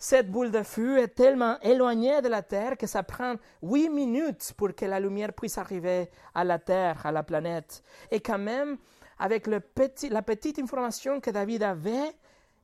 Cette 0.00 0.30
boule 0.30 0.52
de 0.52 0.62
feu 0.62 0.98
est 0.98 1.08
tellement 1.08 1.58
éloignée 1.60 2.22
de 2.22 2.28
la 2.28 2.42
Terre 2.42 2.76
que 2.76 2.86
ça 2.86 3.02
prend 3.02 3.34
huit 3.62 3.88
minutes 3.88 4.54
pour 4.56 4.72
que 4.72 4.84
la 4.84 5.00
lumière 5.00 5.32
puisse 5.32 5.58
arriver 5.58 6.08
à 6.32 6.44
la 6.44 6.60
Terre, 6.60 7.04
à 7.04 7.10
la 7.10 7.24
planète. 7.24 7.82
Et 8.12 8.20
quand 8.20 8.38
même, 8.38 8.78
avec 9.18 9.48
la 9.48 9.60
petite 9.60 10.60
information 10.60 11.20
que 11.20 11.30
David 11.30 11.64
avait, 11.64 12.14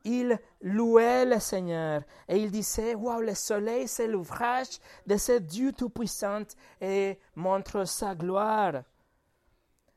il 0.05 0.39
louait 0.61 1.25
le 1.25 1.41
Seigneur 1.41 2.03
et 2.29 2.37
il 2.37 2.51
disait, 2.51 2.95
Waouh, 2.95 3.21
le 3.21 3.35
soleil, 3.35 3.89
c'est 3.89 4.07
l'ouvrage 4.07 4.79
de 5.07 5.17
ce 5.17 5.33
Dieu 5.39 5.73
Tout-Puissant 5.73 6.45
et 6.81 7.19
montre 7.35 7.87
sa 7.87 8.15
gloire. 8.15 8.83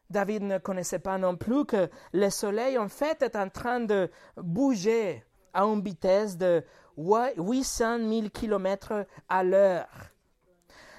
David 0.10 0.44
ne 0.44 0.58
connaissait 0.58 1.00
pas 1.00 1.18
non 1.18 1.36
plus 1.36 1.66
que 1.66 1.90
le 2.14 2.30
soleil, 2.30 2.78
en 2.78 2.88
fait, 2.88 3.22
est 3.22 3.36
en 3.36 3.50
train 3.50 3.82
de 3.82 4.10
bouger 4.38 5.24
à 5.54 5.64
une 5.64 5.82
vitesse 5.82 6.38
de 6.38 6.64
800 6.98 8.00
000 8.00 8.30
km 8.30 9.06
à 9.28 9.44
l'heure. 9.44 9.90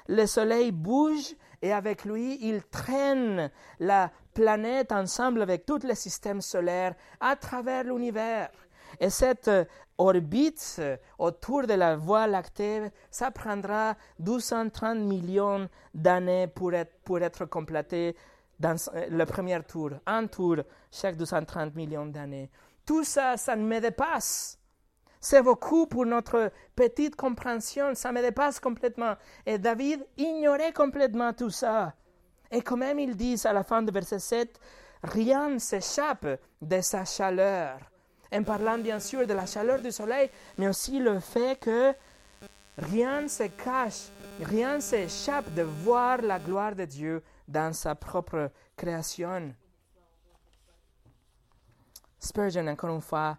Le 0.08 0.26
Soleil 0.26 0.72
bouge 0.72 1.34
et 1.60 1.72
avec 1.72 2.04
lui, 2.04 2.38
il 2.40 2.62
traîne 2.64 3.50
la 3.78 4.10
planète 4.32 4.92
ensemble 4.92 5.42
avec 5.42 5.66
tout 5.66 5.80
le 5.82 5.94
système 5.94 6.40
solaire 6.40 6.94
à 7.20 7.36
travers 7.36 7.84
l'univers. 7.84 8.50
Et 9.00 9.10
cette 9.10 9.50
orbite 9.96 10.80
autour 11.18 11.66
de 11.66 11.74
la 11.74 11.96
Voie 11.96 12.26
lactée, 12.26 12.90
ça 13.10 13.30
prendra 13.30 13.96
230 14.18 14.98
millions 14.98 15.68
d'années 15.92 16.46
pour 16.46 16.72
être, 16.72 16.98
pour 17.04 17.20
être 17.20 17.44
complété 17.46 18.16
dans 18.58 18.76
le 19.10 19.24
premier 19.24 19.62
tour. 19.62 19.90
Un 20.06 20.26
tour 20.26 20.56
chaque 20.90 21.16
230 21.16 21.74
millions 21.74 22.06
d'années. 22.06 22.50
Tout 22.84 23.04
ça, 23.04 23.36
ça 23.36 23.56
me 23.56 23.80
dépasse. 23.80 24.58
C'est 25.20 25.42
beaucoup 25.42 25.86
pour 25.86 26.06
notre 26.06 26.52
petite 26.76 27.16
compréhension, 27.16 27.94
ça 27.94 28.12
me 28.12 28.22
dépasse 28.22 28.60
complètement. 28.60 29.14
Et 29.44 29.58
David 29.58 30.06
ignorait 30.16 30.72
complètement 30.72 31.32
tout 31.32 31.50
ça. 31.50 31.92
Et 32.50 32.62
quand 32.62 32.76
même, 32.76 32.98
ils 32.98 33.16
disent 33.16 33.44
à 33.44 33.52
la 33.52 33.64
fin 33.64 33.82
du 33.82 33.92
verset 33.92 34.20
7, 34.20 34.60
rien 35.02 35.50
ne 35.50 35.58
s'échappe 35.58 36.26
de 36.62 36.80
sa 36.80 37.04
chaleur. 37.04 37.78
En 38.32 38.42
parlant 38.42 38.78
bien 38.78 39.00
sûr 39.00 39.26
de 39.26 39.32
la 39.32 39.46
chaleur 39.46 39.80
du 39.80 39.90
soleil, 39.90 40.30
mais 40.58 40.68
aussi 40.68 40.98
le 40.98 41.18
fait 41.20 41.58
que 41.58 41.94
rien 42.76 43.22
ne 43.22 43.28
se 43.28 43.44
cache, 43.44 44.08
rien 44.42 44.76
ne 44.76 44.80
s'échappe 44.80 45.52
de 45.54 45.62
voir 45.62 46.20
la 46.22 46.38
gloire 46.38 46.74
de 46.74 46.84
Dieu 46.84 47.22
dans 47.46 47.72
sa 47.72 47.94
propre 47.94 48.50
création. 48.76 49.54
Spurgeon, 52.20 52.66
encore 52.66 52.94
une 52.94 53.00
fois, 53.00 53.38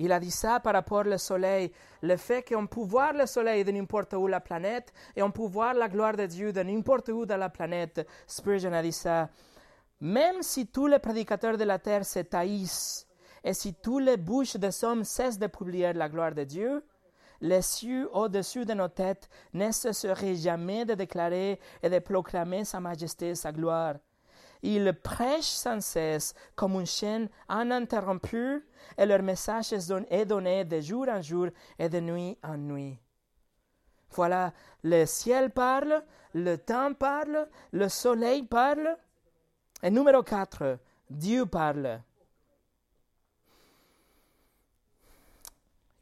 il 0.00 0.12
a 0.12 0.18
dit 0.18 0.30
ça 0.30 0.60
par 0.60 0.72
rapport 0.72 1.06
au 1.06 1.18
soleil, 1.18 1.70
le 2.02 2.16
fait 2.16 2.42
qu'on 2.42 2.66
peut 2.66 2.80
voir 2.80 3.12
le 3.12 3.26
soleil 3.26 3.64
de 3.64 3.70
n'importe 3.70 4.14
où 4.14 4.26
la 4.26 4.40
planète 4.40 4.92
et 5.14 5.22
on 5.22 5.30
peut 5.30 5.46
voir 5.46 5.74
la 5.74 5.88
gloire 5.88 6.16
de 6.16 6.24
Dieu 6.24 6.52
de 6.52 6.62
n'importe 6.62 7.10
où 7.10 7.26
dans 7.26 7.36
la 7.36 7.50
planète. 7.50 8.06
Spurgeon 8.26 8.72
a 8.72 8.82
dit 8.82 8.92
ça. 8.92 9.28
Même 10.00 10.42
si 10.42 10.66
tous 10.66 10.86
les 10.86 10.98
prédicateurs 10.98 11.58
de 11.58 11.64
la 11.64 11.78
terre 11.78 12.04
se 12.04 12.20
taillissent 12.20 13.06
et 13.44 13.54
si 13.54 13.74
toutes 13.74 14.02
les 14.02 14.16
bouches 14.16 14.56
des 14.56 14.84
hommes 14.84 15.04
cessent 15.04 15.38
de 15.38 15.46
publier 15.46 15.92
la 15.92 16.08
gloire 16.08 16.34
de 16.34 16.44
Dieu, 16.44 16.84
les 17.40 17.62
cieux 17.62 18.08
au-dessus 18.14 18.64
de 18.64 18.74
nos 18.74 18.88
têtes 18.88 19.28
ne 19.54 19.70
cesseraient 19.72 20.36
jamais 20.36 20.84
de 20.84 20.94
déclarer 20.94 21.58
et 21.82 21.88
de 21.88 21.98
proclamer 21.98 22.64
sa 22.64 22.80
majesté 22.80 23.30
et 23.30 23.34
sa 23.34 23.52
gloire. 23.52 23.94
Ils 24.62 24.92
prêchent 24.92 25.44
sans 25.44 25.80
cesse 25.80 26.34
comme 26.54 26.74
une 26.74 26.86
chaîne 26.86 27.28
ininterrompue 27.48 28.66
et 28.98 29.06
leur 29.06 29.22
message 29.22 29.72
est 29.72 30.26
donné 30.26 30.64
de 30.66 30.80
jour 30.80 31.08
en 31.08 31.22
jour 31.22 31.48
et 31.78 31.88
de 31.88 32.00
nuit 32.00 32.36
en 32.42 32.58
nuit. 32.58 32.98
Voilà, 34.10 34.52
le 34.82 35.06
ciel 35.06 35.50
parle, 35.50 36.02
le 36.34 36.56
temps 36.56 36.92
parle, 36.92 37.48
le 37.72 37.88
soleil 37.88 38.42
parle. 38.42 38.96
Et 39.82 39.90
numéro 39.90 40.22
4, 40.22 40.78
Dieu 41.08 41.46
parle. 41.46 42.02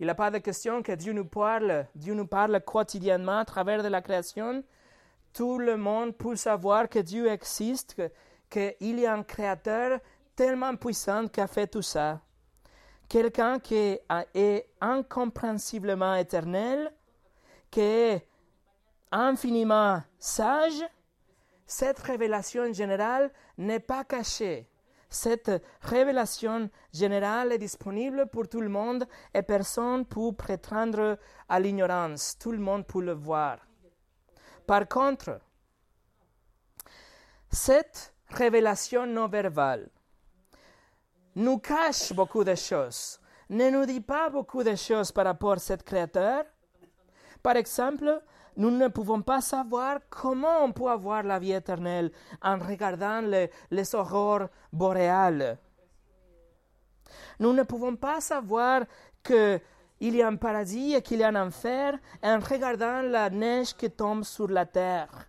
Il 0.01 0.07
n'y 0.07 0.11
a 0.11 0.15
pas 0.15 0.31
de 0.31 0.39
question 0.39 0.83
que 0.83 0.93
Dieu 0.93 1.13
nous 1.13 1.25
parle. 1.25 1.87
Dieu 1.95 2.15
nous 2.15 2.27
parle 2.27 2.61
quotidiennement 2.61 3.39
à 3.39 3.45
travers 3.45 3.83
de 3.83 3.89
la 3.89 4.01
création. 4.01 4.63
Tout 5.33 5.59
le 5.59 5.77
monde 5.77 6.17
peut 6.17 6.37
savoir 6.37 6.89
que 6.89 7.01
Dieu 7.01 7.29
existe, 7.29 8.01
qu'il 8.51 9.01
y 9.01 9.07
a 9.07 9.13
un 9.13 9.23
créateur 9.23 10.01
tellement 10.35 10.75
puissant 10.77 11.29
qui 11.29 11.41
a 11.41 11.47
fait 11.47 11.67
tout 11.67 11.83
ça. 11.83 12.21
Quelqu'un 13.09 13.59
qui 13.59 13.99
est 14.35 14.71
incomprensiblement 14.81 16.15
éternel, 16.15 16.93
qui 17.71 17.81
est 17.81 18.29
infiniment 19.11 20.03
sage, 20.19 20.85
cette 21.69 21.99
révélation 21.99 22.73
générale 22.73 23.31
n'est 23.59 23.79
pas 23.79 24.03
cachée. 24.03 24.67
Cette 25.11 25.51
révélation 25.83 26.71
générale 26.93 27.53
est 27.53 27.59
disponible 27.59 28.27
pour 28.27 28.49
tout 28.49 28.63
le 28.63 28.71
monde 28.71 29.07
et 29.35 29.43
personne 29.43 30.01
ne 30.01 30.05
peut 30.05 30.33
prétendre 30.33 31.19
à 31.49 31.61
l'ignorance. 31.61 32.37
Tout 32.39 32.53
le 32.53 32.59
monde 32.59 32.87
peut 32.87 33.03
le 33.03 33.13
voir. 33.13 33.59
Par 34.67 34.89
contre, 34.89 35.41
cette 37.51 38.15
révélation 38.29 39.07
non 39.07 39.29
verbale 39.29 39.91
nous 41.37 41.59
cache 41.59 42.15
beaucoup 42.15 42.45
de 42.45 42.55
choses, 42.55 43.21
ne 43.51 43.69
nous 43.71 43.85
dit 43.85 44.01
pas 44.01 44.31
beaucoup 44.31 44.63
de 44.63 44.75
choses 44.75 45.13
par 45.13 45.27
rapport 45.27 45.53
à 45.53 45.59
cet 45.59 45.83
créateur. 45.83 46.45
Par 47.43 47.57
exemple, 47.57 48.23
nous 48.59 48.73
ne 48.73 48.89
pouvons 48.89 49.23
pas 49.23 49.41
savoir 49.41 50.01
comment 50.11 50.65
on 50.65 50.73
peut 50.73 50.91
avoir 50.91 51.23
la 51.23 51.39
vie 51.39 51.53
éternelle 51.53 52.11
en 52.43 52.59
regardant 52.59 53.21
les, 53.21 53.51
les 53.71 53.95
aurores 53.95 54.49
boréales. 54.73 55.59
Nous 57.39 57.53
ne 57.53 57.63
pouvons 57.63 57.95
pas 57.95 58.21
savoir 58.21 58.83
qu'il 59.23 59.61
y 60.01 60.23
a 60.23 60.27
un 60.27 60.35
paradis 60.35 60.95
et 60.95 61.03
qu'il 61.03 61.21
y 61.21 61.23
a 61.23 61.29
un 61.29 61.47
enfer 61.47 61.97
en 62.21 62.41
regardant 62.41 63.01
la 63.03 63.31
neige 63.31 63.77
qui 63.77 63.91
tombe 63.91 64.25
sur 64.25 64.49
la 64.49 64.67
terre. 64.67 65.29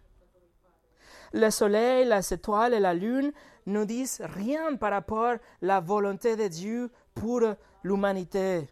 Le 1.32 1.52
soleil, 1.52 2.10
les 2.10 2.34
étoiles 2.34 2.74
et 2.74 2.80
la 2.80 2.96
lune 2.96 3.32
ne 3.68 3.86
disent 3.86 4.22
rien 4.24 4.76
par 4.76 4.89
rapport 4.89 5.34
à 5.34 5.38
la 5.62 5.80
volonté 5.80 6.36
de 6.36 6.48
Dieu 6.48 6.89
pour 7.13 7.42
l'humanité. 7.84 8.68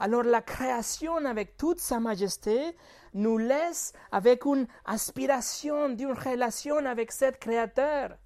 Alors 0.00 0.24
la 0.24 0.40
création 0.40 1.24
avec 1.24 1.56
toute 1.56 1.78
sa 1.78 2.00
majesté 2.00 2.74
nous 3.14 3.38
laisse 3.38 3.92
avec 4.12 4.44
une 4.44 4.66
aspiration 4.84 5.90
d'une 5.90 6.12
relation 6.12 6.84
avec 6.86 7.12
cet 7.12 7.38
Créateur. 7.38 8.16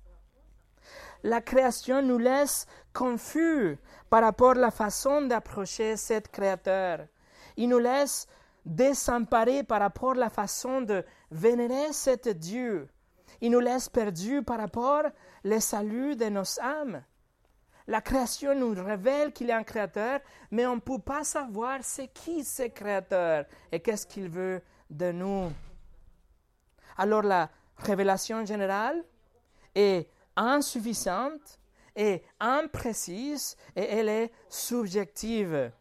La 1.23 1.40
création 1.40 2.03
nous 2.03 2.18
laisse 2.18 2.66
confus 2.92 3.79
par 4.11 4.23
rapport 4.23 4.51
à 4.51 4.55
la 4.55 4.70
façon 4.70 5.23
d'approcher 5.23 5.97
cet 5.97 6.29
Créateur. 6.29 7.07
Il 7.57 7.68
nous 7.68 7.79
laisse 7.79 8.27
désemparés 8.66 9.62
par 9.62 9.81
rapport 9.81 10.12
à 10.12 10.16
la 10.16 10.31
façon 10.31 10.83
de 10.83 11.05
vénérer 11.31 11.92
cet 11.92 12.29
Dieu. 12.29 12.88
Il 13.40 13.51
nous 13.51 13.61
laisse 13.61 13.88
perdus 13.88 14.42
par 14.42 14.59
rapport 14.59 15.05
au 15.44 15.61
salut 15.61 16.16
de 16.16 16.27
nos 16.27 16.61
âmes. 16.61 17.03
La 17.87 18.01
création 18.01 18.55
nous 18.55 18.83
révèle 18.83 19.33
qu'il 19.33 19.51
a 19.51 19.59
un 19.59 19.62
créateur, 19.62 20.20
mais 20.51 20.66
on 20.66 20.77
ne 20.77 20.81
peut 20.81 20.99
pas 20.99 21.23
savoir 21.23 21.81
c'est 21.83 22.09
qui 22.09 22.42
ce 22.42 22.68
créateur 22.68 23.44
et 23.70 23.81
qu'est-ce 23.81 24.07
qu'il 24.07 24.31
veut 24.31 24.62
de 24.90 25.12
nous. 25.12 25.53
Alors 26.97 27.23
la 27.23 27.51
révélation 27.79 28.44
générale 28.44 29.05
est 29.75 30.09
insuffisante 30.37 31.59
et 31.97 32.23
imprécise 32.40 33.57
et 33.77 33.83
elle 33.83 34.09
est 34.09 34.33
subjective. 34.49 35.73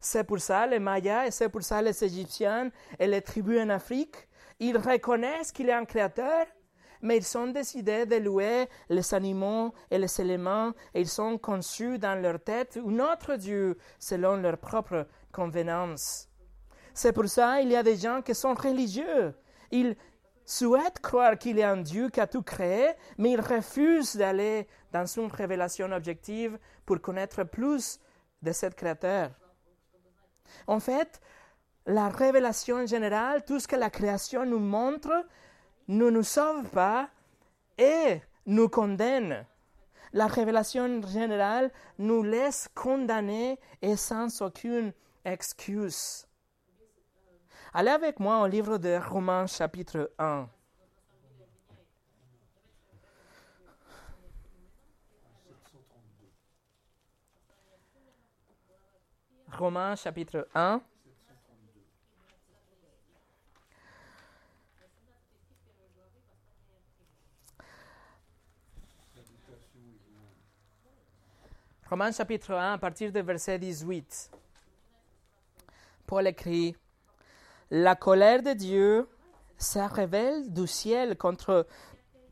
C'est 0.00 0.24
pour 0.24 0.40
ça 0.40 0.66
les 0.66 0.78
Mayas 0.78 1.26
et 1.26 1.30
c'est 1.30 1.48
pour 1.48 1.62
ça 1.62 1.80
les 1.80 2.04
Égyptiens 2.04 2.70
et 2.98 3.06
les 3.06 3.22
tribus 3.22 3.60
en 3.60 3.68
Afrique, 3.70 4.16
ils 4.58 4.76
reconnaissent 4.76 5.52
qu'il 5.52 5.66
y 5.66 5.70
a 5.70 5.78
un 5.78 5.84
créateur, 5.84 6.46
mais 7.02 7.18
ils 7.18 7.38
ont 7.38 7.48
décidé 7.48 8.06
de 8.06 8.16
louer 8.16 8.68
les 8.88 9.14
animaux 9.14 9.72
et 9.90 9.98
les 9.98 10.20
éléments 10.20 10.72
et 10.94 11.00
ils 11.00 11.20
ont 11.20 11.38
conçu 11.38 11.98
dans 11.98 12.20
leur 12.20 12.40
tête 12.42 12.78
un 12.84 12.98
autre 13.00 13.36
Dieu 13.36 13.78
selon 13.98 14.36
leur 14.36 14.58
propre 14.58 15.06
convenance. 15.32 16.31
C'est 16.94 17.12
pour 17.12 17.28
ça 17.28 17.60
qu'il 17.60 17.70
y 17.70 17.76
a 17.76 17.82
des 17.82 17.96
gens 17.96 18.22
qui 18.22 18.34
sont 18.34 18.54
religieux. 18.54 19.34
Ils 19.70 19.96
souhaitent 20.44 21.00
croire 21.00 21.38
qu'il 21.38 21.56
y 21.56 21.62
a 21.62 21.70
un 21.70 21.78
Dieu 21.78 22.10
qui 22.10 22.20
a 22.20 22.26
tout 22.26 22.42
créé, 22.42 22.92
mais 23.16 23.32
ils 23.32 23.40
refusent 23.40 24.16
d'aller 24.16 24.66
dans 24.92 25.06
une 25.06 25.30
révélation 25.30 25.90
objective 25.92 26.58
pour 26.84 27.00
connaître 27.00 27.44
plus 27.44 27.98
de 28.42 28.52
cet 28.52 28.74
créateur. 28.74 29.30
En 30.66 30.80
fait, 30.80 31.20
la 31.86 32.08
révélation 32.08 32.86
générale, 32.86 33.44
tout 33.44 33.58
ce 33.58 33.66
que 33.68 33.76
la 33.76 33.90
création 33.90 34.44
nous 34.44 34.58
montre, 34.58 35.26
ne 35.88 36.10
nous 36.10 36.22
sauve 36.22 36.68
pas 36.70 37.08
et 37.78 38.20
nous 38.46 38.68
condamne. 38.68 39.46
La 40.12 40.26
révélation 40.26 41.00
générale 41.06 41.70
nous 41.98 42.22
laisse 42.22 42.68
condamner 42.74 43.58
et 43.80 43.96
sans 43.96 44.42
aucune 44.42 44.92
excuse. 45.24 46.26
Allez 47.74 47.88
avec 47.88 48.20
moi 48.20 48.42
au 48.42 48.46
livre 48.46 48.76
de 48.76 49.00
Romains 49.02 49.46
chapitre 49.46 50.12
1. 50.18 50.46
Romains 59.56 59.96
chapitre 59.96 60.46
1. 60.54 60.82
Romains 71.88 72.12
chapitre 72.12 72.52
1 72.52 72.74
à 72.74 72.78
partir 72.78 73.10
du 73.10 73.22
verset 73.22 73.58
18. 73.58 74.30
Paul 76.04 76.26
écrit 76.26 76.76
La 77.74 77.96
colère 77.96 78.42
de 78.42 78.52
Dieu 78.52 79.08
se 79.56 79.78
révèle 79.78 80.52
du 80.52 80.66
ciel 80.66 81.16
contre 81.16 81.66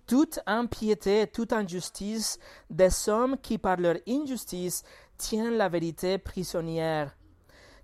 toute 0.07 0.39
impiété 0.45 1.27
toute 1.29 1.55
injustice 1.55 2.39
des 2.69 3.09
hommes 3.09 3.39
qui, 3.39 3.57
par 3.57 3.79
leur 3.79 3.97
injustice, 4.07 4.83
tiennent 5.17 5.57
la 5.57 5.71
vérité 5.71 6.19
prisonnière. 6.19 7.17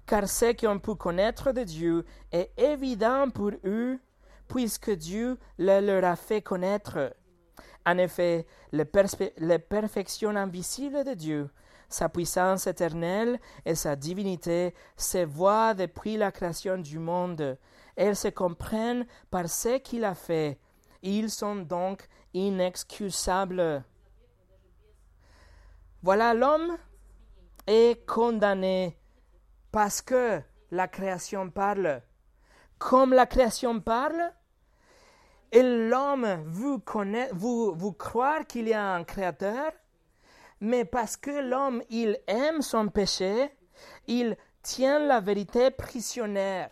Car 0.05 0.29
ce 0.29 0.53
qu'on 0.53 0.79
peut 0.79 0.97
connaître 0.97 1.53
de 1.53 1.63
Dieu 1.63 2.05
est 2.31 2.51
évident 2.59 3.31
pour 3.31 3.53
eux, 3.65 3.99
puisque 4.49 4.91
Dieu 4.91 5.39
le 5.57 5.81
leur 5.81 6.05
a 6.05 6.15
fait 6.15 6.43
connaître. 6.43 7.17
En 7.87 7.97
effet, 7.97 8.45
les, 8.71 8.85
perfections 9.59 10.37
invisibles 10.37 11.05
de 11.05 11.15
Dieu, 11.15 11.49
sa 11.89 12.09
puissance 12.09 12.67
éternelle 12.67 13.41
et 13.65 13.75
sa 13.75 13.97
divinité 13.97 14.75
se 14.97 15.25
voient 15.25 15.75
depuis 15.75 16.17
la 16.17 16.33
création 16.33 16.79
du 16.79 16.99
monde. 16.99 17.59
Elles 17.97 18.17
se 18.17 18.29
comprennent 18.29 19.07
par 19.31 19.49
ce 19.49 19.79
qu'il 19.79 20.05
a 20.05 20.15
fait. 20.15 20.59
Ils 21.03 21.31
sont 21.31 21.57
donc 21.57 22.09
inexcusables. 22.35 23.85
Voilà 26.03 26.35
l'homme 26.35 26.77
est 27.67 28.07
condamné 28.07 28.99
parce 29.73 30.03
que 30.03 30.41
la 30.71 30.89
création 30.89 31.51
parle. 31.51 32.03
Comme 32.79 33.15
la 33.15 33.27
création 33.27 33.81
parle, 33.81 34.33
et 35.53 35.63
l'homme 35.63 36.43
vous 36.45 36.79
croire 36.79 38.47
qu'il 38.47 38.69
y 38.69 38.75
a 38.75 38.95
un 38.95 39.05
créateur, 39.05 39.73
mais 40.61 40.85
parce 40.85 41.17
que 41.17 41.31
l'homme, 41.31 41.83
il 41.91 42.19
aime 42.27 42.63
son 42.63 42.89
péché, 42.89 43.51
il 44.07 44.37
tient 44.63 44.99
la 44.99 45.21
vérité 45.21 45.71
prisonnière. 45.71 46.71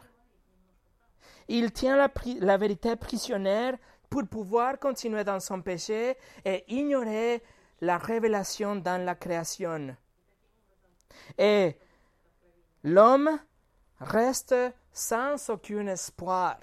Il 1.48 1.72
tient 1.72 1.96
la, 1.96 2.56
vérité 2.56 2.96
prisonnière 2.96 3.76
pour 4.08 4.26
pouvoir 4.26 4.78
continuer 4.78 5.24
dans 5.24 5.40
son 5.40 5.60
péché 5.60 6.16
et 6.44 6.64
ignorer 6.68 7.42
la 7.80 7.98
révélation 7.98 8.76
dans 8.76 9.04
la 9.04 9.14
création. 9.14 9.94
Et 11.36 11.76
l'homme 12.82 13.38
reste 14.00 14.54
sans 14.92 15.50
aucun 15.50 15.86
espoir 15.88 16.58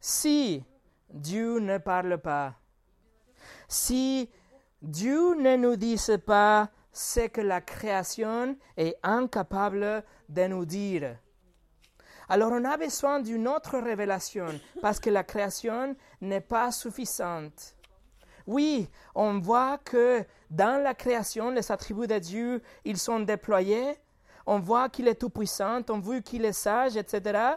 si 0.00 0.64
Dieu 1.10 1.58
ne 1.60 1.78
parle 1.78 2.18
pas. 2.18 2.54
Si 3.68 4.28
Dieu 4.86 5.34
ne 5.34 5.56
nous 5.56 5.74
dit 5.74 6.00
pas 6.24 6.68
ce 6.92 7.26
que 7.26 7.40
la 7.40 7.60
création 7.60 8.56
est 8.76 8.96
incapable 9.02 10.04
de 10.28 10.46
nous 10.46 10.64
dire. 10.64 11.16
Alors 12.28 12.52
on 12.52 12.64
a 12.64 12.76
besoin 12.76 13.18
d'une 13.18 13.48
autre 13.48 13.78
révélation 13.78 14.46
parce 14.80 15.00
que 15.00 15.10
la 15.10 15.24
création 15.24 15.96
n'est 16.20 16.40
pas 16.40 16.70
suffisante. 16.70 17.74
Oui, 18.46 18.88
on 19.16 19.40
voit 19.40 19.78
que 19.78 20.24
dans 20.50 20.80
la 20.80 20.94
création, 20.94 21.50
les 21.50 21.72
attributs 21.72 22.06
de 22.06 22.20
Dieu, 22.20 22.62
ils 22.84 22.98
sont 22.98 23.18
déployés. 23.18 23.98
On 24.46 24.60
voit 24.60 24.88
qu'il 24.88 25.08
est 25.08 25.16
tout-puissant, 25.16 25.80
on 25.90 25.98
voit 25.98 26.20
qu'il 26.20 26.44
est 26.44 26.52
sage, 26.52 26.96
etc. 26.96 27.56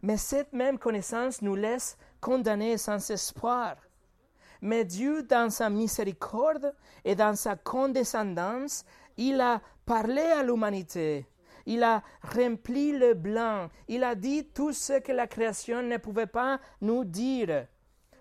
Mais 0.00 0.16
cette 0.16 0.54
même 0.54 0.78
connaissance 0.78 1.42
nous 1.42 1.56
laisse 1.56 1.98
condamnés 2.22 2.78
sans 2.78 3.10
espoir. 3.10 3.76
Mais 4.60 4.84
Dieu, 4.84 5.22
dans 5.22 5.50
sa 5.50 5.70
miséricorde 5.70 6.74
et 7.04 7.14
dans 7.14 7.36
sa 7.36 7.56
condescendance, 7.56 8.84
il 9.16 9.40
a 9.40 9.60
parlé 9.86 10.22
à 10.22 10.42
l'humanité. 10.42 11.26
Il 11.66 11.82
a 11.82 12.02
rempli 12.22 12.92
le 12.98 13.14
blanc. 13.14 13.68
Il 13.88 14.02
a 14.02 14.14
dit 14.14 14.46
tout 14.46 14.72
ce 14.72 15.00
que 15.00 15.12
la 15.12 15.26
création 15.26 15.82
ne 15.82 15.98
pouvait 15.98 16.26
pas 16.26 16.58
nous 16.80 17.04
dire. 17.04 17.66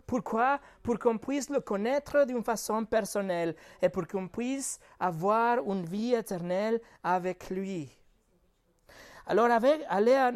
Pourquoi? 0.05 0.59
Pour 0.83 0.99
qu'on 0.99 1.17
puisse 1.17 1.49
le 1.49 1.59
connaître 1.59 2.25
d'une 2.25 2.43
façon 2.43 2.85
personnelle 2.85 3.55
et 3.81 3.89
pour 3.89 4.07
qu'on 4.07 4.27
puisse 4.27 4.79
avoir 4.99 5.59
une 5.69 5.85
vie 5.85 6.13
éternelle 6.13 6.79
avec 7.03 7.49
lui. 7.49 7.89
Alors, 9.25 9.49
allez 9.89 10.29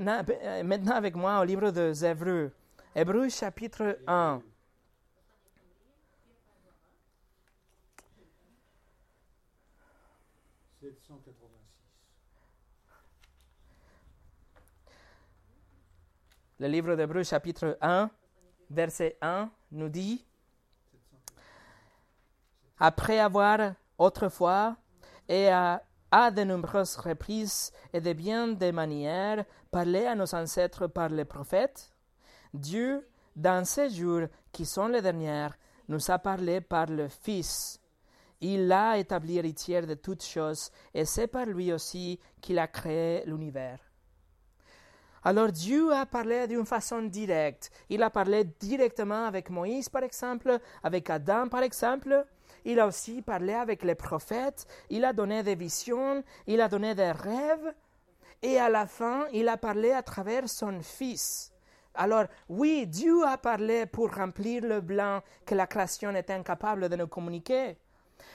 maintenant 0.65 0.95
avec 0.95 1.15
moi 1.15 1.39
au 1.39 1.45
livre 1.45 1.71
de 1.71 1.93
Hébreux, 2.05 2.51
Hébreux 2.93 3.29
chapitre 3.29 3.97
1. 4.07 4.41
Le 16.61 16.67
livre 16.67 16.95
d'Hébreux 16.95 17.23
chapitre 17.23 17.75
1, 17.81 18.07
verset 18.69 19.17
1 19.19 19.49
nous 19.71 19.89
dit, 19.89 20.23
Après 22.77 23.17
avoir 23.17 23.73
autrefois 23.97 24.77
et 25.27 25.49
à, 25.49 25.81
de 26.11 26.43
nombreuses 26.43 26.97
reprises 26.97 27.71
et 27.91 27.99
de 27.99 28.13
bien 28.13 28.49
des 28.49 28.71
manières 28.71 29.43
parlé 29.71 30.05
à 30.05 30.13
nos 30.13 30.35
ancêtres 30.35 30.85
par 30.85 31.09
les 31.09 31.25
prophètes, 31.25 31.91
Dieu, 32.53 33.09
dans 33.35 33.65
ces 33.65 33.89
jours 33.89 34.27
qui 34.51 34.67
sont 34.67 34.89
les 34.89 35.01
derniers, 35.01 35.49
nous 35.87 36.11
a 36.11 36.19
parlé 36.19 36.61
par 36.61 36.85
le 36.85 37.07
Fils. 37.07 37.81
Il 38.39 38.67
l'a 38.67 38.99
établi 38.99 39.39
héritier 39.39 39.81
de 39.81 39.95
toutes 39.95 40.23
choses, 40.23 40.69
et 40.93 41.05
c'est 41.05 41.25
par 41.25 41.47
lui 41.47 41.73
aussi 41.73 42.19
qu'il 42.39 42.59
a 42.59 42.67
créé 42.67 43.23
l'univers. 43.25 43.90
Alors 45.23 45.51
Dieu 45.51 45.93
a 45.93 46.05
parlé 46.05 46.47
d'une 46.47 46.65
façon 46.65 47.03
directe. 47.03 47.71
Il 47.89 48.01
a 48.01 48.09
parlé 48.09 48.43
directement 48.43 49.25
avec 49.25 49.49
Moïse, 49.51 49.87
par 49.87 50.03
exemple, 50.03 50.57
avec 50.81 51.09
Adam, 51.09 51.47
par 51.47 51.61
exemple. 51.61 52.25
Il 52.65 52.79
a 52.79 52.87
aussi 52.87 53.21
parlé 53.21 53.53
avec 53.53 53.83
les 53.83 53.95
prophètes. 53.95 54.65
Il 54.89 55.05
a 55.05 55.13
donné 55.13 55.43
des 55.43 55.55
visions. 55.55 56.23
Il 56.47 56.59
a 56.59 56.67
donné 56.67 56.95
des 56.95 57.11
rêves. 57.11 57.73
Et 58.41 58.59
à 58.59 58.69
la 58.69 58.87
fin, 58.87 59.27
il 59.31 59.47
a 59.47 59.57
parlé 59.57 59.91
à 59.91 60.01
travers 60.01 60.49
son 60.49 60.81
Fils. 60.81 61.51
Alors, 61.93 62.25
oui, 62.49 62.87
Dieu 62.87 63.23
a 63.27 63.37
parlé 63.37 63.85
pour 63.85 64.13
remplir 64.15 64.63
le 64.63 64.81
blanc 64.81 65.21
que 65.45 65.53
la 65.53 65.67
création 65.67 66.11
est 66.11 66.31
incapable 66.31 66.89
de 66.89 66.95
nous 66.95 67.07
communiquer. 67.07 67.77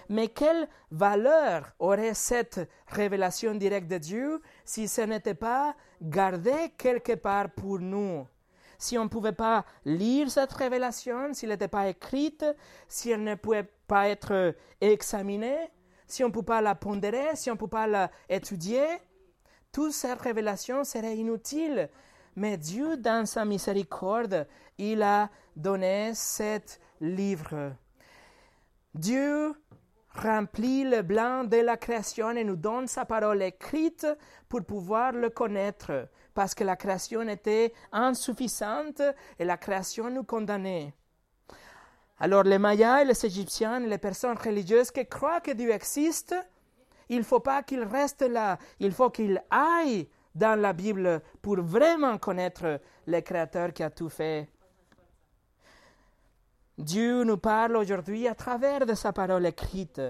Mais 0.08 0.28
quelle 0.28 0.68
valeur 0.90 1.72
aurait 1.78 2.14
cette 2.14 2.68
révélation 2.88 3.54
directe 3.54 3.88
de 3.88 3.98
Dieu 3.98 4.42
si 4.64 4.88
ce 4.88 5.02
n'était 5.02 5.34
pas 5.34 5.74
gardé 6.00 6.52
quelque 6.76 7.14
part 7.14 7.50
pour 7.50 7.78
nous? 7.78 8.26
Si 8.78 8.98
on 8.98 9.04
ne 9.04 9.08
pouvait 9.08 9.32
pas 9.32 9.64
lire 9.84 10.30
cette 10.30 10.52
révélation, 10.52 11.32
s'il 11.32 11.48
n'était 11.48 11.68
pas 11.68 11.88
écrite, 11.88 12.44
si 12.88 13.10
elle 13.10 13.24
ne 13.24 13.34
pouvait 13.34 13.70
pas 13.86 14.08
être 14.08 14.54
examinée, 14.80 15.70
si 16.06 16.22
on 16.22 16.28
ne 16.28 16.32
pouvait 16.32 16.46
pas 16.46 16.60
la 16.60 16.74
pondérer, 16.74 17.34
si 17.34 17.50
on 17.50 17.54
ne 17.54 17.58
pouvait 17.58 17.70
pas 17.70 18.10
l'étudier, 18.28 18.86
toute 19.72 19.92
cette 19.92 20.20
révélation 20.20 20.84
serait 20.84 21.16
inutile. 21.16 21.90
Mais 22.36 22.58
Dieu, 22.58 22.96
dans 22.96 23.26
sa 23.26 23.44
miséricorde, 23.44 24.46
il 24.78 25.02
a 25.02 25.30
donné 25.56 26.12
cet 26.14 26.80
livre. 27.00 27.72
Dieu 28.94 29.54
remplit 30.16 30.84
le 30.84 31.02
blanc 31.02 31.44
de 31.44 31.58
la 31.58 31.76
création 31.76 32.30
et 32.30 32.44
nous 32.44 32.56
donne 32.56 32.86
sa 32.86 33.04
parole 33.04 33.42
écrite 33.42 34.06
pour 34.48 34.64
pouvoir 34.64 35.12
le 35.12 35.30
connaître, 35.30 36.08
parce 36.34 36.54
que 36.54 36.64
la 36.64 36.76
création 36.76 37.22
était 37.28 37.72
insuffisante 37.92 39.02
et 39.38 39.44
la 39.44 39.56
création 39.56 40.10
nous 40.10 40.24
condamnait. 40.24 40.94
Alors 42.18 42.44
les 42.44 42.58
Mayas, 42.58 43.04
les 43.04 43.26
Égyptiens, 43.26 43.80
les 43.80 43.98
personnes 43.98 44.38
religieuses 44.38 44.90
qui 44.90 45.06
croient 45.06 45.40
que 45.40 45.50
Dieu 45.50 45.70
existe, 45.70 46.34
il 47.08 47.18
ne 47.18 47.22
faut 47.22 47.40
pas 47.40 47.62
qu'ils 47.62 47.84
restent 47.84 48.28
là, 48.28 48.58
il 48.80 48.92
faut 48.92 49.10
qu'ils 49.10 49.42
aillent 49.50 50.08
dans 50.34 50.58
la 50.60 50.72
Bible 50.72 51.22
pour 51.42 51.60
vraiment 51.60 52.18
connaître 52.18 52.80
le 53.06 53.20
Créateur 53.20 53.72
qui 53.72 53.82
a 53.82 53.90
tout 53.90 54.08
fait. 54.08 54.48
Dieu 56.78 57.24
nous 57.24 57.38
parle 57.38 57.74
aujourd'hui 57.74 58.28
à 58.28 58.34
travers 58.34 58.84
de 58.84 58.92
sa 58.92 59.10
parole 59.10 59.46
écrite. 59.46 60.02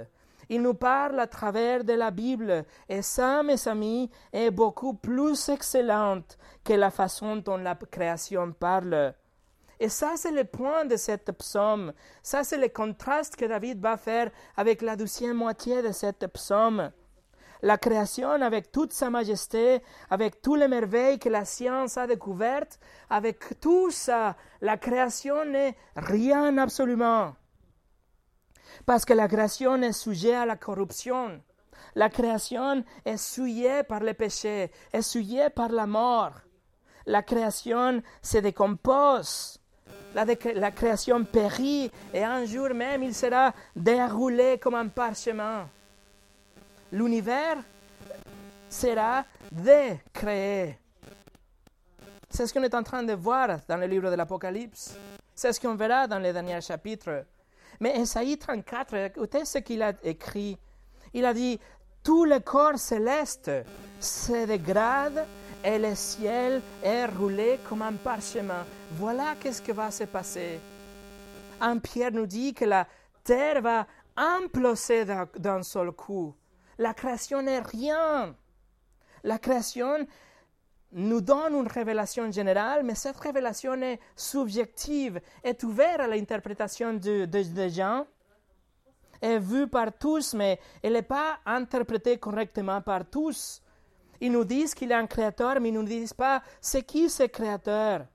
Il 0.48 0.62
nous 0.62 0.74
parle 0.74 1.20
à 1.20 1.28
travers 1.28 1.84
de 1.84 1.92
la 1.92 2.10
Bible, 2.10 2.64
et 2.88 3.02
ça, 3.02 3.44
mes 3.44 3.68
amis, 3.68 4.10
est 4.32 4.50
beaucoup 4.50 4.94
plus 4.94 5.48
excellente 5.48 6.36
que 6.64 6.72
la 6.72 6.90
façon 6.90 7.36
dont 7.36 7.56
la 7.56 7.76
création 7.76 8.52
parle. 8.52 9.14
Et 9.78 9.88
ça, 9.88 10.14
c'est 10.16 10.32
le 10.32 10.42
point 10.42 10.84
de 10.84 10.96
cette 10.96 11.30
psaume. 11.38 11.92
Ça, 12.22 12.42
c'est 12.42 12.58
le 12.58 12.68
contraste 12.68 13.36
que 13.36 13.44
David 13.44 13.80
va 13.80 13.96
faire 13.96 14.30
avec 14.56 14.82
la 14.82 14.96
deuxième 14.96 15.36
moitié 15.36 15.82
de 15.82 15.92
cette 15.92 16.26
psaume 16.32 16.90
la 17.62 17.78
création 17.78 18.30
avec 18.30 18.70
toute 18.72 18.92
sa 18.92 19.10
majesté, 19.10 19.82
avec 20.10 20.42
toutes 20.42 20.58
les 20.58 20.68
merveilles 20.68 21.18
que 21.18 21.28
la 21.28 21.44
science 21.44 21.96
a 21.96 22.06
découvertes, 22.06 22.78
avec 23.10 23.60
tout 23.60 23.90
ça, 23.90 24.36
la 24.60 24.76
création 24.76 25.44
n'est 25.44 25.76
rien 25.96 26.58
absolument. 26.58 27.34
Parce 28.84 29.04
que 29.04 29.14
la 29.14 29.28
création 29.28 29.80
est 29.82 29.92
sujet 29.92 30.34
à 30.34 30.46
la 30.46 30.56
corruption. 30.56 31.40
La 31.94 32.10
création 32.10 32.84
est 33.04 33.16
souillée 33.16 33.82
par 33.82 34.00
le 34.00 34.12
péché, 34.12 34.70
est 34.92 35.02
souillée 35.02 35.50
par 35.50 35.70
la 35.70 35.86
mort. 35.86 36.32
La 37.06 37.22
création 37.22 38.02
se 38.22 38.38
décompose. 38.38 39.58
La, 40.14 40.24
la, 40.24 40.70
création 40.70 41.24
périt 41.24 41.90
et 42.12 42.24
un 42.24 42.44
jour 42.46 42.70
même 42.70 43.02
il 43.02 43.14
sera 43.14 43.52
déroulé 43.74 44.58
comme 44.58 44.74
un 44.74 44.88
parchemin 44.88 45.68
l'univers 46.92 47.58
sera 48.68 49.24
décréé. 49.50 50.78
C'est 52.28 52.46
ce 52.46 52.52
qu'on 52.52 52.62
est 52.62 52.74
en 52.74 52.82
train 52.82 53.02
de 53.02 53.14
voir 53.14 53.60
dans 53.68 53.76
le 53.76 53.86
livre 53.86 54.10
de 54.10 54.16
l'Apocalypse. 54.16 54.96
C'est 55.34 55.52
ce 55.52 55.60
qu'on 55.60 55.74
verra 55.74 56.06
dans 56.06 56.18
les 56.18 56.32
derniers 56.32 56.60
chapitres. 56.60 57.24
Mais 57.80 57.98
Esaïe 58.00 58.38
34, 58.38 58.94
écoutez 58.94 59.44
ce 59.44 59.58
qu'il 59.58 59.82
a 59.82 59.92
écrit. 60.02 60.58
Il 61.12 61.24
a 61.24 61.32
dit, 61.32 61.58
tout 62.02 62.24
le 62.24 62.40
corps 62.40 62.78
céleste 62.78 63.50
se 64.00 64.46
dégrade 64.46 65.26
et 65.64 65.78
le 65.78 65.94
ciel 65.94 66.62
est 66.82 67.06
roulé 67.06 67.58
comme 67.68 67.82
un 67.82 67.94
parchemin. 67.94 68.64
Voilà 68.92 69.34
qu'est-ce 69.40 69.60
qui 69.60 69.72
va 69.72 69.90
se 69.90 70.04
passer. 70.04 70.60
Un 71.60 71.78
Pierre 71.78 72.12
nous 72.12 72.26
dit 72.26 72.54
que 72.54 72.64
la 72.64 72.86
terre 73.24 73.60
va 73.62 73.86
imploser 74.16 75.04
d'un 75.38 75.62
seul 75.62 75.92
coup. 75.92 76.34
La 76.78 76.94
création 76.94 77.42
n'est 77.42 77.60
rien. 77.60 78.34
La 79.24 79.38
création 79.38 80.06
nous 80.92 81.20
donne 81.20 81.54
une 81.54 81.66
révélation 81.66 82.30
générale, 82.30 82.82
mais 82.84 82.94
cette 82.94 83.16
révélation 83.16 83.74
est 83.82 84.00
subjective, 84.14 85.20
est 85.42 85.62
ouverte 85.62 86.00
à 86.00 86.06
l'interprétation 86.06 86.94
de, 86.94 87.24
de, 87.24 87.68
gens, 87.68 88.06
est 89.20 89.38
vue 89.38 89.66
par 89.66 89.92
tous, 89.92 90.34
mais 90.34 90.60
elle 90.82 90.94
n'est 90.94 91.02
pas 91.02 91.38
interprétée 91.44 92.18
correctement 92.18 92.80
par 92.80 93.04
tous. 93.04 93.62
Ils 94.20 94.32
nous 94.32 94.44
disent 94.44 94.74
qu'il 94.74 94.92
est 94.92 94.94
un 94.94 95.06
créateur, 95.06 95.60
mais 95.60 95.68
ils 95.68 95.74
ne 95.74 95.80
nous 95.80 95.86
disent 95.86 96.14
pas 96.14 96.42
c'est 96.60 96.82
qui 96.82 97.10
ce 97.10 97.24
créateur. 97.24 98.06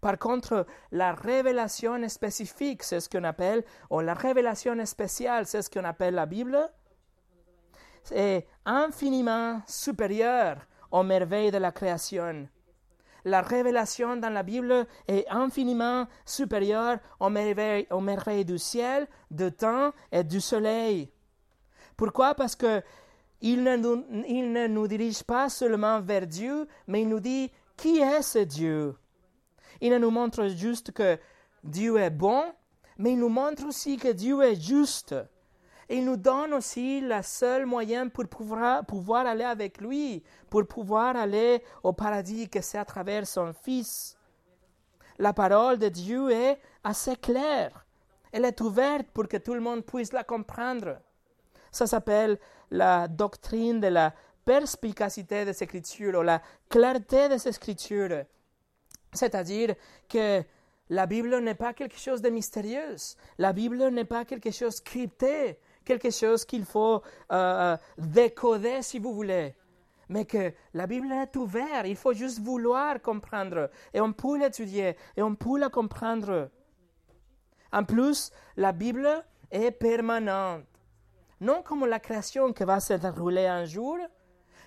Par 0.00 0.18
contre, 0.18 0.66
la 0.92 1.14
révélation 1.14 2.08
spécifique, 2.08 2.82
c'est 2.82 3.00
ce 3.00 3.08
qu'on 3.08 3.24
appelle, 3.24 3.64
ou 3.90 4.00
la 4.00 4.14
révélation 4.14 4.84
spéciale, 4.84 5.46
c'est 5.46 5.62
ce 5.62 5.70
qu'on 5.70 5.84
appelle 5.84 6.14
la 6.14 6.26
Bible, 6.26 6.70
est 8.12 8.46
infiniment 8.64 9.60
supérieur 9.66 10.58
aux 10.90 11.02
merveilles 11.02 11.50
de 11.50 11.58
la 11.58 11.72
création. 11.72 12.48
La 13.24 13.42
révélation 13.42 14.16
dans 14.16 14.30
la 14.30 14.44
Bible 14.44 14.86
est 15.08 15.26
infiniment 15.28 16.06
supérieure 16.24 16.98
aux 17.18 17.28
merveilles, 17.28 17.86
aux 17.90 18.00
merveilles 18.00 18.44
du 18.44 18.58
ciel, 18.58 19.08
du 19.30 19.50
temps 19.50 19.92
et 20.12 20.22
du 20.22 20.40
soleil. 20.40 21.10
Pourquoi? 21.96 22.34
Parce 22.34 22.54
que 22.54 22.82
il 23.40 23.62
ne, 23.64 23.76
nous, 23.76 24.04
il 24.28 24.52
ne 24.52 24.66
nous 24.66 24.86
dirige 24.86 25.22
pas 25.22 25.48
seulement 25.48 26.00
vers 26.00 26.26
Dieu, 26.26 26.68
mais 26.86 27.02
il 27.02 27.08
nous 27.08 27.20
dit 27.20 27.50
qui 27.76 27.98
est 27.98 28.22
ce 28.22 28.38
Dieu? 28.38 28.94
Il 29.80 29.90
ne 29.90 29.98
nous 29.98 30.10
montre 30.10 30.46
juste 30.46 30.92
que 30.92 31.18
Dieu 31.62 31.98
est 31.98 32.10
bon, 32.10 32.44
mais 32.96 33.12
il 33.12 33.18
nous 33.18 33.28
montre 33.28 33.66
aussi 33.66 33.96
que 33.96 34.12
Dieu 34.12 34.40
est 34.42 34.60
juste 34.60 35.14
il 35.88 36.04
nous 36.04 36.16
donne 36.16 36.52
aussi 36.54 37.00
le 37.00 37.22
seul 37.22 37.64
moyen 37.64 38.08
pour 38.08 38.26
pouvoir, 38.26 39.26
aller 39.26 39.44
avec 39.44 39.80
lui, 39.80 40.22
pour 40.50 40.66
pouvoir 40.66 41.16
aller 41.16 41.62
au 41.82 41.92
paradis, 41.92 42.48
que 42.48 42.60
c'est 42.60 42.78
à 42.78 42.84
travers 42.84 43.26
son 43.26 43.52
Fils. 43.52 44.16
La 45.18 45.32
parole 45.32 45.78
de 45.78 45.88
Dieu 45.88 46.30
est 46.30 46.58
assez 46.82 47.16
claire. 47.16 47.86
Elle 48.32 48.44
est 48.44 48.60
ouverte 48.60 49.06
pour 49.14 49.28
que 49.28 49.36
tout 49.36 49.54
le 49.54 49.60
monde 49.60 49.84
puisse 49.84 50.12
la 50.12 50.24
comprendre. 50.24 50.98
Ça 51.70 51.86
s'appelle 51.86 52.38
la 52.70 53.06
doctrine 53.06 53.80
de 53.80 53.86
la 53.86 54.12
perspicacité 54.44 55.44
des 55.44 55.62
Écritures 55.62 56.18
ou 56.18 56.22
la 56.22 56.42
clarté 56.68 57.28
des 57.28 57.48
Écritures. 57.48 58.24
C'est-à-dire 59.12 59.74
que 60.08 60.42
la 60.90 61.06
Bible 61.06 61.38
n'est 61.38 61.54
pas 61.54 61.72
quelque 61.72 61.98
chose 61.98 62.20
de 62.22 62.28
mystérieux. 62.28 62.96
La 63.38 63.52
Bible 63.52 63.88
n'est 63.88 64.04
pas 64.04 64.24
quelque 64.24 64.50
chose 64.50 64.80
crypté 64.80 65.58
quelque 65.86 66.10
chose 66.10 66.44
qu'il 66.44 66.66
faut 66.66 67.02
euh, 67.32 67.76
décoder, 67.96 68.82
si 68.82 68.98
vous 68.98 69.14
voulez. 69.14 69.54
Mais 70.08 70.26
que 70.26 70.52
la 70.74 70.86
Bible 70.86 71.10
est 71.12 71.34
ouverte, 71.36 71.86
il 71.86 71.96
faut 71.96 72.12
juste 72.12 72.40
vouloir 72.40 73.00
comprendre. 73.00 73.70
Et 73.94 74.00
on 74.00 74.12
peut 74.12 74.38
l'étudier, 74.38 74.96
et 75.16 75.22
on 75.22 75.34
peut 75.34 75.58
la 75.58 75.70
comprendre. 75.70 76.50
En 77.72 77.84
plus, 77.84 78.30
la 78.56 78.72
Bible 78.72 79.24
est 79.50 79.70
permanente. 79.70 80.64
Non 81.40 81.62
comme 81.62 81.86
la 81.86 82.00
création 82.00 82.52
qui 82.52 82.64
va 82.64 82.80
se 82.80 82.94
dérouler 82.94 83.46
un 83.46 83.64
jour, 83.64 83.98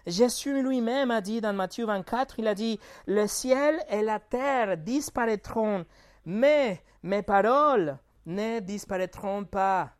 Jésus 0.05 0.61
lui-même 0.61 1.11
a 1.11 1.21
dit 1.21 1.41
dans 1.41 1.53
Matthieu 1.53 1.85
24, 1.85 2.39
il 2.39 2.47
a 2.47 2.53
dit, 2.53 2.79
le 3.05 3.27
ciel 3.27 3.79
et 3.89 4.01
la 4.01 4.19
terre 4.19 4.77
disparaîtront, 4.77 5.85
mais 6.25 6.81
mes 7.03 7.23
paroles 7.23 7.97
ne 8.25 8.59
disparaîtront 8.59 9.45
pas. 9.45 9.91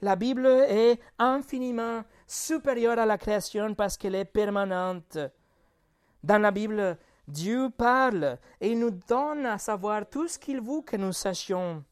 La 0.00 0.14
Bible 0.14 0.46
est 0.46 1.00
infiniment 1.18 2.04
supérieure 2.26 2.98
à 2.98 3.06
la 3.06 3.18
création 3.18 3.74
parce 3.74 3.96
qu'elle 3.96 4.14
est 4.14 4.24
permanente. 4.24 5.18
Dans 6.22 6.40
la 6.40 6.50
Bible, 6.50 6.96
Dieu 7.26 7.68
parle 7.76 8.38
et 8.60 8.70
il 8.70 8.78
nous 8.78 8.90
donne 8.90 9.46
à 9.46 9.58
savoir 9.58 10.08
tout 10.08 10.28
ce 10.28 10.38
qu'il 10.38 10.60
veut 10.60 10.82
que 10.82 10.96
nous 10.96 11.12
sachions. 11.12 11.84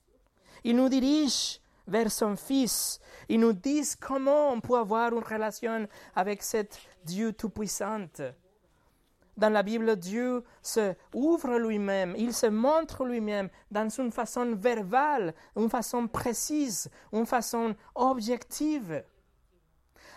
Il 0.64 0.76
nous 0.76 0.88
dirige 0.88 1.60
vers 1.86 2.10
son 2.10 2.36
Fils. 2.36 3.00
Il 3.28 3.40
nous 3.40 3.52
dit 3.52 3.82
comment 4.00 4.50
on 4.50 4.60
peut 4.60 4.78
avoir 4.78 5.12
une 5.12 5.22
relation 5.22 5.86
avec 6.14 6.42
cet 6.42 6.78
Dieu 7.04 7.32
tout-puissant. 7.32 8.06
Dans 9.36 9.50
la 9.50 9.62
Bible, 9.62 9.96
Dieu 9.96 10.44
se 10.62 10.94
ouvre 11.14 11.58
lui-même, 11.58 12.14
il 12.16 12.32
se 12.32 12.46
montre 12.46 13.04
lui-même 13.04 13.50
dans 13.70 13.88
une 13.88 14.10
façon 14.10 14.54
verbale, 14.54 15.34
une 15.56 15.68
façon 15.68 16.08
précise, 16.08 16.90
une 17.12 17.26
façon 17.26 17.74
objective. 17.94 19.04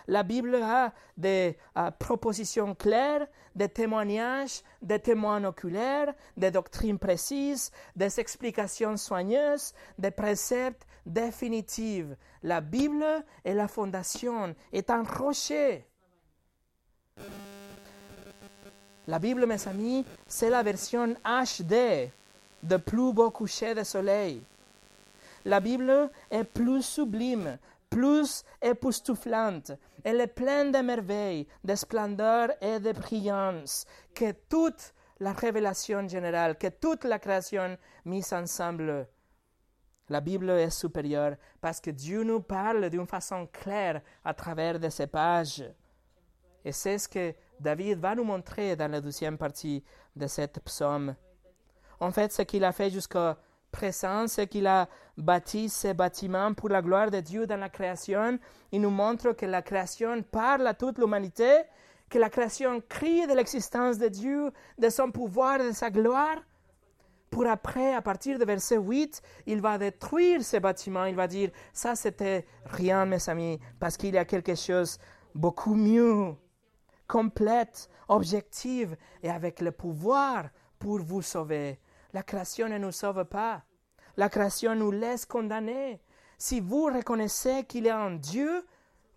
La 0.06 0.22
Bible 0.22 0.56
a 0.56 0.92
des 1.16 1.58
euh, 1.76 1.90
propositions 1.90 2.74
claires, 2.74 3.26
des 3.54 3.68
témoignages, 3.68 4.62
des 4.80 4.98
témoins 4.98 5.44
oculaires, 5.44 6.14
des 6.36 6.50
doctrines 6.50 6.98
précises, 6.98 7.70
des 7.94 8.18
explications 8.18 8.96
soigneuses, 8.96 9.74
des 9.98 10.10
préceptes 10.10 10.86
définitifs. 11.04 12.06
La 12.42 12.60
Bible 12.60 13.04
est 13.44 13.54
la 13.54 13.68
fondation, 13.68 14.54
est 14.72 14.90
un 14.90 15.02
rocher. 15.02 15.86
La 19.10 19.18
Bible, 19.18 19.44
mes 19.44 19.66
amis, 19.66 20.06
c'est 20.28 20.50
la 20.50 20.62
version 20.62 21.16
HD 21.24 22.08
de 22.62 22.76
plus 22.76 23.12
beau 23.12 23.32
coucher 23.32 23.74
de 23.74 23.82
soleil. 23.82 24.40
La 25.44 25.58
Bible 25.58 26.08
est 26.30 26.44
plus 26.44 26.82
sublime, 26.84 27.58
plus 27.88 28.44
époustouflante. 28.62 29.72
Elle 30.04 30.20
est 30.20 30.28
pleine 30.28 30.70
de 30.70 30.78
merveilles, 30.78 31.48
de 31.64 31.74
splendeur 31.74 32.50
et 32.60 32.78
de 32.78 32.92
brillance 32.92 33.84
que 34.14 34.30
toute 34.48 34.94
la 35.18 35.32
révélation 35.32 36.06
générale, 36.06 36.56
que 36.56 36.68
toute 36.68 37.02
la 37.02 37.18
création 37.18 37.76
mise 38.04 38.32
ensemble. 38.32 39.08
La 40.08 40.20
Bible 40.20 40.50
est 40.50 40.70
supérieure 40.70 41.34
parce 41.60 41.80
que 41.80 41.90
Dieu 41.90 42.22
nous 42.22 42.42
parle 42.42 42.88
d'une 42.88 43.08
façon 43.08 43.48
claire 43.52 44.02
à 44.24 44.34
travers 44.34 44.78
de 44.78 44.88
ces 44.88 45.08
pages. 45.08 45.64
Et 46.64 46.70
c'est 46.70 46.98
ce 46.98 47.08
que 47.08 47.34
David 47.60 47.98
va 47.98 48.14
nous 48.14 48.24
montrer 48.24 48.74
dans 48.74 48.90
la 48.90 49.02
deuxième 49.02 49.36
partie 49.36 49.84
de 50.16 50.26
cette 50.26 50.60
psaume. 50.60 51.14
En 52.00 52.10
fait, 52.10 52.32
ce 52.32 52.40
qu'il 52.42 52.64
a 52.64 52.72
fait 52.72 52.88
jusqu'à 52.88 53.36
présent, 53.70 54.26
c'est 54.26 54.46
qu'il 54.46 54.66
a 54.66 54.88
bâti 55.18 55.68
ces 55.68 55.92
bâtiments 55.92 56.54
pour 56.54 56.70
la 56.70 56.80
gloire 56.80 57.10
de 57.10 57.20
Dieu 57.20 57.46
dans 57.46 57.60
la 57.60 57.68
création. 57.68 58.38
Il 58.72 58.80
nous 58.80 58.90
montre 58.90 59.32
que 59.32 59.44
la 59.44 59.60
création 59.60 60.22
parle 60.22 60.66
à 60.66 60.72
toute 60.72 60.98
l'humanité, 60.98 61.60
que 62.08 62.18
la 62.18 62.30
création 62.30 62.80
crie 62.88 63.26
de 63.26 63.34
l'existence 63.34 63.98
de 63.98 64.08
Dieu, 64.08 64.50
de 64.78 64.88
son 64.88 65.10
pouvoir, 65.10 65.58
de 65.58 65.72
sa 65.72 65.90
gloire. 65.90 66.38
Pour 67.30 67.46
après, 67.46 67.94
à 67.94 68.00
partir 68.00 68.38
de 68.38 68.44
verset 68.46 68.78
8, 68.78 69.22
il 69.46 69.60
va 69.60 69.76
détruire 69.76 70.42
ces 70.42 70.60
bâtiments. 70.60 71.04
Il 71.04 71.14
va 71.14 71.28
dire, 71.28 71.50
ça 71.74 71.94
c'était 71.94 72.46
rien, 72.64 73.04
mes 73.04 73.28
amis, 73.28 73.60
parce 73.78 73.98
qu'il 73.98 74.14
y 74.14 74.18
a 74.18 74.24
quelque 74.24 74.54
chose 74.54 74.98
beaucoup 75.34 75.74
mieux 75.74 76.34
complète, 77.10 77.90
objective 78.08 78.96
et 79.22 79.30
avec 79.30 79.60
le 79.60 79.72
pouvoir 79.72 80.48
pour 80.78 81.00
vous 81.00 81.22
sauver. 81.22 81.80
La 82.12 82.22
création 82.22 82.68
ne 82.68 82.78
nous 82.78 82.92
sauve 82.92 83.24
pas. 83.24 83.64
La 84.16 84.28
création 84.28 84.76
nous 84.76 84.92
laisse 84.92 85.26
condamner. 85.26 86.00
Si 86.38 86.60
vous 86.60 86.84
reconnaissez 86.84 87.64
qu'il 87.64 87.86
est 87.88 87.90
un 87.90 88.12
Dieu, 88.12 88.64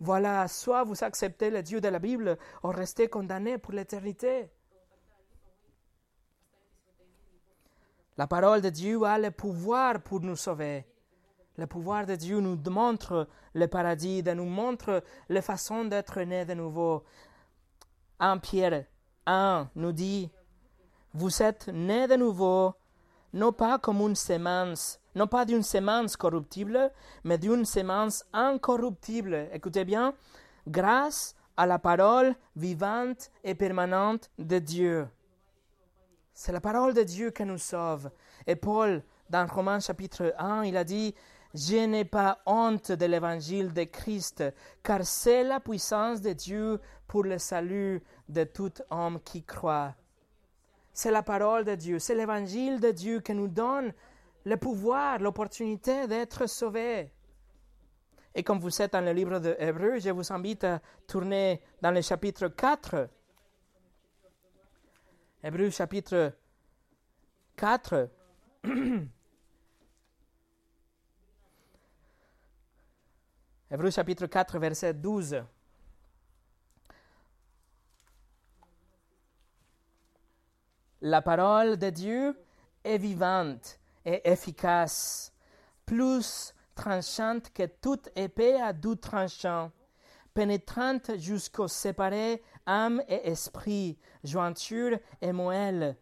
voilà, 0.00 0.48
soit 0.48 0.82
vous 0.82 1.04
acceptez 1.04 1.50
le 1.50 1.62
Dieu 1.62 1.80
de 1.80 1.88
la 1.88 2.00
Bible, 2.00 2.36
ou 2.64 2.68
restez 2.68 3.08
condamné 3.08 3.58
pour 3.58 3.72
l'éternité. 3.72 4.50
La 8.16 8.26
parole 8.26 8.60
de 8.60 8.70
Dieu 8.70 9.02
a 9.04 9.18
le 9.18 9.30
pouvoir 9.30 10.02
pour 10.02 10.20
nous 10.20 10.36
sauver. 10.36 10.84
Le 11.56 11.68
pouvoir 11.68 12.04
de 12.06 12.16
Dieu 12.16 12.40
nous 12.40 12.58
montre 12.68 13.28
le 13.54 13.68
paradis, 13.68 14.22
nous 14.24 14.44
montre 14.44 15.04
la 15.28 15.40
façon 15.40 15.84
d'être 15.84 16.20
né 16.22 16.44
de 16.44 16.54
nouveau. 16.54 17.04
1 18.20 18.38
Pierre 18.38 18.84
1 19.26 19.70
nous 19.74 19.92
dit, 19.92 20.30
vous 21.12 21.42
êtes 21.42 21.68
nés 21.68 22.06
de 22.06 22.16
nouveau, 22.16 22.74
non 23.32 23.52
pas 23.52 23.78
comme 23.78 24.00
une 24.00 24.16
semence, 24.16 25.00
non 25.14 25.26
pas 25.26 25.44
d'une 25.44 25.62
semence 25.62 26.16
corruptible, 26.16 26.92
mais 27.24 27.38
d'une 27.38 27.64
semence 27.64 28.24
incorruptible. 28.32 29.48
Écoutez 29.52 29.84
bien, 29.84 30.14
grâce 30.66 31.34
à 31.56 31.66
la 31.66 31.78
parole 31.78 32.34
vivante 32.56 33.30
et 33.42 33.54
permanente 33.54 34.30
de 34.38 34.58
Dieu. 34.58 35.08
C'est 36.32 36.52
la 36.52 36.60
parole 36.60 36.94
de 36.94 37.02
Dieu 37.02 37.30
qui 37.30 37.44
nous 37.44 37.58
sauve. 37.58 38.10
Et 38.46 38.56
Paul, 38.56 39.02
dans 39.30 39.46
Romains 39.46 39.80
chapitre 39.80 40.34
1, 40.38 40.64
il 40.64 40.76
a 40.76 40.84
dit, 40.84 41.14
je 41.54 41.86
n'ai 41.86 42.04
pas 42.04 42.40
honte 42.46 42.90
de 42.90 43.06
l'évangile 43.06 43.72
de 43.72 43.84
Christ, 43.84 44.42
car 44.82 45.06
c'est 45.06 45.44
la 45.44 45.60
puissance 45.60 46.20
de 46.20 46.32
Dieu 46.32 46.80
pour 47.06 47.22
le 47.22 47.38
salut 47.38 48.02
de 48.28 48.42
tout 48.42 48.72
homme 48.90 49.20
qui 49.24 49.44
croit. 49.44 49.94
C'est 50.92 51.12
la 51.12 51.22
parole 51.22 51.64
de 51.64 51.76
Dieu, 51.76 52.00
c'est 52.00 52.16
l'évangile 52.16 52.80
de 52.80 52.90
Dieu 52.90 53.20
qui 53.20 53.34
nous 53.34 53.48
donne 53.48 53.92
le 54.44 54.56
pouvoir, 54.56 55.20
l'opportunité 55.20 56.08
d'être 56.08 56.46
sauvés. 56.48 57.12
Et 58.34 58.42
comme 58.42 58.58
vous 58.58 58.82
êtes 58.82 58.92
dans 58.92 59.04
le 59.04 59.12
livre 59.12 59.38
de 59.38 59.54
Hébreu, 59.58 60.00
je 60.00 60.10
vous 60.10 60.32
invite 60.32 60.64
à 60.64 60.80
tourner 61.06 61.62
dans 61.80 61.92
le 61.92 62.02
chapitre 62.02 62.48
4. 62.48 63.08
Hébreu 65.44 65.70
chapitre 65.70 66.32
4. 67.56 68.08
Hébreu 73.74 73.90
chapitre 73.90 74.26
4, 74.28 74.60
verset 74.60 74.94
12. 74.94 75.42
La 81.00 81.20
parole 81.20 81.76
de 81.76 81.90
Dieu 81.90 82.38
est 82.84 82.98
vivante 82.98 83.80
et 84.04 84.30
efficace, 84.30 85.32
plus 85.86 86.54
tranchante 86.76 87.52
que 87.52 87.66
toute 87.66 88.10
épée 88.14 88.60
à 88.60 88.72
doux 88.72 88.94
tranchant, 88.94 89.72
pénétrante 90.34 91.18
jusqu'au 91.18 91.66
séparé 91.66 92.44
âme 92.66 93.02
et 93.08 93.28
esprit, 93.28 93.98
jointure 94.22 95.00
et 95.20 95.32
moelle. 95.32 95.96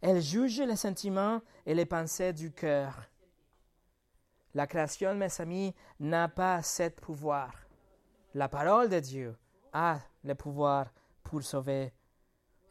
Elle 0.00 0.22
juge 0.22 0.62
les 0.62 0.76
sentiments 0.76 1.42
et 1.66 1.74
les 1.74 1.84
pensées 1.84 2.32
du 2.32 2.52
cœur. 2.52 3.07
La 4.58 4.66
création, 4.66 5.14
mes 5.14 5.40
amis, 5.40 5.72
n'a 6.00 6.26
pas 6.26 6.60
ce 6.62 6.88
pouvoir. 6.88 7.52
La 8.34 8.48
parole 8.48 8.88
de 8.88 8.98
Dieu 8.98 9.36
a 9.72 10.00
le 10.24 10.34
pouvoir 10.34 10.86
pour 11.22 11.44
sauver. 11.44 11.92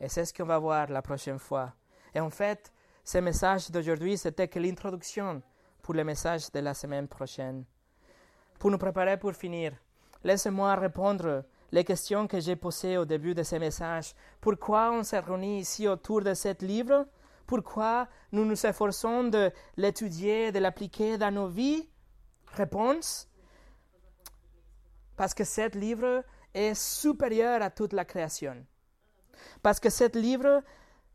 Et 0.02 0.10
c'est 0.10 0.26
ce 0.26 0.34
qu'on 0.34 0.44
va 0.44 0.60
voir 0.60 0.90
la 0.90 1.02
prochaine 1.02 1.40
fois. 1.40 1.72
Et 2.14 2.20
en 2.20 2.30
fait, 2.30 2.74
ce 3.06 3.20
message 3.20 3.72
d'aujourd'hui, 3.72 4.18
c'était 4.18 4.50
que 4.50 4.60
l'introduction 4.60 5.42
pour 5.82 5.94
le 5.94 6.04
message 6.04 6.52
de 6.52 6.60
la 6.60 6.74
semaine 6.74 7.08
prochaine. 7.08 7.64
Pour 8.60 8.70
nous 8.70 8.78
préparer 8.78 9.16
pour 9.16 9.32
finir, 9.32 9.72
laissez-moi 10.26 10.76
répondre 10.76 11.46
les 11.72 11.86
questions 11.86 12.28
que 12.28 12.42
j'ai 12.42 12.58
posées 12.58 12.98
au 12.98 13.06
début 13.06 13.34
de 13.34 13.44
ce 13.44 13.56
message. 13.56 14.14
Pourquoi 14.42 14.92
on 14.92 15.04
s'est 15.04 15.20
réunis 15.20 15.62
ici 15.62 15.88
autour 15.88 16.20
de 16.22 16.34
ce 16.34 16.54
livre 16.66 17.06
pourquoi 17.48 18.08
nous 18.34 18.46
nous 18.46 18.66
efforçons 18.66 19.24
de 19.24 19.52
l'étudier, 19.78 20.52
de 20.52 20.60
l'appliquer 20.60 21.18
dans 21.18 21.34
nos 21.34 21.48
vies? 21.48 21.90
Réponse 22.54 23.28
Parce 25.16 25.34
que 25.34 25.46
ce 25.46 25.76
livre 25.78 26.24
est 26.54 26.76
supérieur 26.76 27.62
à 27.62 27.70
toute 27.70 27.94
la 27.94 28.06
création. 28.06 28.56
Parce 29.64 29.80
que 29.80 29.90
ce 29.90 30.18
livre 30.18 30.62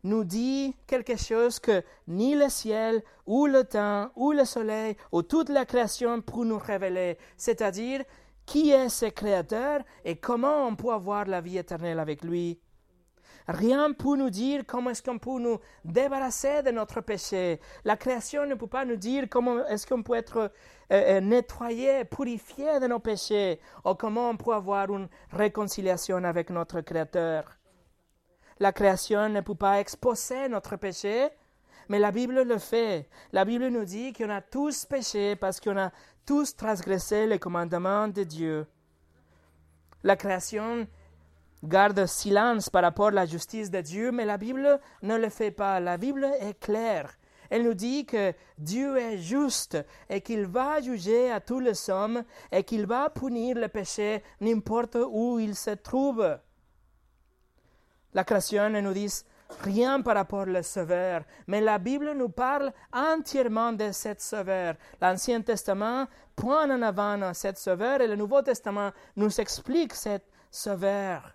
nous 0.04 0.24
dit 0.24 0.74
quelque 0.86 1.16
chose 1.16 1.60
que 1.60 1.84
ni 2.08 2.34
le 2.34 2.48
ciel, 2.48 3.02
ou 3.26 3.46
le 3.46 3.64
temps, 3.64 4.10
ou 4.16 4.32
le 4.32 4.44
soleil, 4.44 4.96
ou 5.12 5.22
toute 5.22 5.48
la 5.48 5.64
création 5.64 6.22
pour 6.22 6.44
nous 6.44 6.58
révéler, 6.58 7.18
c'est-à-dire 7.36 8.02
qui 8.46 8.70
est 8.70 8.88
ce 8.88 9.06
créateur 9.06 9.82
et 10.04 10.16
comment 10.16 10.66
on 10.66 10.74
peut 10.74 10.92
avoir 10.92 11.26
la 11.26 11.40
vie 11.40 11.58
éternelle 11.58 12.00
avec 12.00 12.24
lui? 12.24 12.58
Rien 13.48 13.92
pour 13.92 14.16
nous 14.16 14.30
dire 14.30 14.62
comment 14.66 14.90
est-ce 14.90 15.02
qu'on 15.02 15.18
peut 15.18 15.38
nous 15.38 15.58
débarrasser 15.84 16.62
de 16.62 16.70
notre 16.70 17.00
péché. 17.00 17.60
La 17.84 17.96
création 17.96 18.46
ne 18.46 18.54
peut 18.54 18.66
pas 18.66 18.84
nous 18.84 18.96
dire 18.96 19.26
comment 19.30 19.66
est-ce 19.66 19.86
qu'on 19.86 20.02
peut 20.02 20.14
être 20.14 20.38
euh, 20.38 20.48
euh, 20.90 21.20
nettoyé, 21.20 22.04
purifié 22.04 22.80
de 22.80 22.86
nos 22.86 22.98
péchés, 22.98 23.60
ou 23.84 23.94
comment 23.94 24.30
on 24.30 24.36
peut 24.36 24.54
avoir 24.54 24.92
une 24.94 25.08
réconciliation 25.30 26.22
avec 26.24 26.50
notre 26.50 26.80
Créateur. 26.80 27.44
La 28.58 28.72
création 28.72 29.28
ne 29.28 29.40
peut 29.40 29.54
pas 29.54 29.80
exposer 29.80 30.48
notre 30.48 30.76
péché, 30.76 31.30
mais 31.88 31.98
la 31.98 32.12
Bible 32.12 32.42
le 32.42 32.58
fait. 32.58 33.08
La 33.32 33.44
Bible 33.44 33.68
nous 33.68 33.84
dit 33.84 34.12
qu'on 34.12 34.30
a 34.30 34.40
tous 34.40 34.84
péché 34.86 35.36
parce 35.36 35.60
qu'on 35.60 35.76
a 35.76 35.90
tous 36.24 36.54
transgressé 36.54 37.26
les 37.26 37.38
commandements 37.38 38.08
de 38.08 38.22
Dieu. 38.22 38.66
La 40.04 40.16
création 40.16 40.86
garde 41.62 42.06
silence 42.06 42.68
par 42.68 42.82
rapport 42.82 43.08
à 43.08 43.12
la 43.12 43.26
justice 43.26 43.70
de 43.70 43.80
Dieu, 43.80 44.10
mais 44.12 44.24
la 44.24 44.38
Bible 44.38 44.80
ne 45.02 45.16
le 45.16 45.28
fait 45.28 45.50
pas. 45.50 45.80
La 45.80 45.96
Bible 45.96 46.24
est 46.40 46.58
claire. 46.58 47.10
Elle 47.50 47.64
nous 47.64 47.74
dit 47.74 48.06
que 48.06 48.32
Dieu 48.56 48.96
est 48.96 49.18
juste 49.18 49.76
et 50.08 50.22
qu'il 50.22 50.46
va 50.46 50.80
juger 50.80 51.30
à 51.30 51.38
tous 51.40 51.60
les 51.60 51.90
hommes 51.90 52.24
et 52.50 52.64
qu'il 52.64 52.86
va 52.86 53.10
punir 53.10 53.56
le 53.56 53.68
péché 53.68 54.22
n'importe 54.40 54.96
où 55.10 55.38
il 55.38 55.54
se 55.54 55.70
trouve. 55.70 56.38
La 58.14 58.24
création 58.24 58.70
nous 58.70 58.92
dit 58.94 59.22
rien 59.60 60.00
par 60.00 60.14
rapport 60.14 60.46
au 60.48 60.62
Sauveur, 60.62 61.24
mais 61.46 61.60
la 61.60 61.78
Bible 61.78 62.12
nous 62.14 62.30
parle 62.30 62.72
entièrement 62.90 63.74
de 63.74 63.92
cette 63.92 64.22
Sauveur. 64.22 64.76
L'Ancien 65.00 65.42
Testament 65.42 66.06
pointe 66.34 66.70
en 66.70 66.80
avant 66.80 67.34
cette 67.34 67.58
Sauveur 67.58 68.00
et 68.00 68.08
le 68.08 68.16
Nouveau 68.16 68.40
Testament 68.40 68.92
nous 69.16 69.40
explique 69.40 69.92
cette 69.92 70.26
Sauveur. 70.50 71.34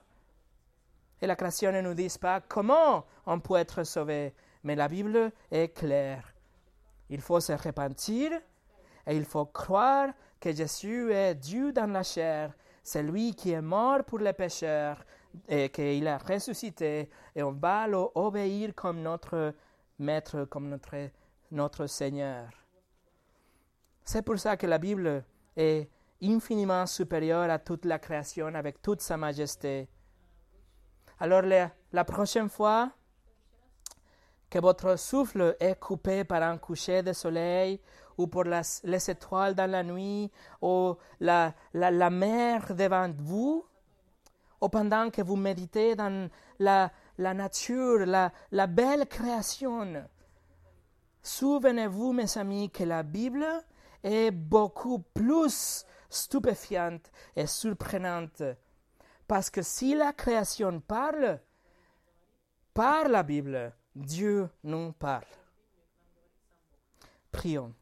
Et 1.22 1.28
la 1.28 1.36
création 1.36 1.72
ne 1.72 1.82
nous 1.82 1.94
dit 1.94 2.14
pas 2.20 2.42
comment 2.42 3.06
on 3.26 3.40
peut 3.40 3.56
être 3.56 3.84
sauvé, 3.84 4.34
mais 4.64 4.76
la 4.76 4.88
Bible 4.88 5.32
est 5.52 5.70
claire. 5.70 6.34
Il 7.10 7.22
faut 7.22 7.40
se 7.40 7.54
repentir 7.54 8.32
et 9.06 9.16
il 9.16 9.26
faut 9.26 9.46
croire 9.46 10.10
que 10.40 10.54
Jésus 10.54 11.12
est 11.12 11.36
Dieu 11.36 11.72
dans 11.72 11.92
la 11.92 12.04
chair, 12.04 12.54
c'est 12.84 13.04
lui 13.04 13.34
qui 13.34 13.52
est 13.52 13.62
mort 13.62 14.04
pour 14.04 14.20
les 14.20 14.34
pécheurs 14.34 15.04
et 15.48 15.70
qu'il 15.70 16.08
a 16.08 16.18
ressuscité 16.18 17.10
et 17.36 17.44
on 17.44 17.52
va 17.52 17.88
l'obéir 17.88 18.74
comme 18.76 19.02
notre 19.02 19.54
maître, 20.00 20.46
comme 20.46 20.70
notre, 20.70 21.10
notre 21.52 21.88
Seigneur. 21.88 22.50
C'est 24.04 24.22
pour 24.22 24.40
ça 24.40 24.56
que 24.56 24.68
la 24.68 24.78
Bible 24.78 25.24
est 25.56 25.90
infiniment 26.24 26.86
supérieure 26.86 27.50
à 27.50 27.60
toute 27.60 27.86
la 27.86 28.00
création 28.00 28.48
avec 28.48 28.82
toute 28.82 29.02
sa 29.02 29.18
majesté. 29.18 29.90
Alors 31.20 31.42
la, 31.42 32.04
prochaine 32.04 32.50
fois 32.50 32.92
que 34.50 34.60
votre 34.60 34.98
souffle 35.00 35.56
est 35.60 35.80
coupé 35.80 36.24
par 36.24 36.44
un 36.44 36.58
coucher 36.58 37.02
de 37.02 37.12
soleil 37.12 37.82
ou 38.18 38.28
pour 38.28 38.44
les 38.44 39.10
étoiles 39.10 39.56
dans 39.56 39.70
la 39.70 39.84
nuit 39.84 40.32
ou 40.62 40.96
la, 41.20 41.54
mer 41.74 42.76
devant 42.76 43.12
vous, 43.18 43.66
ou 44.62 44.70
pendant 44.70 45.10
que 45.10 45.22
vous 45.24 45.36
méditez 45.36 45.96
dans 45.96 46.30
la, 46.60 46.92
la 47.18 47.34
nature, 47.34 48.06
la 48.06 48.68
belle 48.68 49.08
création, 49.08 50.04
souvenez-vous, 51.24 52.14
mes 52.14 52.38
amis, 52.38 52.70
que 52.70 52.84
la 52.84 53.02
Bible 53.02 53.46
est 54.04 54.32
beaucoup 54.32 55.00
plus 55.00 55.84
stupéfiante 56.10 57.12
et 57.36 57.48
surprenante 57.48 58.44
parce 59.28 59.50
que 59.50 59.62
si 59.62 59.94
la 59.94 60.14
création 60.14 60.80
parle, 60.80 61.40
par 62.74 63.10
la 63.10 63.24
Bible, 63.24 63.74
Dieu 63.96 64.50
nous 64.64 64.92
parle. 64.94 65.26
Prions. 67.32 67.74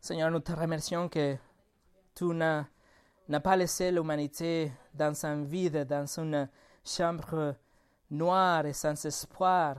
Seigneur, 0.00 0.30
nous 0.30 0.40
te 0.40 0.52
remercions 0.52 1.08
que 1.08 1.36
tu 2.14 2.24
n'as 2.26 2.66
pas 3.42 3.56
laissé 3.56 3.90
l'humanité 3.90 4.72
dans 4.92 5.24
un 5.24 5.44
vide, 5.44 5.84
dans 5.86 6.06
une 6.18 6.48
chambre 6.84 7.56
noire 8.10 8.66
et 8.66 8.72
sans 8.72 9.02
espoir, 9.04 9.76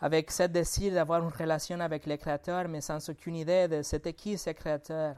avec 0.00 0.30
ce 0.30 0.44
désir 0.44 0.94
d'avoir 0.94 1.22
une 1.22 1.32
relation 1.32 1.80
avec 1.80 2.06
le 2.06 2.16
Créateur, 2.16 2.68
mais 2.68 2.80
sans 2.80 3.08
aucune 3.08 3.36
idée 3.36 3.68
de 3.68 3.82
c'était 3.82 4.12
qui 4.12 4.36
ce 4.36 4.50
Créateur. 4.50 5.16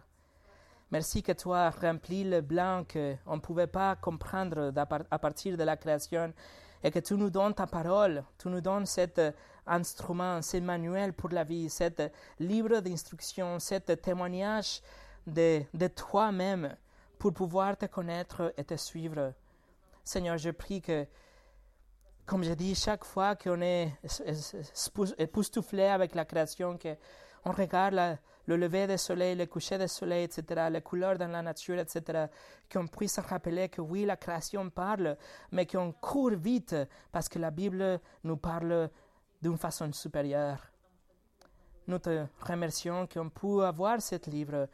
Merci 0.90 1.22
que 1.22 1.32
tu 1.32 1.52
as 1.52 1.70
rempli 1.70 2.22
le 2.22 2.40
blanc 2.40 2.84
qu'on 2.90 3.36
ne 3.36 3.40
pouvait 3.40 3.66
pas 3.66 3.96
comprendre 3.96 4.72
à 5.10 5.18
partir 5.18 5.56
de 5.56 5.64
la 5.64 5.76
création 5.76 6.32
et 6.84 6.92
que 6.92 7.00
tu 7.00 7.14
nous 7.14 7.30
donnes 7.30 7.54
ta 7.54 7.66
parole, 7.66 8.22
tu 8.38 8.48
nous 8.48 8.60
donnes 8.60 8.86
cet 8.86 9.20
instrument, 9.66 10.40
ce 10.42 10.58
manuel 10.58 11.12
pour 11.12 11.30
la 11.30 11.42
vie, 11.42 11.68
cet 11.68 12.12
livre 12.38 12.78
d'instruction, 12.78 13.58
cet 13.58 14.00
témoignage 14.00 14.80
de, 15.26 15.62
de 15.74 15.88
toi-même 15.88 16.76
pour 17.18 17.32
pouvoir 17.32 17.76
te 17.76 17.86
connaître 17.86 18.52
et 18.56 18.62
te 18.62 18.76
suivre. 18.76 19.32
Seigneur, 20.04 20.38
je 20.38 20.50
prie 20.50 20.80
que 20.80 21.04
comme 22.26 22.42
je 22.42 22.52
dis, 22.54 22.74
chaque 22.74 23.04
fois 23.04 23.36
qu'on 23.36 23.60
est 23.60 23.92
époustouflé 25.18 25.84
avec 25.84 26.14
la 26.14 26.24
création, 26.24 26.76
qu'on 26.76 27.52
regarde 27.52 28.18
le 28.46 28.56
lever 28.56 28.86
du 28.88 28.98
soleil, 28.98 29.36
le 29.36 29.46
coucher 29.46 29.78
du 29.78 29.86
soleil, 29.86 30.24
etc., 30.24 30.68
les 30.70 30.82
couleurs 30.82 31.16
dans 31.18 31.30
la 31.30 31.42
nature, 31.42 31.78
etc., 31.78 32.26
qu'on 32.70 32.88
puisse 32.88 33.14
se 33.14 33.20
rappeler 33.20 33.68
que 33.68 33.80
oui, 33.80 34.04
la 34.04 34.16
création 34.16 34.68
parle, 34.70 35.16
mais 35.52 35.66
qu'on 35.66 35.92
court 35.92 36.32
vite 36.32 36.74
parce 37.12 37.28
que 37.28 37.38
la 37.38 37.50
Bible 37.50 38.00
nous 38.24 38.36
parle 38.36 38.90
d'une 39.40 39.56
façon 39.56 39.92
supérieure. 39.92 40.60
Nous 41.86 42.00
te 42.00 42.26
remercions 42.40 43.06
qu'on 43.06 43.30
peut 43.30 43.64
avoir 43.64 44.02
ce 44.02 44.16
livre, 44.28 44.68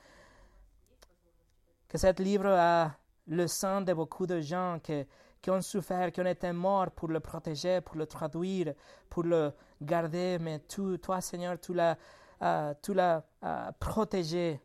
que 1.87 1.99
ce 1.99 2.23
livre 2.23 2.47
a 2.47 2.93
le 3.27 3.47
sang 3.47 3.83
de 3.83 3.93
beaucoup 3.93 4.27
de 4.27 4.41
gens 4.41 4.79
que 4.83 5.05
qui 5.43 5.51
ont 5.51 5.61
souffert, 5.61 6.13
qui 6.13 6.21
ont 6.21 6.27
été 6.27 6.53
morts 6.53 6.93
pour 6.93 7.09
le 7.09 7.21
protéger, 7.21 7.81
pour 7.81 7.97
le 7.97 8.07
traduire, 8.07 8.73
pour 9.11 9.25
le 9.25 9.53
garder, 9.81 10.39
mais 10.41 10.61
toi, 10.61 11.21
Seigneur, 11.21 11.59
tu 11.61 11.75
l'as 11.75 11.99
uh, 12.43 12.75
tu 12.83 12.93
l'as 12.95 13.23
uh, 13.43 13.73
protégé. 13.79 14.61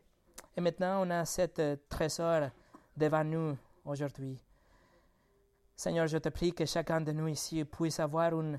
Et 0.56 0.60
maintenant, 0.60 1.06
on 1.06 1.10
a 1.10 1.24
cet 1.24 1.58
uh, 1.58 1.76
trésor 1.88 2.50
devant 2.96 3.24
nous 3.24 3.56
aujourd'hui. 3.84 4.42
Seigneur, 5.76 6.06
je 6.08 6.18
te 6.18 6.28
prie 6.28 6.52
que 6.52 6.64
chacun 6.64 7.00
de 7.00 7.12
nous 7.12 7.28
ici 7.28 7.64
puisse 7.64 8.00
avoir 8.00 8.38
une 8.38 8.58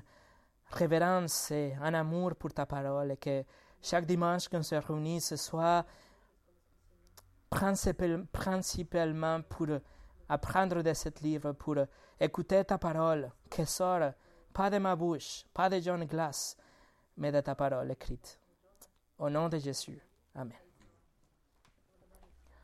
révérence 0.70 1.50
et 1.50 1.74
un 1.82 1.92
amour 1.92 2.34
pour 2.34 2.52
ta 2.54 2.64
parole 2.64 3.12
et 3.12 3.16
que 3.18 3.44
chaque 3.82 4.06
dimanche 4.06 4.48
qu'on 4.48 4.62
se 4.62 4.74
réunit, 4.74 5.20
ce 5.20 5.36
soit 5.36 5.84
principalement 7.50 9.42
pour 9.42 9.66
apprendre 10.28 10.82
de 10.82 10.94
ce 10.94 11.08
livre, 11.22 11.52
pour 11.52 11.76
écouter 12.20 12.64
ta 12.64 12.78
parole 12.78 13.30
qui 13.50 13.66
sort 13.66 14.12
pas 14.52 14.70
de 14.70 14.78
ma 14.78 14.94
bouche, 14.94 15.44
pas 15.54 15.68
de 15.68 15.80
John 15.80 16.04
Glass, 16.04 16.56
mais 17.16 17.32
de 17.32 17.40
ta 17.40 17.54
parole 17.54 17.90
écrite. 17.90 18.38
Au 19.18 19.30
nom 19.30 19.48
de 19.48 19.58
Jésus. 19.58 20.00
Amen. 20.34 20.69